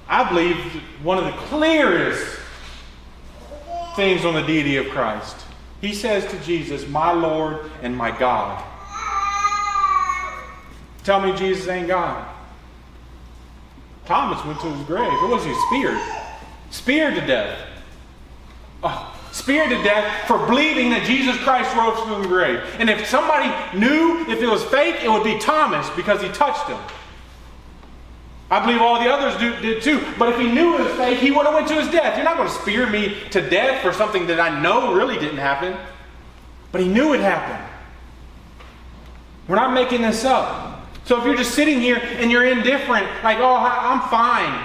I 0.07 0.27
believe 0.29 0.55
one 1.03 1.17
of 1.17 1.25
the 1.25 1.31
clearest 1.31 2.38
things 3.99 4.23
on 4.23 4.33
the 4.33 4.41
deity 4.41 4.77
of 4.77 4.87
Christ. 4.87 5.35
He 5.81 5.93
says 5.93 6.25
to 6.31 6.39
Jesus, 6.45 6.87
My 6.87 7.11
Lord 7.11 7.69
and 7.81 7.95
my 7.95 8.17
God. 8.17 8.63
Tell 11.03 11.19
me 11.19 11.37
Jesus 11.37 11.67
ain't 11.67 11.89
God. 11.89 12.25
Thomas 14.05 14.43
went 14.45 14.61
to 14.61 14.71
his 14.71 14.87
grave. 14.87 15.11
What 15.21 15.31
was 15.31 15.43
he? 15.43 15.53
Speared. 15.67 15.99
Speared 16.71 17.15
to 17.15 17.27
death. 17.27 17.59
Oh, 18.83 19.13
speared 19.33 19.69
to 19.69 19.83
death 19.83 20.27
for 20.27 20.37
believing 20.47 20.91
that 20.91 21.05
Jesus 21.05 21.35
Christ 21.43 21.75
rose 21.75 21.99
from 21.99 22.21
the 22.21 22.27
grave. 22.29 22.63
And 22.79 22.89
if 22.89 23.05
somebody 23.05 23.49
knew 23.77 24.25
if 24.29 24.41
it 24.41 24.47
was 24.47 24.63
fake, 24.63 25.03
it 25.03 25.11
would 25.11 25.25
be 25.25 25.37
Thomas 25.39 25.89
because 25.97 26.21
he 26.21 26.29
touched 26.29 26.69
him. 26.69 26.79
I 28.51 28.65
believe 28.65 28.81
all 28.81 28.99
the 28.99 29.09
others 29.09 29.39
do, 29.39 29.59
did 29.61 29.83
too. 29.83 30.03
But 30.17 30.29
if 30.29 30.39
he 30.39 30.51
knew 30.51 30.75
it 30.75 30.81
was 30.81 30.93
fake, 30.93 31.19
he 31.19 31.29
would 31.29 31.45
have 31.45 31.53
went 31.53 31.67
to 31.67 31.75
his 31.75 31.89
death. 31.89 32.15
You're 32.15 32.25
not 32.25 32.37
going 32.37 32.49
to 32.49 32.55
spear 32.55 32.89
me 32.89 33.15
to 33.29 33.47
death 33.47 33.81
for 33.81 33.93
something 33.93 34.25
that 34.27 34.39
I 34.39 34.59
know 34.59 34.93
really 34.95 35.19
didn't 35.19 35.37
happen. 35.37 35.77
But 36.71 36.81
he 36.81 36.87
knew 36.87 37.13
it 37.13 37.19
happened. 37.19 37.63
We're 39.47 39.55
not 39.55 39.73
making 39.73 40.01
this 40.01 40.25
up. 40.25 40.81
So 41.05 41.19
if 41.19 41.25
you're 41.25 41.35
just 41.35 41.55
sitting 41.55 41.79
here 41.79 41.97
and 41.97 42.31
you're 42.31 42.45
indifferent, 42.45 43.07
like, 43.23 43.37
oh, 43.39 43.55
I'm 43.55 44.01
fine 44.09 44.63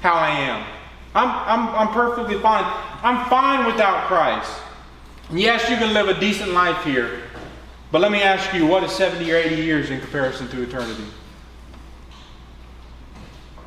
how 0.00 0.14
I 0.14 0.30
am. 0.30 0.66
I'm, 1.14 1.28
I'm, 1.28 1.74
I'm 1.74 1.88
perfectly 1.94 2.38
fine. 2.38 2.64
I'm 3.02 3.28
fine 3.28 3.66
without 3.66 4.06
Christ. 4.06 4.52
Yes, 5.30 5.68
you 5.70 5.76
can 5.76 5.92
live 5.92 6.08
a 6.08 6.18
decent 6.18 6.52
life 6.52 6.82
here. 6.84 7.22
But 7.92 8.00
let 8.00 8.12
me 8.12 8.22
ask 8.22 8.54
you, 8.54 8.66
what 8.66 8.84
is 8.84 8.92
70 8.92 9.30
or 9.32 9.36
80 9.36 9.56
years 9.56 9.90
in 9.90 10.00
comparison 10.00 10.48
to 10.48 10.62
eternity? 10.62 11.04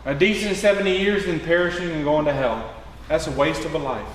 A 0.06 0.14
decent 0.14 0.58
70 0.58 0.97
years 0.97 1.26
in 1.26 1.39
perishing 1.39 1.89
and 1.91 2.04
going 2.04 2.26
to 2.26 2.34
hell. 2.34 2.74
That's 3.08 3.28
a 3.28 3.32
waste 3.32 3.66
of 3.66 3.74
a 3.74 3.78
life. 3.78 4.08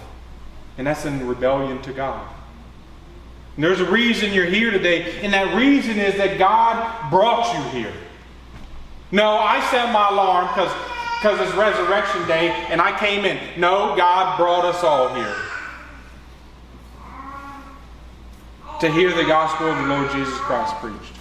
And 0.77 0.87
that's 0.87 1.05
in 1.05 1.27
rebellion 1.27 1.81
to 1.83 1.93
God. 1.93 2.29
And 3.57 3.65
there's 3.65 3.81
a 3.81 3.91
reason 3.91 4.33
you're 4.33 4.47
here 4.47 4.71
today, 4.71 5.21
and 5.21 5.33
that 5.33 5.57
reason 5.57 5.99
is 5.99 6.15
that 6.17 6.39
God 6.39 7.11
brought 7.11 7.53
you 7.55 7.81
here. 7.81 7.95
No, 9.11 9.39
I 9.39 9.61
set 9.71 9.93
my 9.93 10.11
alarm 10.11 10.49
because 10.49 10.73
because 11.19 11.41
it's 11.41 11.57
resurrection 11.57 12.25
day 12.29 12.51
and 12.71 12.81
I 12.81 12.97
came 12.97 13.25
in. 13.25 13.39
No, 13.61 13.97
God 13.97 14.37
brought 14.37 14.65
us 14.65 14.85
all 14.85 15.13
here. 15.15 15.35
To 18.81 18.91
hear 18.93 19.13
the 19.13 19.25
gospel 19.25 19.67
of 19.67 19.77
the 19.79 19.87
Lord 19.89 20.13
Jesus 20.13 20.39
Christ 20.39 20.77
preached. 20.77 21.18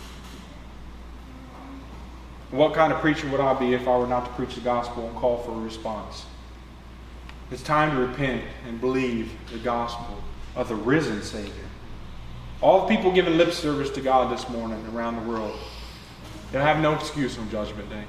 What 2.52 2.74
kind 2.74 2.94
of 2.94 3.00
preacher 3.02 3.30
would 3.30 3.42
I 3.42 3.54
be 3.60 3.74
if 3.74 3.88
I 3.88 3.98
were 3.98 4.08
not 4.08 4.26
to 4.26 4.32
preach 4.32 4.56
the 4.56 4.62
gospel 4.62 5.06
and 5.08 5.16
call 5.18 5.40
for 5.40 5.52
a 5.52 5.60
response? 5.60 6.26
It's 7.52 7.62
time 7.62 7.96
to 7.96 8.06
repent 8.06 8.44
and 8.68 8.80
believe 8.80 9.32
the 9.52 9.60
gospel 9.60 10.22
of 10.56 10.70
the 10.70 10.76
risen 10.76 11.22
Savior. 11.22 11.54
All 12.62 12.88
the 12.88 12.96
people 12.96 13.12
giving 13.12 13.38
lip 13.38 13.52
service 13.52 13.90
to 13.92 14.02
God 14.02 14.32
this 14.32 14.50
morning 14.50 14.84
around 14.94 15.16
the 15.18 15.30
world, 15.30 15.58
they'll 16.52 16.62
have 16.62 16.80
no 16.80 16.94
excuse 16.96 17.38
on 17.38 17.50
Judgment 17.50 17.90
Day. 17.90 18.04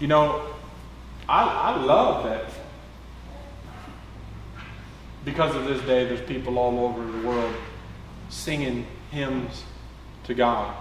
You 0.00 0.08
know, 0.08 0.42
I, 1.28 1.44
I 1.44 1.76
love 1.76 2.24
that 2.24 2.44
because 5.24 5.54
of 5.54 5.64
this 5.64 5.80
day, 5.82 6.04
there's 6.06 6.26
people 6.26 6.58
all 6.58 6.78
over 6.80 7.04
the 7.04 7.26
world 7.26 7.54
singing 8.30 8.86
hymns 9.10 9.62
to 10.24 10.34
God, 10.34 10.74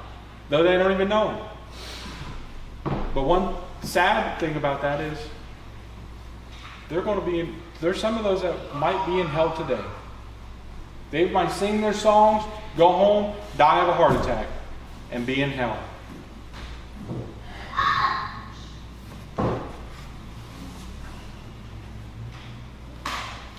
though 0.49 0.63
they 0.63 0.77
don't 0.77 0.91
even 0.91 1.09
know 1.09 1.29
Him. 1.29 1.46
But 3.13 3.23
one 3.23 3.55
sad 3.81 4.39
thing 4.39 4.55
about 4.55 4.81
that 4.81 5.01
is 5.01 5.17
they're 6.89 7.01
going 7.01 7.19
to 7.19 7.25
be 7.25 7.53
there's 7.79 7.99
some 7.99 8.17
of 8.17 8.23
those 8.23 8.41
that 8.41 8.75
might 8.75 9.05
be 9.05 9.19
in 9.19 9.27
hell 9.27 9.55
today. 9.55 9.83
They 11.11 11.29
might 11.29 11.51
sing 11.51 11.79
their 11.81 11.93
songs, 11.93 12.43
go 12.75 12.91
home, 12.91 13.35
die 13.57 13.81
of 13.81 13.89
a 13.89 13.93
heart 13.93 14.15
attack, 14.21 14.47
and 15.11 15.25
be 15.25 15.41
in 15.41 15.51
hell. 15.51 15.77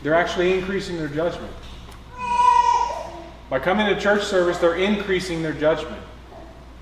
They're 0.02 0.14
actually 0.14 0.58
increasing 0.58 0.96
their 0.96 1.08
judgment. 1.08 1.52
By 3.50 3.58
coming 3.58 3.86
to 3.86 4.00
church 4.00 4.24
service, 4.24 4.58
they're 4.58 4.76
increasing 4.76 5.42
their 5.42 5.52
judgment. 5.52 6.02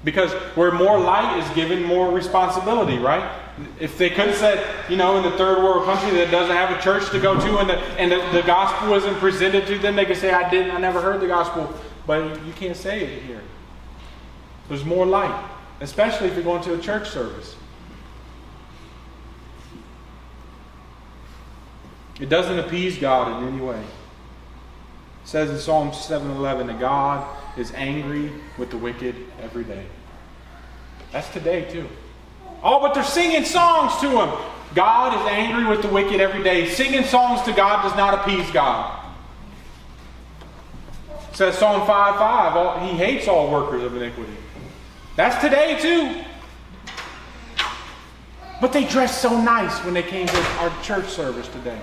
Because 0.04 0.32
where 0.54 0.70
more 0.72 0.98
light 0.98 1.38
is 1.38 1.48
given, 1.54 1.82
more 1.82 2.12
responsibility, 2.12 2.98
right? 2.98 3.28
If 3.80 3.98
they 3.98 4.10
could 4.10 4.28
have 4.28 4.36
said, 4.36 4.90
you 4.90 4.96
know, 4.96 5.16
in 5.16 5.22
the 5.22 5.36
third 5.36 5.58
world 5.58 5.84
country 5.84 6.10
that 6.18 6.30
doesn't 6.30 6.54
have 6.54 6.78
a 6.78 6.80
church 6.82 7.10
to 7.10 7.18
go 7.18 7.34
to 7.38 7.58
and 7.58 7.68
the, 7.68 7.78
and 7.98 8.12
the, 8.12 8.40
the 8.40 8.46
gospel 8.46 8.94
isn't 8.94 9.16
presented 9.16 9.66
to 9.66 9.78
them, 9.78 9.96
they 9.96 10.04
could 10.04 10.18
say, 10.18 10.32
I 10.32 10.48
didn't, 10.50 10.72
I 10.72 10.78
never 10.78 11.00
heard 11.00 11.20
the 11.20 11.26
gospel. 11.26 11.72
But 12.06 12.44
you 12.46 12.52
can't 12.52 12.76
say 12.76 13.02
it 13.02 13.22
here. 13.22 13.42
There's 14.68 14.84
more 14.84 15.06
light, 15.06 15.48
especially 15.80 16.28
if 16.28 16.34
you're 16.34 16.44
going 16.44 16.62
to 16.64 16.74
a 16.74 16.78
church 16.78 17.08
service. 17.08 17.56
It 22.20 22.28
doesn't 22.28 22.58
appease 22.58 22.98
God 22.98 23.42
in 23.42 23.48
any 23.48 23.62
way. 23.62 23.78
It 23.78 25.28
says 25.28 25.50
in 25.50 25.58
Psalm 25.58 25.90
7:11 25.90 26.68
that 26.68 26.80
God 26.80 27.26
is 27.56 27.72
angry 27.72 28.30
with 28.58 28.70
the 28.70 28.78
wicked 28.78 29.14
every 29.40 29.64
day. 29.64 29.86
That's 31.12 31.28
today 31.30 31.70
too. 31.70 31.88
Oh, 32.62 32.80
but 32.80 32.94
they're 32.94 33.04
singing 33.04 33.44
songs 33.44 34.00
to 34.00 34.10
him. 34.10 34.38
God 34.74 35.14
is 35.20 35.32
angry 35.32 35.64
with 35.64 35.82
the 35.82 35.88
wicked 35.88 36.20
every 36.20 36.42
day. 36.42 36.68
Singing 36.68 37.04
songs 37.04 37.42
to 37.42 37.52
God 37.52 37.82
does 37.82 37.96
not 37.96 38.14
appease 38.14 38.50
God. 38.50 39.04
It 41.30 41.36
says 41.36 41.56
Psalm 41.58 41.86
5 41.86 42.16
5, 42.16 42.90
he 42.90 42.96
hates 42.96 43.28
all 43.28 43.50
workers 43.50 43.82
of 43.82 43.96
iniquity. 43.96 44.32
That's 45.16 45.40
today 45.42 45.78
too. 45.80 46.24
But 48.60 48.72
they 48.72 48.86
dressed 48.86 49.20
so 49.20 49.40
nice 49.40 49.84
when 49.84 49.94
they 49.94 50.02
came 50.02 50.26
to 50.26 50.42
our 50.58 50.82
church 50.82 51.08
service 51.08 51.48
today. 51.48 51.78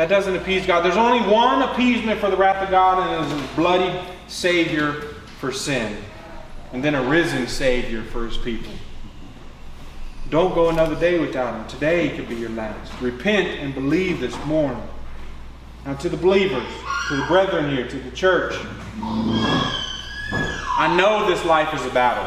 That 0.00 0.08
doesn't 0.08 0.34
appease 0.34 0.64
God. 0.64 0.82
There's 0.82 0.96
only 0.96 1.20
one 1.30 1.60
appeasement 1.60 2.20
for 2.20 2.30
the 2.30 2.36
wrath 2.38 2.64
of 2.64 2.70
God, 2.70 3.06
and 3.06 3.22
it 3.22 3.26
is 3.26 3.38
his 3.38 3.50
bloody 3.54 4.00
Savior 4.28 4.92
for 5.40 5.52
sin. 5.52 5.94
And 6.72 6.82
then 6.82 6.94
a 6.94 7.02
risen 7.02 7.46
Savior 7.46 8.02
for 8.04 8.24
his 8.24 8.38
people. 8.38 8.72
Don't 10.30 10.54
go 10.54 10.70
another 10.70 10.98
day 10.98 11.18
without 11.18 11.54
him. 11.54 11.68
Today 11.68 12.16
could 12.16 12.30
be 12.30 12.36
your 12.36 12.48
last. 12.48 12.98
Repent 13.02 13.60
and 13.60 13.74
believe 13.74 14.20
this 14.20 14.34
morning. 14.46 14.82
Now, 15.84 15.96
to 15.96 16.08
the 16.08 16.16
believers, 16.16 16.72
to 17.08 17.16
the 17.16 17.26
brethren 17.26 17.68
here, 17.68 17.86
to 17.86 17.98
the 17.98 18.10
church, 18.12 18.54
I 20.78 20.94
know 20.96 21.28
this 21.28 21.44
life 21.44 21.74
is 21.74 21.84
a 21.84 21.90
battle. 21.90 22.24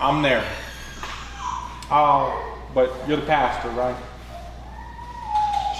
I'm 0.00 0.20
there. 0.20 0.44
Oh, 1.92 2.58
but 2.74 2.92
you're 3.06 3.18
the 3.18 3.26
pastor, 3.26 3.68
right? 3.68 3.94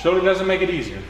Surely 0.03 0.21
doesn't 0.21 0.49
make 0.49 0.63
it 0.63 0.71
easier. 0.71 1.01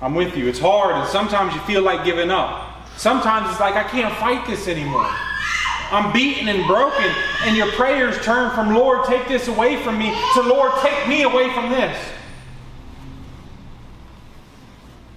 I'm 0.00 0.14
with 0.14 0.36
you. 0.36 0.46
It's 0.46 0.60
hard, 0.60 0.94
and 0.94 1.08
sometimes 1.08 1.52
you 1.52 1.60
feel 1.62 1.82
like 1.82 2.04
giving 2.04 2.30
up. 2.30 2.88
Sometimes 2.96 3.50
it's 3.50 3.58
like, 3.58 3.74
I 3.74 3.82
can't 3.82 4.14
fight 4.18 4.46
this 4.46 4.68
anymore. 4.68 5.08
I'm 5.90 6.12
beaten 6.12 6.46
and 6.46 6.64
broken, 6.68 7.10
and 7.42 7.56
your 7.56 7.72
prayers 7.72 8.16
turn 8.24 8.54
from, 8.54 8.72
Lord, 8.72 9.04
take 9.06 9.26
this 9.26 9.48
away 9.48 9.82
from 9.82 9.98
me, 9.98 10.16
to, 10.34 10.42
Lord, 10.42 10.72
take 10.80 11.08
me 11.08 11.22
away 11.22 11.52
from 11.52 11.70
this. 11.70 11.98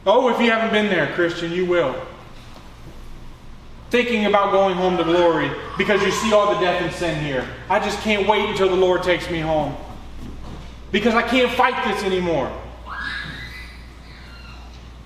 Oh, 0.07 0.29
if 0.29 0.41
you 0.41 0.49
haven't 0.49 0.71
been 0.71 0.87
there, 0.87 1.13
Christian, 1.13 1.51
you 1.51 1.67
will. 1.67 1.95
Thinking 3.91 4.25
about 4.25 4.51
going 4.51 4.75
home 4.75 4.97
to 4.97 5.03
glory 5.03 5.51
because 5.77 6.01
you 6.01 6.09
see 6.09 6.33
all 6.33 6.51
the 6.51 6.59
death 6.59 6.81
and 6.81 6.91
sin 6.93 7.23
here. 7.23 7.47
I 7.69 7.79
just 7.79 7.99
can't 7.99 8.27
wait 8.27 8.49
until 8.49 8.69
the 8.69 8.75
Lord 8.75 9.03
takes 9.03 9.29
me 9.29 9.39
home 9.39 9.75
because 10.91 11.13
I 11.13 11.21
can't 11.21 11.51
fight 11.51 11.91
this 11.91 12.03
anymore. 12.03 12.51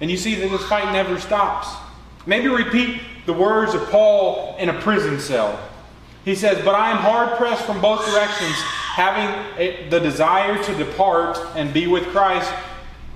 And 0.02 0.10
you 0.12 0.18
see 0.18 0.36
that 0.36 0.50
this 0.50 0.66
fight 0.66 0.92
never 0.92 1.20
stops. 1.20 1.70
Maybe 2.26 2.48
repeat 2.48 3.02
the 3.26 3.34
words 3.34 3.74
of 3.74 3.90
Paul 3.90 4.56
in 4.60 4.70
a 4.70 4.82
prison 4.82 5.20
cell. 5.20 5.60
He 6.26 6.36
says, 6.36 6.64
But 6.64 6.76
I 6.76 6.92
am 6.92 6.98
hard 6.98 7.38
pressed 7.38 7.66
from 7.66 7.82
both 7.82 8.06
directions, 8.06 8.56
having 8.96 9.46
a, 9.58 9.90
the 9.90 10.00
desire 10.00 10.62
to 10.64 10.76
depart 10.76 11.38
and 11.56 11.74
be 11.74 11.88
with 11.88 12.06
Christ, 12.08 12.52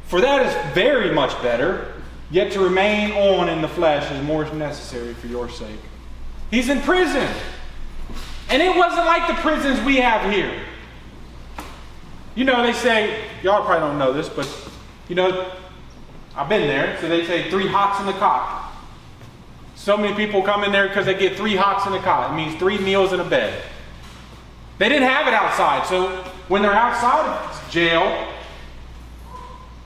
for 0.08 0.22
that 0.22 0.46
is 0.46 0.74
very 0.74 1.14
much 1.14 1.42
better. 1.42 1.94
Yet 2.30 2.52
to 2.54 2.60
remain 2.60 3.12
on 3.12 3.48
in 3.48 3.62
the 3.62 3.70
flesh 3.70 4.12
is 4.12 4.22
more 4.26 4.44
necessary 4.54 5.14
for 5.14 5.28
your 5.28 5.50
sake. 5.50 5.80
He's 6.52 6.68
in 6.68 6.82
prison. 6.82 7.28
And 8.50 8.62
it 8.62 8.76
wasn't 8.76 9.06
like 9.06 9.28
the 9.28 9.36
prisons 9.36 9.80
we 9.86 9.98
have 9.98 10.32
here. 10.32 10.62
You 12.38 12.44
know, 12.44 12.62
they 12.62 12.74
say, 12.74 13.24
y'all 13.42 13.66
probably 13.66 13.80
don't 13.80 13.98
know 13.98 14.14
this, 14.14 14.30
but 14.30 14.48
you 15.10 15.16
know, 15.16 15.52
I've 16.36 16.48
been 16.48 16.68
there. 16.68 16.96
So 17.02 17.10
they 17.10 17.26
say 17.26 17.50
three 17.50 17.66
hots 17.66 18.00
in 18.00 18.06
the 18.06 18.14
cot. 18.14 18.74
So 19.74 19.98
many 19.98 20.14
people 20.14 20.44
come 20.44 20.64
in 20.64 20.72
there 20.72 20.88
because 20.88 21.08
they 21.08 21.16
get 21.16 21.36
three 21.36 21.56
hots 21.56 21.88
in 21.88 21.94
the 21.94 22.00
cot. 22.00 22.32
It 22.32 22.36
means 22.36 22.60
three 22.60 22.78
meals 22.78 23.12
in 23.12 23.20
a 23.20 23.24
bed. 23.24 23.60
They 24.78 24.88
didn't 24.88 25.10
have 25.10 25.28
it 25.28 25.34
outside. 25.34 25.88
So 25.88 26.10
when 26.48 26.62
they're 26.62 26.72
outside 26.72 27.26
of 27.26 27.72
jail, 27.72 28.32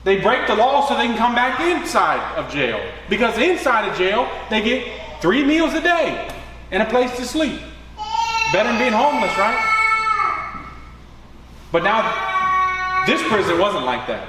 they 0.04 0.20
break 0.20 0.46
the 0.46 0.54
law 0.54 0.86
so 0.86 0.94
they 0.94 1.06
can 1.06 1.16
come 1.16 1.34
back 1.34 1.58
inside 1.58 2.36
of 2.36 2.52
jail. 2.52 2.86
Because 3.08 3.38
inside 3.38 3.88
of 3.88 3.96
jail, 3.96 4.28
they 4.50 4.60
get 4.60 5.22
three 5.22 5.42
meals 5.42 5.72
a 5.72 5.80
day 5.80 6.28
and 6.70 6.82
a 6.82 6.86
place 6.86 7.16
to 7.16 7.24
sleep. 7.24 7.62
Better 8.52 8.68
than 8.68 8.78
being 8.78 8.92
homeless, 8.92 9.34
right? 9.38 9.70
But 11.70 11.82
now, 11.82 12.31
this 13.06 13.22
prison 13.28 13.58
wasn't 13.58 13.84
like 13.84 14.06
that. 14.06 14.28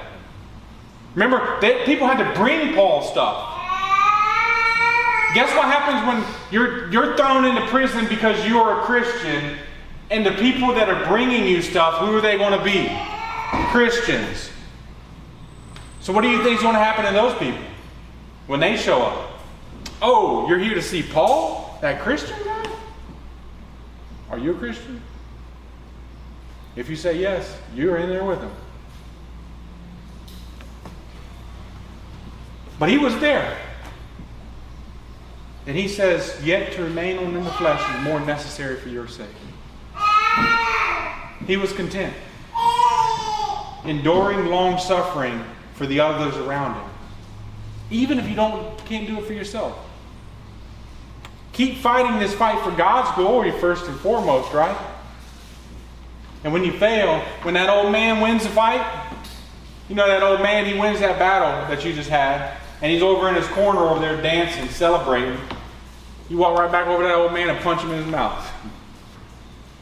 Remember, 1.14 1.60
they, 1.60 1.84
people 1.84 2.06
had 2.06 2.18
to 2.18 2.38
bring 2.38 2.74
Paul 2.74 3.02
stuff. 3.02 3.50
Guess 5.34 5.54
what 5.56 5.66
happens 5.66 6.06
when 6.06 6.24
you're, 6.52 6.90
you're 6.90 7.16
thrown 7.16 7.44
into 7.44 7.66
prison 7.66 8.06
because 8.08 8.46
you 8.46 8.58
are 8.58 8.80
a 8.80 8.84
Christian 8.84 9.58
and 10.10 10.24
the 10.24 10.32
people 10.32 10.74
that 10.74 10.88
are 10.88 11.04
bringing 11.06 11.46
you 11.46 11.62
stuff, 11.62 11.98
who 11.98 12.16
are 12.16 12.20
they 12.20 12.36
going 12.36 12.56
to 12.56 12.64
be? 12.64 12.88
Christians. 13.70 14.50
So, 16.00 16.12
what 16.12 16.22
do 16.22 16.28
you 16.28 16.42
think 16.42 16.56
is 16.56 16.62
going 16.62 16.74
to 16.74 16.80
happen 16.80 17.04
to 17.04 17.12
those 17.12 17.36
people 17.38 17.64
when 18.46 18.60
they 18.60 18.76
show 18.76 19.02
up? 19.02 19.40
Oh, 20.02 20.46
you're 20.48 20.58
here 20.58 20.74
to 20.74 20.82
see 20.82 21.02
Paul, 21.02 21.78
that 21.80 22.00
Christian 22.02 22.36
guy? 22.44 22.70
Are 24.30 24.38
you 24.38 24.52
a 24.52 24.54
Christian? 24.54 25.00
If 26.76 26.88
you 26.90 26.96
say 26.96 27.18
yes, 27.18 27.56
you're 27.74 27.96
in 27.96 28.08
there 28.08 28.24
with 28.24 28.40
him. 28.40 28.50
But 32.78 32.88
he 32.88 32.98
was 32.98 33.18
there. 33.20 33.56
And 35.66 35.76
he 35.76 35.88
says, 35.88 36.38
Yet 36.44 36.72
to 36.72 36.82
remain 36.82 37.18
on 37.18 37.34
in 37.36 37.44
the 37.44 37.50
flesh 37.52 37.80
is 37.94 38.04
more 38.04 38.20
necessary 38.20 38.76
for 38.76 38.88
your 38.88 39.08
sake. 39.08 39.26
He 41.46 41.56
was 41.56 41.72
content, 41.72 42.14
enduring 43.84 44.46
long 44.46 44.78
suffering 44.78 45.44
for 45.74 45.86
the 45.86 46.00
others 46.00 46.36
around 46.36 46.74
him. 46.74 46.90
Even 47.90 48.18
if 48.18 48.28
you 48.28 48.34
don't 48.34 48.78
can't 48.86 49.06
do 49.06 49.18
it 49.18 49.24
for 49.24 49.34
yourself. 49.34 49.78
Keep 51.52 51.78
fighting 51.78 52.18
this 52.18 52.34
fight 52.34 52.60
for 52.64 52.72
God's 52.72 53.14
glory 53.14 53.52
first 53.52 53.86
and 53.86 53.98
foremost, 54.00 54.52
right? 54.52 54.76
And 56.42 56.52
when 56.52 56.64
you 56.64 56.72
fail, 56.72 57.20
when 57.42 57.54
that 57.54 57.70
old 57.70 57.92
man 57.92 58.20
wins 58.20 58.42
the 58.42 58.48
fight, 58.50 58.84
you 59.88 59.94
know 59.94 60.08
that 60.08 60.22
old 60.22 60.40
man, 60.40 60.66
he 60.66 60.78
wins 60.78 61.00
that 61.00 61.18
battle 61.18 61.68
that 61.74 61.84
you 61.84 61.92
just 61.92 62.10
had, 62.10 62.56
and 62.84 62.92
he's 62.92 63.02
over 63.02 63.30
in 63.30 63.34
his 63.34 63.46
corner 63.46 63.80
over 63.80 63.98
there 63.98 64.20
dancing, 64.20 64.68
celebrating. 64.68 65.40
You 66.28 66.36
walk 66.36 66.58
right 66.58 66.70
back 66.70 66.86
over 66.86 67.02
to 67.02 67.08
that 67.08 67.14
old 67.14 67.32
man 67.32 67.48
and 67.48 67.58
punch 67.60 67.80
him 67.80 67.90
in 67.92 67.96
his 67.96 68.06
mouth. 68.06 68.46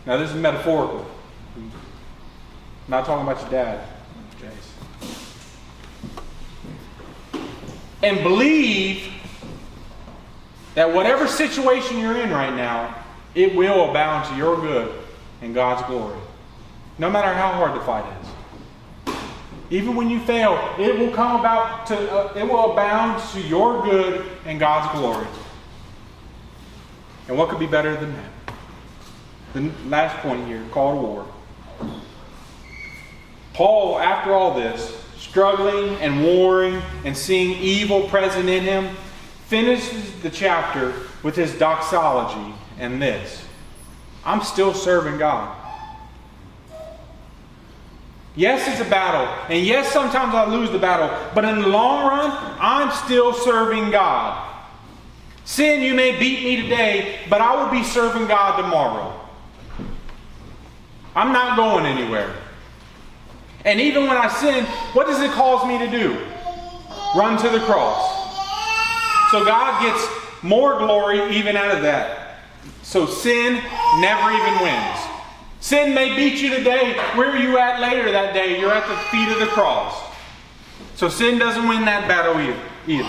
Now, 0.06 0.18
this 0.18 0.30
is 0.30 0.36
metaphorical. 0.36 1.04
I'm 1.56 1.72
not 2.86 3.04
talking 3.04 3.26
about 3.26 3.40
your 3.40 3.50
dad, 3.50 3.88
Jace. 4.40 4.70
And 8.04 8.22
believe 8.22 9.12
that 10.76 10.94
whatever 10.94 11.26
situation 11.26 11.98
you're 11.98 12.18
in 12.18 12.30
right 12.30 12.54
now, 12.54 13.02
it 13.34 13.56
will 13.56 13.90
abound 13.90 14.28
to 14.28 14.36
your 14.36 14.60
good 14.60 14.96
and 15.40 15.52
God's 15.52 15.84
glory. 15.88 16.20
No 16.98 17.10
matter 17.10 17.34
how 17.34 17.50
hard 17.50 17.74
the 17.74 17.84
fight 17.84 18.04
is. 18.21 18.21
Even 19.72 19.96
when 19.96 20.10
you 20.10 20.20
fail, 20.20 20.74
it 20.78 20.98
will 20.98 21.10
come 21.12 21.40
about 21.40 21.86
to 21.86 21.96
uh, 21.96 22.34
it 22.36 22.44
will 22.44 22.72
abound 22.72 23.22
to 23.32 23.40
your 23.40 23.82
good 23.82 24.30
and 24.44 24.60
God's 24.60 24.98
glory. 24.98 25.26
And 27.26 27.38
what 27.38 27.48
could 27.48 27.58
be 27.58 27.66
better 27.66 27.96
than 27.96 28.12
that? 28.12 28.54
The 29.54 29.70
last 29.88 30.18
point 30.18 30.46
here, 30.46 30.62
called 30.72 31.02
war. 31.02 31.26
Paul, 33.54 33.98
after 33.98 34.34
all 34.34 34.54
this, 34.54 35.02
struggling 35.16 35.94
and 36.02 36.22
warring 36.22 36.82
and 37.06 37.16
seeing 37.16 37.56
evil 37.58 38.08
present 38.08 38.50
in 38.50 38.64
him, 38.64 38.94
finishes 39.46 40.20
the 40.20 40.28
chapter 40.28 40.92
with 41.22 41.34
his 41.34 41.54
doxology 41.58 42.54
and 42.78 43.00
this 43.00 43.42
I'm 44.22 44.42
still 44.42 44.74
serving 44.74 45.16
God. 45.16 45.61
Yes, 48.34 48.66
it's 48.66 48.86
a 48.86 48.90
battle. 48.90 49.26
And 49.48 49.66
yes, 49.66 49.92
sometimes 49.92 50.34
I 50.34 50.46
lose 50.46 50.70
the 50.70 50.78
battle. 50.78 51.10
But 51.34 51.44
in 51.44 51.60
the 51.60 51.68
long 51.68 52.06
run, 52.06 52.56
I'm 52.58 52.90
still 53.04 53.34
serving 53.34 53.90
God. 53.90 54.48
Sin, 55.44 55.82
you 55.82 55.94
may 55.94 56.18
beat 56.18 56.44
me 56.44 56.62
today, 56.62 57.18
but 57.28 57.40
I 57.40 57.62
will 57.62 57.70
be 57.70 57.84
serving 57.84 58.26
God 58.26 58.56
tomorrow. 58.56 59.20
I'm 61.14 61.32
not 61.32 61.56
going 61.56 61.84
anywhere. 61.84 62.34
And 63.64 63.80
even 63.80 64.06
when 64.06 64.16
I 64.16 64.28
sin, 64.28 64.64
what 64.94 65.06
does 65.06 65.20
it 65.20 65.30
cause 65.32 65.66
me 65.66 65.78
to 65.78 65.90
do? 65.90 66.26
Run 67.14 67.36
to 67.42 67.48
the 67.50 67.60
cross. 67.66 68.20
So 69.30 69.44
God 69.44 69.82
gets 69.82 70.06
more 70.42 70.78
glory 70.78 71.36
even 71.36 71.56
out 71.56 71.74
of 71.74 71.82
that. 71.82 72.38
So 72.82 73.06
sin 73.06 73.54
never 74.00 74.30
even 74.30 74.62
wins. 74.62 75.11
Sin 75.62 75.94
may 75.94 76.16
beat 76.16 76.42
you 76.42 76.50
today. 76.50 76.94
Where 77.14 77.30
are 77.30 77.36
you 77.36 77.56
at 77.56 77.80
later 77.80 78.10
that 78.10 78.34
day? 78.34 78.58
You're 78.58 78.72
at 78.72 78.84
the 78.88 78.96
feet 79.10 79.28
of 79.28 79.38
the 79.38 79.46
cross. 79.46 79.94
So 80.96 81.08
sin 81.08 81.38
doesn't 81.38 81.68
win 81.68 81.84
that 81.84 82.08
battle 82.08 82.34
either. 82.40 83.06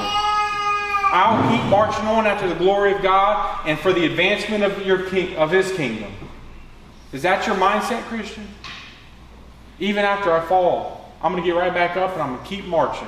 I'll 1.12 1.41
keep 1.49 1.68
marching 1.68 2.06
on 2.06 2.28
after 2.28 2.47
the 2.47 2.54
glory 2.54 2.93
of 2.93 3.01
God 3.01 3.68
and 3.68 3.80
for 3.80 3.91
the 3.91 4.06
advancement 4.06 4.64
of 4.64 4.86
your 4.86 5.10
king, 5.10 5.36
of 5.36 5.49
His 5.49 5.72
kingdom. 5.72 6.14
Is 7.12 7.24
that 7.24 7.47
your 7.47 7.56
mindset, 7.56 8.04
Christian? 8.04 8.47
Even 9.80 10.06
after 10.06 10.32
I 10.32 10.45
fall, 10.45 11.12
I'm 11.24 11.32
going 11.32 11.43
to 11.43 11.49
get 11.49 11.58
right 11.58 11.74
back 11.74 11.97
up 11.97 12.14
and 12.14 12.22
I'm 12.22 12.36
going 12.36 12.43
to 12.43 12.47
keep 12.47 12.66
marching. 12.66 13.08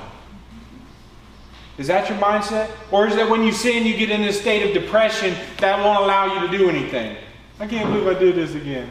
Is 1.77 1.85
that 1.85 2.09
your 2.09 2.17
mindset? 2.17 2.71
Or 2.89 3.05
is 3.05 3.15
that 3.15 3.29
when 3.29 3.43
you 3.43 3.51
sin, 3.51 3.85
you 3.85 3.95
get 3.95 4.09
in 4.09 4.23
a 4.23 4.33
state 4.33 4.67
of 4.67 4.73
depression 4.73 5.35
that 5.59 5.85
won't 5.85 6.03
allow 6.03 6.33
you 6.33 6.47
to 6.47 6.57
do 6.57 6.67
anything? 6.67 7.15
I 7.59 7.67
can't 7.67 7.91
believe 7.91 8.07
I 8.07 8.19
did 8.19 8.33
this 8.33 8.55
again. 8.55 8.89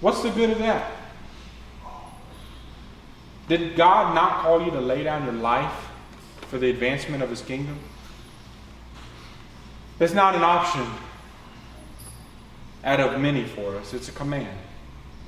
What's 0.00 0.22
the 0.22 0.30
good 0.30 0.50
of 0.50 0.58
that? 0.58 0.92
Did 3.48 3.76
God 3.76 4.14
not 4.14 4.42
call 4.42 4.62
you 4.62 4.70
to 4.72 4.80
lay 4.80 5.04
down 5.04 5.24
your 5.24 5.34
life 5.34 5.88
for 6.48 6.58
the 6.58 6.68
advancement 6.68 7.22
of 7.22 7.30
His 7.30 7.40
kingdom? 7.42 7.78
It's 10.00 10.12
not 10.12 10.34
an 10.34 10.42
option 10.42 10.86
out 12.84 13.00
of 13.00 13.20
many 13.20 13.44
for 13.44 13.76
us, 13.76 13.94
it's 13.94 14.08
a 14.08 14.12
command 14.12 14.56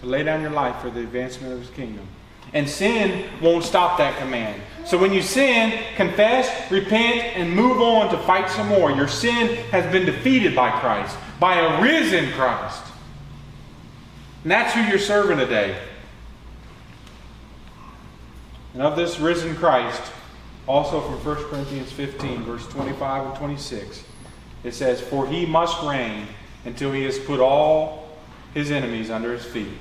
to 0.00 0.06
lay 0.06 0.22
down 0.22 0.40
your 0.40 0.50
life 0.50 0.80
for 0.80 0.90
the 0.90 1.00
advancement 1.00 1.52
of 1.52 1.60
His 1.60 1.70
kingdom. 1.70 2.06
And 2.54 2.68
sin 2.68 3.28
won't 3.42 3.64
stop 3.64 3.98
that 3.98 4.16
command. 4.18 4.60
So 4.86 4.96
when 4.96 5.12
you 5.12 5.20
sin, 5.20 5.82
confess, 5.96 6.70
repent, 6.70 7.36
and 7.36 7.54
move 7.54 7.80
on 7.80 8.10
to 8.10 8.18
fight 8.18 8.48
some 8.50 8.68
more. 8.68 8.90
Your 8.90 9.08
sin 9.08 9.56
has 9.70 9.90
been 9.92 10.06
defeated 10.06 10.54
by 10.56 10.70
Christ, 10.80 11.16
by 11.38 11.56
a 11.56 11.82
risen 11.82 12.32
Christ. 12.32 12.82
And 14.43 14.51
that's 14.51 14.74
who 14.74 14.82
you're 14.82 14.99
serving 14.99 15.39
today. 15.39 15.76
And 18.74 18.82
of 18.82 18.97
this 18.97 19.18
risen 19.18 19.57
Christ, 19.57 20.03
also 20.66 21.01
from 21.01 21.24
1 21.24 21.45
Corinthians 21.51 21.91
15, 21.91 22.43
verse 22.45 22.66
25 22.68 23.26
and 23.26 23.36
26, 23.36 24.05
it 24.64 24.74
says, 24.74 25.01
For 25.01 25.26
he 25.26 25.47
must 25.47 25.82
reign 25.82 26.26
until 26.64 26.93
he 26.93 27.03
has 27.05 27.18
put 27.18 27.41
all 27.41 28.09
his 28.55 28.70
enemies 28.70 29.11
under 29.11 29.32
his 29.32 29.45
feet. 29.45 29.72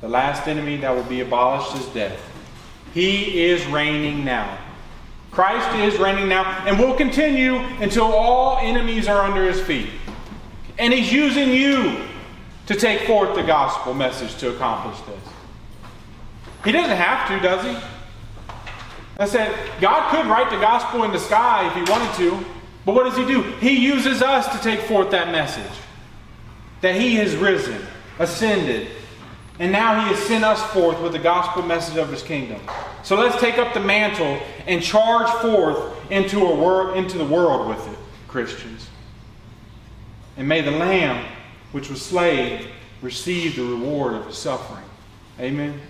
The 0.00 0.08
last 0.08 0.48
enemy 0.48 0.78
that 0.78 0.94
will 0.94 1.04
be 1.04 1.20
abolished 1.20 1.76
is 1.76 1.86
death. 1.86 2.18
He 2.94 3.44
is 3.44 3.64
reigning 3.66 4.24
now. 4.24 4.58
Christ 5.30 5.76
is 5.76 6.00
reigning 6.00 6.28
now 6.28 6.64
and 6.66 6.78
will 6.78 6.94
continue 6.94 7.56
until 7.80 8.04
all 8.04 8.58
enemies 8.58 9.06
are 9.06 9.22
under 9.22 9.44
his 9.44 9.60
feet. 9.60 9.88
And 10.78 10.92
he's 10.92 11.12
using 11.12 11.50
you 11.50 12.08
to 12.70 12.76
take 12.76 13.00
forth 13.00 13.34
the 13.34 13.42
gospel 13.42 13.92
message 13.92 14.36
to 14.36 14.48
accomplish 14.48 14.96
this. 15.00 15.32
He 16.64 16.70
doesn't 16.70 16.96
have 16.96 17.26
to, 17.26 17.40
does 17.40 17.64
he? 17.64 17.76
I 19.18 19.26
said, 19.26 19.52
God 19.80 20.08
could 20.12 20.30
write 20.30 20.50
the 20.50 20.60
gospel 20.60 21.02
in 21.02 21.10
the 21.10 21.18
sky 21.18 21.66
if 21.66 21.74
he 21.74 21.82
wanted 21.90 22.14
to, 22.18 22.46
but 22.86 22.94
what 22.94 23.02
does 23.02 23.16
he 23.16 23.26
do? 23.26 23.42
He 23.58 23.84
uses 23.84 24.22
us 24.22 24.46
to 24.56 24.62
take 24.62 24.78
forth 24.82 25.10
that 25.10 25.32
message 25.32 25.72
that 26.80 26.94
he 26.94 27.16
has 27.16 27.34
risen, 27.34 27.84
ascended, 28.20 28.86
and 29.58 29.72
now 29.72 30.04
he 30.04 30.14
has 30.14 30.24
sent 30.28 30.44
us 30.44 30.62
forth 30.72 31.00
with 31.00 31.10
the 31.10 31.18
gospel 31.18 31.62
message 31.62 31.96
of 31.96 32.08
his 32.08 32.22
kingdom. 32.22 32.60
So 33.02 33.16
let's 33.16 33.40
take 33.40 33.58
up 33.58 33.74
the 33.74 33.80
mantle 33.80 34.38
and 34.68 34.80
charge 34.80 35.28
forth 35.42 36.08
into, 36.12 36.46
a 36.46 36.54
wor- 36.54 36.94
into 36.94 37.18
the 37.18 37.26
world 37.26 37.68
with 37.68 37.84
it, 37.92 37.98
Christians. 38.28 38.88
And 40.36 40.46
may 40.46 40.60
the 40.60 40.70
Lamb 40.70 41.26
which 41.72 41.88
was 41.90 42.02
slain 42.02 42.66
received 43.02 43.56
the 43.56 43.64
reward 43.64 44.14
of 44.14 44.26
his 44.26 44.36
suffering. 44.36 44.84
Amen. 45.38 45.80